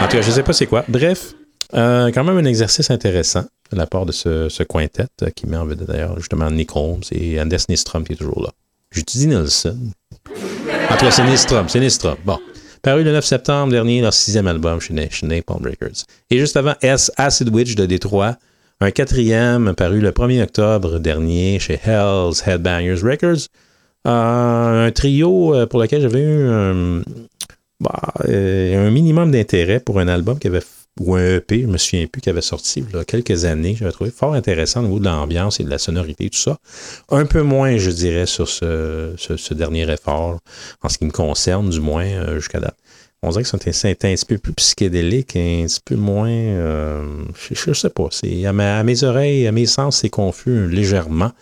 En 0.00 0.06
tout 0.06 0.16
cas, 0.16 0.22
je 0.22 0.30
sais 0.30 0.42
pas 0.42 0.52
c'est 0.52 0.66
quoi. 0.66 0.84
Bref, 0.88 1.34
euh, 1.74 2.10
quand 2.12 2.24
même 2.24 2.38
un 2.38 2.44
exercice 2.44 2.90
intéressant 2.90 3.44
de 3.72 3.76
la 3.76 3.86
part 3.86 4.06
de 4.06 4.12
ce, 4.12 4.48
ce 4.48 4.62
quintet 4.62 5.06
euh, 5.22 5.30
qui 5.34 5.46
met 5.46 5.56
en 5.56 5.66
vedette 5.66 5.88
d'ailleurs 5.88 6.16
justement 6.18 6.50
Nick 6.50 6.74
Holmes 6.76 7.02
et 7.10 7.40
Anders 7.40 7.60
Nistrom 7.68 8.04
qui 8.04 8.12
est 8.12 8.16
toujours 8.16 8.42
là. 8.42 8.50
J'utilise 8.90 9.26
Nelson. 9.26 9.76
En 10.90 10.96
tout 10.96 11.04
cas, 11.04 11.10
c'est 11.10 11.24
Nistrom, 11.24 11.68
c'est 11.68 11.80
Nistrom. 11.80 12.16
Bon. 12.24 12.38
Paru 12.82 13.02
le 13.02 13.10
9 13.10 13.24
septembre 13.24 13.72
dernier, 13.72 14.00
leur 14.00 14.14
sixième 14.14 14.46
album 14.46 14.80
chez, 14.80 14.94
chez 15.10 15.26
Napalm 15.26 15.64
Records. 15.64 16.04
Et 16.30 16.38
juste 16.38 16.56
avant, 16.56 16.74
S 16.82 17.10
Acid 17.16 17.52
Witch 17.52 17.74
de 17.74 17.84
Détroit, 17.84 18.36
un 18.80 18.92
quatrième 18.92 19.74
paru 19.74 20.00
le 20.00 20.12
1er 20.12 20.44
octobre 20.44 21.00
dernier 21.00 21.58
chez 21.58 21.80
Hell's 21.84 22.46
Headbangers 22.46 23.02
Records. 23.02 23.48
Euh, 24.06 24.86
un 24.86 24.92
trio 24.92 25.66
pour 25.66 25.80
lequel 25.80 26.00
j'avais 26.00 26.20
eu 26.20 26.46
un, 26.48 27.02
bah, 27.80 28.14
un 28.24 28.90
minimum 28.90 29.32
d'intérêt 29.32 29.80
pour 29.80 29.98
un 29.98 30.06
album 30.06 30.38
qui 30.38 30.46
avait 30.46 30.60
ou 31.00 31.14
un 31.14 31.36
EP, 31.36 31.62
je 31.62 31.66
me 31.66 31.76
souviens 31.78 32.06
plus, 32.06 32.20
qui 32.22 32.30
avait 32.30 32.40
sorti 32.40 32.84
il 32.88 32.96
y 32.96 32.98
a 32.98 33.04
quelques 33.04 33.44
années. 33.44 33.76
J'avais 33.78 33.92
trouvé 33.92 34.10
fort 34.10 34.34
intéressant 34.34 34.80
au 34.80 34.84
niveau 34.84 34.98
de 34.98 35.04
l'ambiance 35.04 35.60
et 35.60 35.64
de 35.64 35.70
la 35.70 35.78
sonorité, 35.78 36.30
tout 36.30 36.38
ça. 36.38 36.56
Un 37.10 37.26
peu 37.26 37.42
moins, 37.42 37.76
je 37.76 37.90
dirais, 37.90 38.26
sur 38.26 38.48
ce, 38.48 39.12
ce- 39.16 39.54
dernier 39.54 39.90
effort, 39.90 40.38
en 40.82 40.88
ce 40.88 40.98
qui 40.98 41.04
me 41.04 41.10
concerne, 41.10 41.68
du 41.70 41.80
moins, 41.80 42.04
euh, 42.06 42.36
jusqu'à 42.36 42.60
date. 42.60 42.76
On 43.22 43.30
dirait 43.30 43.42
que 43.42 43.48
c'est 43.48 43.86
un, 43.86 43.90
un 43.90 44.14
petit 44.14 44.24
peu 44.26 44.38
plus 44.38 44.52
psychédélique, 44.52 45.36
un 45.36 45.64
petit 45.66 45.80
peu 45.84 45.96
moins. 45.96 46.28
euh, 46.28 47.24
je, 47.50 47.54
je 47.54 47.72
sais 47.72 47.90
pas. 47.90 48.08
À, 48.46 48.82
mes 48.82 49.04
oreilles, 49.04 49.46
à 49.46 49.52
mes 49.52 49.66
sens, 49.66 49.98
c'est 49.98 50.10
confus 50.10 50.68
légèrement. 50.68 51.32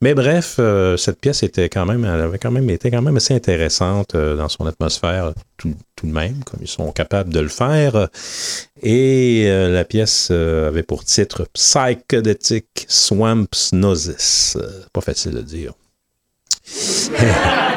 Mais 0.00 0.14
bref, 0.14 0.56
euh, 0.58 0.96
cette 0.96 1.20
pièce 1.20 1.42
était 1.42 1.68
quand 1.68 1.86
même, 1.86 2.04
elle 2.04 2.20
avait 2.20 2.38
quand 2.38 2.50
même 2.50 2.70
été 2.70 2.90
quand 2.90 3.02
même 3.02 3.16
assez 3.16 3.34
intéressante 3.34 4.14
euh, 4.14 4.36
dans 4.36 4.48
son 4.48 4.66
atmosphère 4.66 5.32
tout, 5.56 5.74
de 6.02 6.08
même, 6.08 6.44
comme 6.44 6.60
ils 6.62 6.68
sont 6.68 6.92
capables 6.92 7.32
de 7.32 7.40
le 7.40 7.48
faire. 7.48 8.08
Et 8.82 9.46
la 9.48 9.84
pièce 9.84 10.30
avait 10.30 10.82
pour 10.82 11.04
titre 11.04 11.46
Psychedelic 11.52 12.86
Swamp 12.88 13.46
Gnosis. 13.72 14.58
Pas 14.92 15.00
facile 15.00 15.38
à 15.38 15.42
dire. 15.42 15.72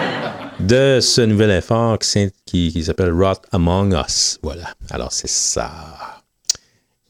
de 0.60 1.00
ce 1.02 1.22
nouvel 1.22 1.52
effort 1.52 2.00
qui, 2.00 2.84
s'appelle 2.84 3.12
Rot 3.12 3.42
Among 3.52 3.94
Us. 3.94 4.40
Voilà. 4.42 4.74
Alors, 4.90 5.12
c'est 5.12 5.30
ça. 5.30 5.72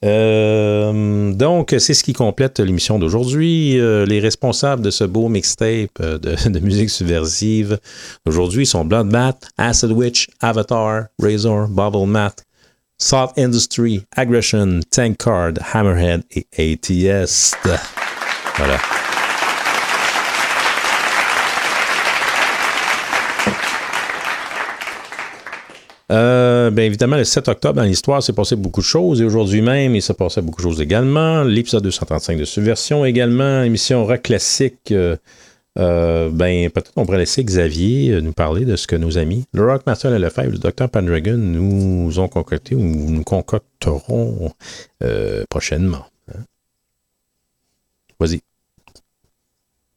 Euh, 0.05 1.33
donc, 1.33 1.73
c'est 1.79 1.93
ce 1.93 2.03
qui 2.03 2.13
complète 2.13 2.59
l'émission 2.59 2.99
d'aujourd'hui. 2.99 3.79
Euh, 3.79 4.05
les 4.05 4.19
responsables 4.19 4.81
de 4.81 4.91
ce 4.91 5.03
beau 5.03 5.27
mixtape 5.27 5.99
euh, 6.01 6.17
de, 6.17 6.59
musique 6.59 6.89
subversive 6.89 7.79
d'aujourd'hui 8.25 8.65
sont 8.65 8.85
Bloodbath, 8.85 9.49
Acid 9.57 9.91
Witch, 9.91 10.27
Avatar, 10.39 11.05
Razor, 11.19 11.67
Bubble 11.67 12.07
Mat, 12.07 12.43
Salt 12.99 13.31
Industry, 13.37 14.03
Aggression, 14.15 14.81
Tank 14.91 15.17
Card, 15.17 15.53
Hammerhead 15.73 16.23
et 16.31 16.73
ATS. 16.73 17.55
Voilà. 18.57 18.77
Euh, 26.09 26.69
bien 26.71 26.85
évidemment, 26.85 27.17
le 27.17 27.25
7 27.25 27.49
octobre, 27.49 27.75
dans 27.75 27.84
l'histoire, 27.84 28.23
s'est 28.23 28.34
passé 28.34 28.55
beaucoup 28.55 28.79
de 28.79 28.85
choses. 28.85 29.21
Et 29.21 29.25
aujourd'hui 29.25 29.61
même, 29.61 29.95
il 29.95 30.01
s'est 30.01 30.13
passé 30.13 30.41
beaucoup 30.41 30.61
de 30.61 30.67
choses 30.69 30.81
également. 30.81 31.43
L'épisode 31.43 31.84
235 31.84 32.38
de 32.39 32.45
Subversion 32.45 33.03
également. 33.05 33.63
Émission 33.63 34.05
rock 34.05 34.21
classique. 34.21 34.91
Euh, 34.91 35.17
euh, 35.77 36.31
ben, 36.31 36.69
peut-être 36.71 36.91
on 36.95 37.05
pourrait 37.05 37.19
laisser 37.19 37.43
Xavier 37.43 38.13
euh, 38.13 38.21
nous 38.21 38.34
parler 38.34 38.65
de 38.65 38.75
ce 38.75 38.88
que 38.88 38.95
nos 38.95 39.19
amis, 39.19 39.45
le 39.53 39.63
Rockmaster 39.63 40.11
et 40.11 40.17
Lefebvre, 40.17 40.53
le 40.53 40.57
Dr. 40.57 40.89
Pendragon, 40.89 41.38
nous 41.38 42.19
ont 42.19 42.27
concocté 42.27 42.73
ou 42.73 42.81
nous 42.81 43.23
concocteront 43.23 44.51
euh, 45.03 45.43
prochainement. 45.51 46.05
hein. 46.34 46.39
Vas-y. 48.19 48.41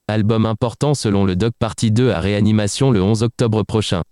Album 0.06 0.44
important 0.44 0.92
selon 0.94 1.24
le 1.24 1.34
Doc 1.34 1.54
Party 1.58 1.90
2 1.92 2.10
à 2.10 2.20
réanimation 2.20 2.90
le 2.90 3.00
11 3.00 3.22
octobre 3.22 3.62
prochain. 3.62 4.02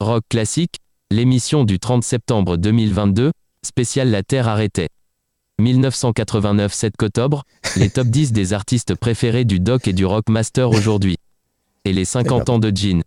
Rock 0.00 0.24
classique, 0.28 0.76
l'émission 1.10 1.64
du 1.64 1.78
30 1.78 2.04
septembre 2.04 2.56
2022, 2.56 3.32
spécial 3.62 4.10
La 4.10 4.22
Terre 4.22 4.48
arrêtait. 4.48 4.88
1989 5.60 6.72
7 6.72 6.94
octobre, 7.02 7.42
les 7.76 7.90
top 7.90 8.06
10 8.08 8.32
des 8.32 8.52
artistes 8.52 8.94
préférés 8.94 9.44
du 9.44 9.58
Doc 9.58 9.88
et 9.88 9.92
du 9.92 10.04
Rockmaster 10.06 10.68
aujourd'hui. 10.70 11.16
Et 11.84 11.92
les 11.92 12.04
50 12.04 12.48
ans 12.50 12.58
de 12.58 12.74
Gene. 12.74 13.02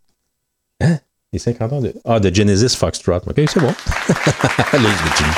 Les 1.31 1.39
50 1.39 1.73
ans 1.73 1.81
de. 1.81 1.93
Ah, 2.03 2.19
de 2.19 2.33
Genesis 2.33 2.75
Foxtrot. 2.75 3.17
OK, 3.27 3.35
c'est 3.47 3.59
bon. 3.59 3.73
Les 4.73 4.79
de 4.79 5.15
Jimmy. 5.17 5.31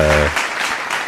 Euh, 0.00 0.26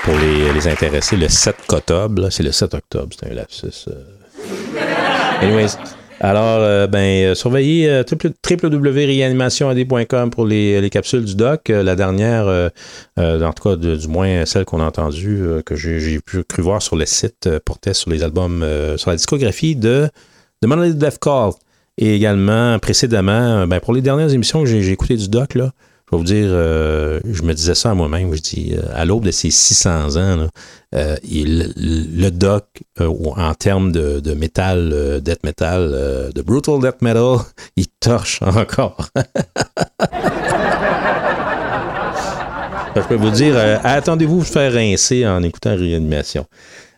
pour 0.05 0.14
les, 0.18 0.52
les 0.52 0.68
intéressés, 0.68 1.16
le 1.16 1.28
7 1.28 1.56
octobre, 1.70 2.23
là, 2.23 2.31
c'est 2.31 2.44
le 2.44 2.52
7 2.52 2.74
octobre, 2.74 3.16
c'est 3.18 3.28
un 3.28 3.35
lapsus. 3.35 3.86
euh. 3.89 5.40
Anyways, 5.43 5.70
alors, 6.20 6.60
euh, 6.60 6.86
ben, 6.86 6.98
euh, 6.98 7.34
surveillez 7.34 7.88
euh, 7.88 8.02
pour 10.30 10.47
les, 10.47 10.80
les 10.80 10.90
capsules 10.90 11.24
du 11.24 11.34
doc. 11.34 11.68
Euh, 11.68 11.82
la 11.82 11.94
dernière, 11.94 12.47
en 13.18 13.52
tout 13.52 13.68
cas, 13.68 13.76
du 13.76 14.09
moins 14.09 14.44
celle 14.47 14.64
qu'on 14.64 14.80
a 14.80 14.84
entendue, 14.84 15.44
que 15.64 15.76
j'ai 15.76 16.20
pu 16.20 16.43
cru 16.44 16.62
voir 16.62 16.80
sur 16.80 16.97
le 16.97 17.06
site, 17.06 17.48
portait 17.64 17.94
sur 17.94 18.10
les 18.10 18.22
albums, 18.22 18.64
sur 18.97 19.10
la 19.10 19.16
discographie 19.16 19.76
de, 19.76 20.09
de 20.62 20.93
Death 20.93 21.18
Call. 21.18 21.51
Et 21.98 22.14
également, 22.14 22.78
précédemment, 22.78 23.66
ben, 23.66 23.80
pour 23.80 23.94
les 23.94 24.02
dernières 24.02 24.32
émissions 24.32 24.62
que 24.62 24.68
j'ai 24.68 24.90
écoutées 24.90 25.16
du 25.16 25.28
doc, 25.28 25.55
là, 25.55 25.72
je 26.09 26.15
vais 26.15 26.19
vous 26.19 26.24
dire, 26.24 26.49
euh, 26.51 27.19
je 27.28 27.43
me 27.43 27.53
disais 27.53 27.74
ça 27.74 27.91
à 27.91 27.95
moi-même, 27.95 28.33
je 28.33 28.41
dis, 28.41 28.77
euh, 28.77 28.83
à 28.95 29.05
l'aube 29.05 29.24
de 29.24 29.33
ses 29.33 29.51
600 29.51 30.16
ans, 30.16 30.47
euh, 30.95 31.16
le 31.24 32.31
doc, 32.31 32.65
en 33.01 33.55
termes 33.55 33.91
de, 33.91 34.20
de 34.20 34.35
métal, 34.35 35.20
death 35.20 35.43
metal, 35.43 36.31
de 36.33 36.43
brutal 36.43 36.78
death 36.81 37.03
metal, 37.03 37.39
il 37.77 37.89
torche 37.89 38.41
encore. 38.43 39.09
je 42.95 43.01
peux 43.09 43.16
vous 43.16 43.31
dire, 43.31 43.57
attendez-vous 43.83 44.39
de 44.39 44.45
faire 44.45 44.73
rincer 44.73 45.27
en 45.27 45.43
écoutant 45.43 45.74
Réanimation. 45.74 46.47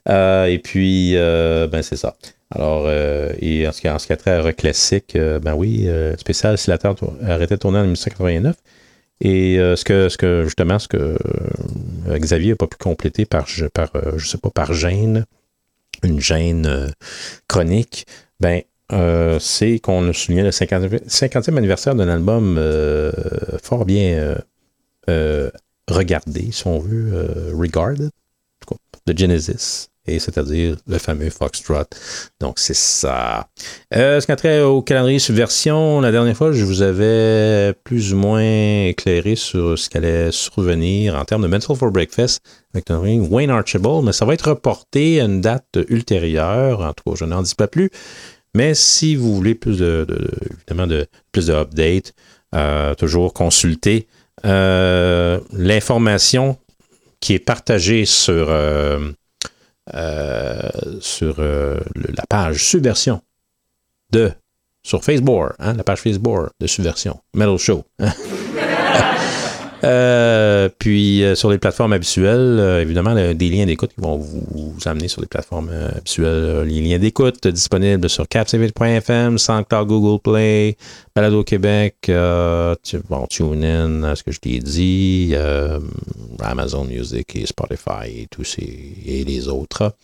Et 0.07 0.61
puis, 0.63 1.15
ben 1.15 1.81
c'est 1.81 1.97
ça. 1.97 2.15
Alors, 2.55 2.91
et 2.91 3.67
en 3.67 3.73
ce 3.73 3.81
qui, 3.81 3.89
en 3.89 3.99
ce 3.99 4.13
a 4.13 4.17
trait 4.17 4.53
classique, 4.53 5.17
ben 5.17 5.55
oui, 5.55 5.89
spécial, 6.19 6.59
si 6.59 6.69
la 6.69 6.77
Terre 6.77 6.95
arrêtait 7.27 7.55
de 7.55 7.61
tourner 7.61 7.79
en 7.79 7.83
1989. 7.83 8.55
Et 9.21 9.59
euh, 9.59 9.75
ce 9.77 9.85
que, 9.85 10.09
ce 10.09 10.17
que 10.17 10.45
justement, 10.45 10.79
ce 10.79 10.89
que 10.89 10.97
euh, 10.97 12.19
Xavier 12.19 12.51
n'a 12.51 12.57
pas 12.57 12.67
pu 12.69 12.77
compléter 12.77 13.27
par, 13.27 13.47
je- 13.47 13.67
par 13.67 13.91
euh, 13.97 14.13
je 14.17 14.29
sais 14.29 14.39
pas, 14.39 14.51
par 14.51 14.73
gêne, 14.73 15.27
une 16.05 16.21
gêne 16.21 16.93
chronique, 17.49 18.07
ben, 18.41 18.63
c'est 19.41 19.81
qu'on 19.81 20.09
a 20.09 20.13
souligné 20.13 20.45
le 20.45 20.53
50, 20.53 20.85
50e 21.09 21.57
anniversaire 21.57 21.95
d'un 21.95 22.09
album 22.09 22.59
fort 23.63 23.85
bien 23.85 24.37
regardé, 25.89 26.51
si 26.53 26.67
on 26.67 26.79
veut, 26.79 27.51
cas, 28.77 28.77
de 29.13 29.19
Genesis, 29.19 29.89
c'est-à-dire 30.19 30.77
le 30.87 30.99
fameux 30.99 31.31
Foxtrot. 31.31 31.85
Donc, 32.41 32.59
c'est 32.59 32.77
ça. 32.77 33.49
Euh, 33.95 34.21
ce 34.21 34.27
qui 34.27 34.33
a 34.33 34.37
trait 34.37 34.61
au 34.63 34.83
calendrier 34.83 35.19
subversion, 35.19 36.01
la 36.01 36.11
dernière 36.11 36.37
fois, 36.37 36.53
je 36.53 36.65
vous 36.65 36.83
avais 36.83 37.75
plus 37.85 38.15
ou 38.15 38.17
moins 38.17 38.87
éclairé 38.87 39.37
sur 39.37 39.79
ce 39.79 39.89
qui 39.89 39.99
allait 39.99 40.33
survenir 40.33 41.15
en 41.17 41.25
termes 41.25 41.43
de 41.43 41.49
Mental 41.49 41.77
for 41.77 41.91
Breakfast 41.91 42.43
avec 42.75 42.89
notre 42.89 43.03
ami 43.05 43.19
Wayne 43.21 43.51
Archibald, 43.51 44.05
mais 44.05 44.13
ça 44.13 44.25
va 44.25 44.35
être 44.35 44.49
reporté 44.51 45.21
à 45.21 45.25
une 45.25 45.41
date 45.41 45.79
ultérieure. 45.89 46.81
En 46.81 46.93
tout 46.93 47.11
cas, 47.11 47.17
je 47.17 47.25
n'en 47.25 47.43
dis 47.43 47.55
pas 47.55 47.69
plus. 47.69 47.91
Mais 48.55 48.75
si 48.75 49.15
vous 49.15 49.35
voulez 49.35 49.55
plus 49.55 49.79
de, 49.79 50.07
de- 50.09 50.15
de- 50.15 50.31
évidemment 50.57 50.87
de 50.87 51.07
plus 51.33 51.47
de 51.47 51.55
euh, 52.55 52.95
toujours 52.95 53.35
consulter 53.35 54.09
euh, 54.47 55.39
l'information 55.53 56.57
qui 57.21 57.35
est 57.35 57.39
partagée 57.39 58.05
sur, 58.05 58.47
sur 61.01 61.37
euh, 61.39 61.79
le- 61.95 62.13
la 62.17 62.25
page 62.29 62.63
Subversion 62.65 63.21
de 64.11 64.33
sur 64.83 65.03
Facebook, 65.05 65.53
hein, 65.59 65.75
la 65.75 65.85
page 65.85 65.99
Facebook 66.01 66.51
de 66.61 66.67
Subversion, 66.67 67.21
Metal 67.35 67.59
Show. 67.59 67.85
Euh, 69.85 70.69
puis 70.79 71.23
euh, 71.23 71.35
sur 71.37 71.51
les 71.51 71.59
plateformes 71.59 71.93
habituelles, 71.93 72.59
euh, 72.59 72.83
évidemment, 72.83 73.15
des 73.15 73.49
liens 73.49 73.65
d'écoute 73.65 73.91
qui 73.95 74.01
vont 74.01 74.17
vous, 74.17 74.75
amener 74.87 75.07
sur 75.09 75.21
les 75.21 75.29
plateformes 75.29 75.71
euh, 75.73 75.89
habituelles. 75.97 76.27
Euh, 76.45 76.65
les 76.65 76.81
liens 76.81 76.99
d'écoute 76.99 77.47
disponibles 77.47 78.09
sur 78.09 78.27
capsavit.fm, 78.27 79.39
SoundCloud, 79.39 79.87
Google 79.87 80.21
Play, 80.21 80.77
Balado 81.15 81.45
Québec, 81.45 81.95
tu- 82.03 82.99
bon, 83.09 83.27
TuneIn, 83.29 84.03
à 84.03 84.17
ce 84.17 84.23
que 84.25 84.33
je 84.33 84.41
t'ai 84.41 84.59
dit, 84.59 85.35
Amazon 86.41 86.85
Music 86.85 87.37
et 87.37 87.47
Spotify 87.47 88.07
et 88.23 88.27
tous 88.31 88.45
ces 88.45 88.95
et 89.07 89.25
les 89.25 89.49
autres. 89.49 89.95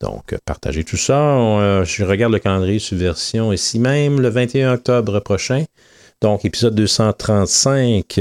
Donc, 0.00 0.34
partagez 0.44 0.84
tout 0.84 0.96
ça. 0.96 1.84
Je 1.84 2.04
regarde 2.04 2.32
le 2.32 2.38
calendrier 2.38 2.78
subversion 2.78 3.52
ici 3.52 3.78
même 3.78 4.20
le 4.20 4.28
21 4.28 4.74
octobre 4.74 5.20
prochain. 5.20 5.64
Donc, 6.22 6.44
épisode 6.44 6.76
235. 6.76 8.20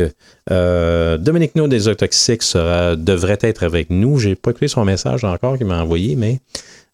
Euh, 0.50 1.18
Dominique 1.20 1.56
No 1.56 1.68
des 1.68 1.82
sera, 1.82 2.96
devrait 2.96 3.38
être 3.42 3.64
avec 3.64 3.92
nous. 3.92 4.18
J'ai 4.18 4.34
pas 4.34 4.52
écouté 4.52 4.68
son 4.68 4.84
message 4.84 5.24
encore 5.24 5.56
qu'il 5.56 5.68
m'a 5.68 5.84
envoyé, 5.84 6.16
mais 6.16 6.40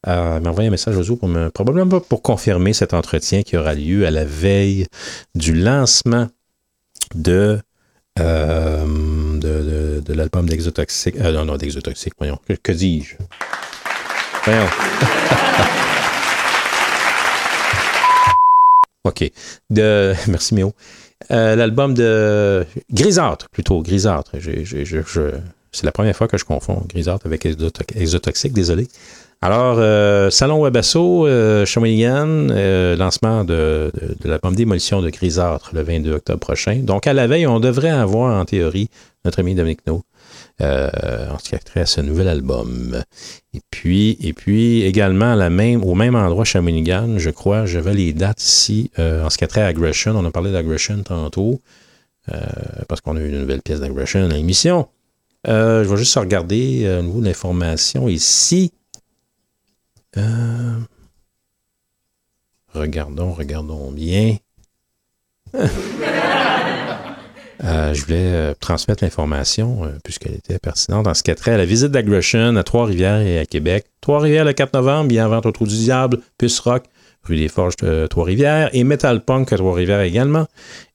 euh, 0.06 0.36
il 0.38 0.44
m'a 0.44 0.50
envoyé 0.50 0.68
un 0.68 0.72
message 0.72 0.98
aux 0.98 1.16
pour 1.16 1.30
me, 1.30 1.50
probablement 1.50 2.02
pour 2.02 2.22
confirmer 2.22 2.74
cet 2.74 2.94
entretien 2.94 3.44
qui 3.44 3.56
aura 3.56 3.74
lieu 3.74 4.06
à 4.06 4.12
la 4.12 4.26
veille 4.26 4.86
du 5.34 5.54
lancement 5.54 6.28
de, 7.16 7.58
euh, 8.20 8.86
de, 9.40 10.14
l'album 10.14 10.50
d'Exotoxique. 10.50 11.16
Non, 11.16 11.46
non, 11.46 11.56
d'Exotoxique, 11.56 12.16
voyons. 12.18 12.38
Que, 12.46 12.54
que 12.54 12.74
dis-je? 12.74 13.16
Voyons. 14.44 14.68
OK. 19.08 19.32
Merci, 20.28 20.56
Méo. 20.56 20.74
Euh, 21.32 21.56
L'album 21.56 21.94
de 21.94 22.66
Grisâtre, 22.92 23.50
plutôt, 23.50 23.82
Grisâtre. 23.82 24.32
C'est 25.72 25.86
la 25.86 25.92
première 25.92 26.16
fois 26.16 26.28
que 26.28 26.38
je 26.38 26.46
confonds 26.46 26.84
Grisâtre 26.88 27.26
avec 27.26 27.46
Exoto- 27.46 27.84
Exotoxique, 27.96 28.54
désolé. 28.54 28.88
Alors, 29.42 29.76
euh, 29.78 30.32
Salon 30.32 30.64
Webasso, 30.64 31.28
euh, 31.28 31.64
euh, 31.76 32.96
lancement 32.96 33.44
de 33.44 33.92
l'album 34.26 34.56
Démolition 34.56 35.02
de 35.02 35.10
Grisâtre 35.10 35.72
le 35.74 35.84
22 35.84 36.14
octobre 36.14 36.40
prochain. 36.40 36.78
Donc, 36.78 37.06
à 37.06 37.14
la 37.14 37.28
veille, 37.28 37.46
on 37.46 37.60
devrait 37.60 37.90
avoir, 37.90 38.40
en 38.40 38.46
théorie, 38.46 38.90
notre 39.26 39.40
ami 39.40 39.54
Dominique 39.54 39.86
No, 39.86 40.02
euh, 40.60 41.30
en 41.30 41.38
ce 41.38 41.50
qui 41.50 41.56
a 41.56 41.60
trait 41.60 41.82
à 41.82 41.86
ce 41.86 42.02
nouvel 42.02 42.28
album. 42.28 43.04
Et 43.54 43.62
puis, 43.70 44.18
et 44.22 44.34
puis 44.34 44.82
également 44.84 45.34
au 45.36 45.96
même 45.96 46.16
endroit, 46.16 46.46
Shawinigan, 46.46 47.20
je 47.20 47.30
crois, 47.30 47.68
j'avais 47.68 47.94
les 47.94 48.14
dates 48.14 48.42
ici, 48.42 48.90
euh, 48.98 49.24
en 49.24 49.30
ce 49.30 49.38
qui 49.38 49.44
a 49.44 49.48
trait 49.48 49.62
à 49.62 49.68
Aggression. 49.68 50.16
On 50.16 50.26
a 50.26 50.32
parlé 50.32 50.52
d'Aggression 50.52 51.04
tantôt, 51.04 51.62
euh, 52.34 52.40
parce 52.88 53.02
qu'on 53.02 53.18
a 53.18 53.20
eu 53.22 53.30
une 53.30 53.42
nouvelle 53.42 53.62
pièce 53.62 53.82
d'Aggression 53.82 54.26
à 54.26 54.28
l'émission. 54.28 54.88
Je 55.46 55.88
vais 55.88 55.98
juste 55.98 56.16
regarder 56.16 56.98
au 57.00 57.04
niveau 57.04 57.22
de 57.22 57.28
l'information 57.28 58.10
ici. 58.10 58.74
Regardons, 62.74 63.32
regardons 63.32 63.92
bien. 63.92 64.38
Euh, 67.64 67.94
je 67.94 68.06
voulais 68.06 68.18
euh, 68.20 68.54
transmettre 68.60 69.04
l'information, 69.04 69.84
euh, 69.84 69.90
puisqu'elle 70.04 70.36
était 70.36 70.60
pertinente, 70.60 71.06
dans 71.06 71.14
ce 71.14 71.24
qui 71.24 71.32
a 71.32 71.36
trait 71.36 71.54
à 71.54 71.58
la 71.58 71.66
visite 71.66 71.90
d'Aggression 71.90 72.56
à 72.56 72.64
Trois-Rivières 72.64 73.22
et 73.22 73.40
à 73.40 73.46
Québec. 73.46 73.86
Trois-Rivières 74.02 74.46
le 74.46 74.54
4 74.54 74.74
novembre, 74.74 75.08
bien 75.08 75.26
avant 75.26 75.42
au 75.44 75.52
Trou 75.52 75.66
du 75.66 75.76
Diable, 75.76 76.20
Puce 76.38 76.60
Rock, 76.60 76.84
rue 77.24 77.38
des 77.38 77.48
Forges 77.48 77.76
de 77.78 78.08
Trois-Rivières, 78.08 78.70
et 78.74 78.84
Metal 78.84 79.24
Punk 79.24 79.52
à 79.54 79.58
Trois-Rivières 79.58 80.02
également. 80.02 80.46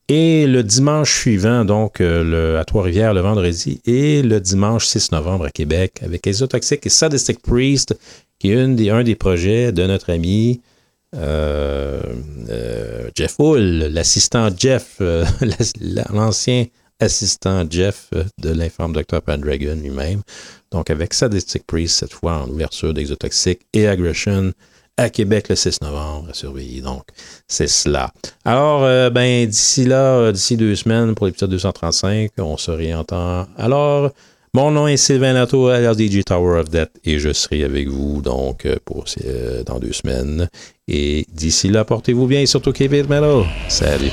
Et 0.08 0.46
le 0.46 0.62
dimanche 0.62 1.20
suivant, 1.20 1.64
donc 1.64 2.00
à 2.00 2.64
Trois-Rivières 2.64 3.14
le 3.14 3.20
vendredi, 3.20 3.80
et 3.86 4.22
le 4.22 4.40
dimanche 4.40 4.86
6 4.86 5.12
novembre 5.12 5.46
à 5.46 5.50
Québec, 5.50 6.00
avec 6.04 6.26
Exotoxic 6.26 6.84
et 6.84 6.90
Sadistic 6.90 7.40
Priest, 7.40 7.96
qui 8.38 8.50
est 8.52 8.90
un 8.90 9.02
des 9.02 9.14
projets 9.14 9.72
de 9.72 9.86
notre 9.86 10.10
ami 10.10 10.60
Jeff 13.14 13.34
Hull, 13.38 13.88
l'assistant 13.92 14.48
Jeff, 14.56 14.96
euh, 15.00 15.24
la- 15.80 16.04
l'ancien 16.12 16.66
assistant 17.00 17.64
Jeff 17.68 18.08
euh, 18.14 18.24
de 18.40 18.50
l'informe 18.50 18.92
Dr. 18.92 19.20
Pendragon 19.20 19.76
lui-même. 19.82 20.22
Donc 20.70 20.88
avec 20.90 21.14
Sadistic 21.14 21.66
Priest, 21.66 21.98
cette 21.98 22.12
fois 22.12 22.42
en 22.42 22.48
ouverture 22.48 22.94
d'Exotoxic 22.94 23.60
et 23.72 23.86
Aggression 23.88 24.52
à 24.96 25.08
Québec 25.10 25.48
le 25.48 25.56
6 25.56 25.80
novembre 25.82 26.28
à 26.30 26.34
surveiller. 26.34 26.82
Donc, 26.82 27.04
c'est 27.48 27.66
cela. 27.66 28.12
Alors, 28.44 28.84
euh, 28.84 29.08
ben, 29.08 29.46
d'ici 29.48 29.84
là, 29.86 30.16
euh, 30.16 30.32
d'ici 30.32 30.56
deux 30.58 30.76
semaines 30.76 31.14
pour 31.14 31.26
l'épisode 31.26 31.48
235, 31.50 32.30
on 32.38 32.58
se 32.58 32.70
réentend. 32.70 33.46
Alors, 33.56 34.10
mon 34.54 34.70
nom 34.70 34.86
est 34.86 34.98
Sylvain 34.98 35.32
Lato 35.32 35.68
à 35.68 35.94
DJ 35.94 36.24
Tower 36.26 36.60
of 36.60 36.68
Death 36.68 36.90
et 37.04 37.18
je 37.18 37.32
serai 37.32 37.64
avec 37.64 37.88
vous 37.88 38.20
donc 38.20 38.66
euh, 38.66 38.76
pour 38.84 39.06
euh, 39.24 39.64
dans 39.64 39.78
deux 39.78 39.92
semaines. 39.92 40.48
Et 40.88 41.24
d'ici 41.32 41.68
là, 41.68 41.86
portez-vous 41.86 42.26
bien 42.26 42.42
et 42.42 42.46
surtout 42.46 42.72
keep 42.72 42.92
it 42.92 43.08
metal. 43.08 43.44
Salut. 43.68 44.10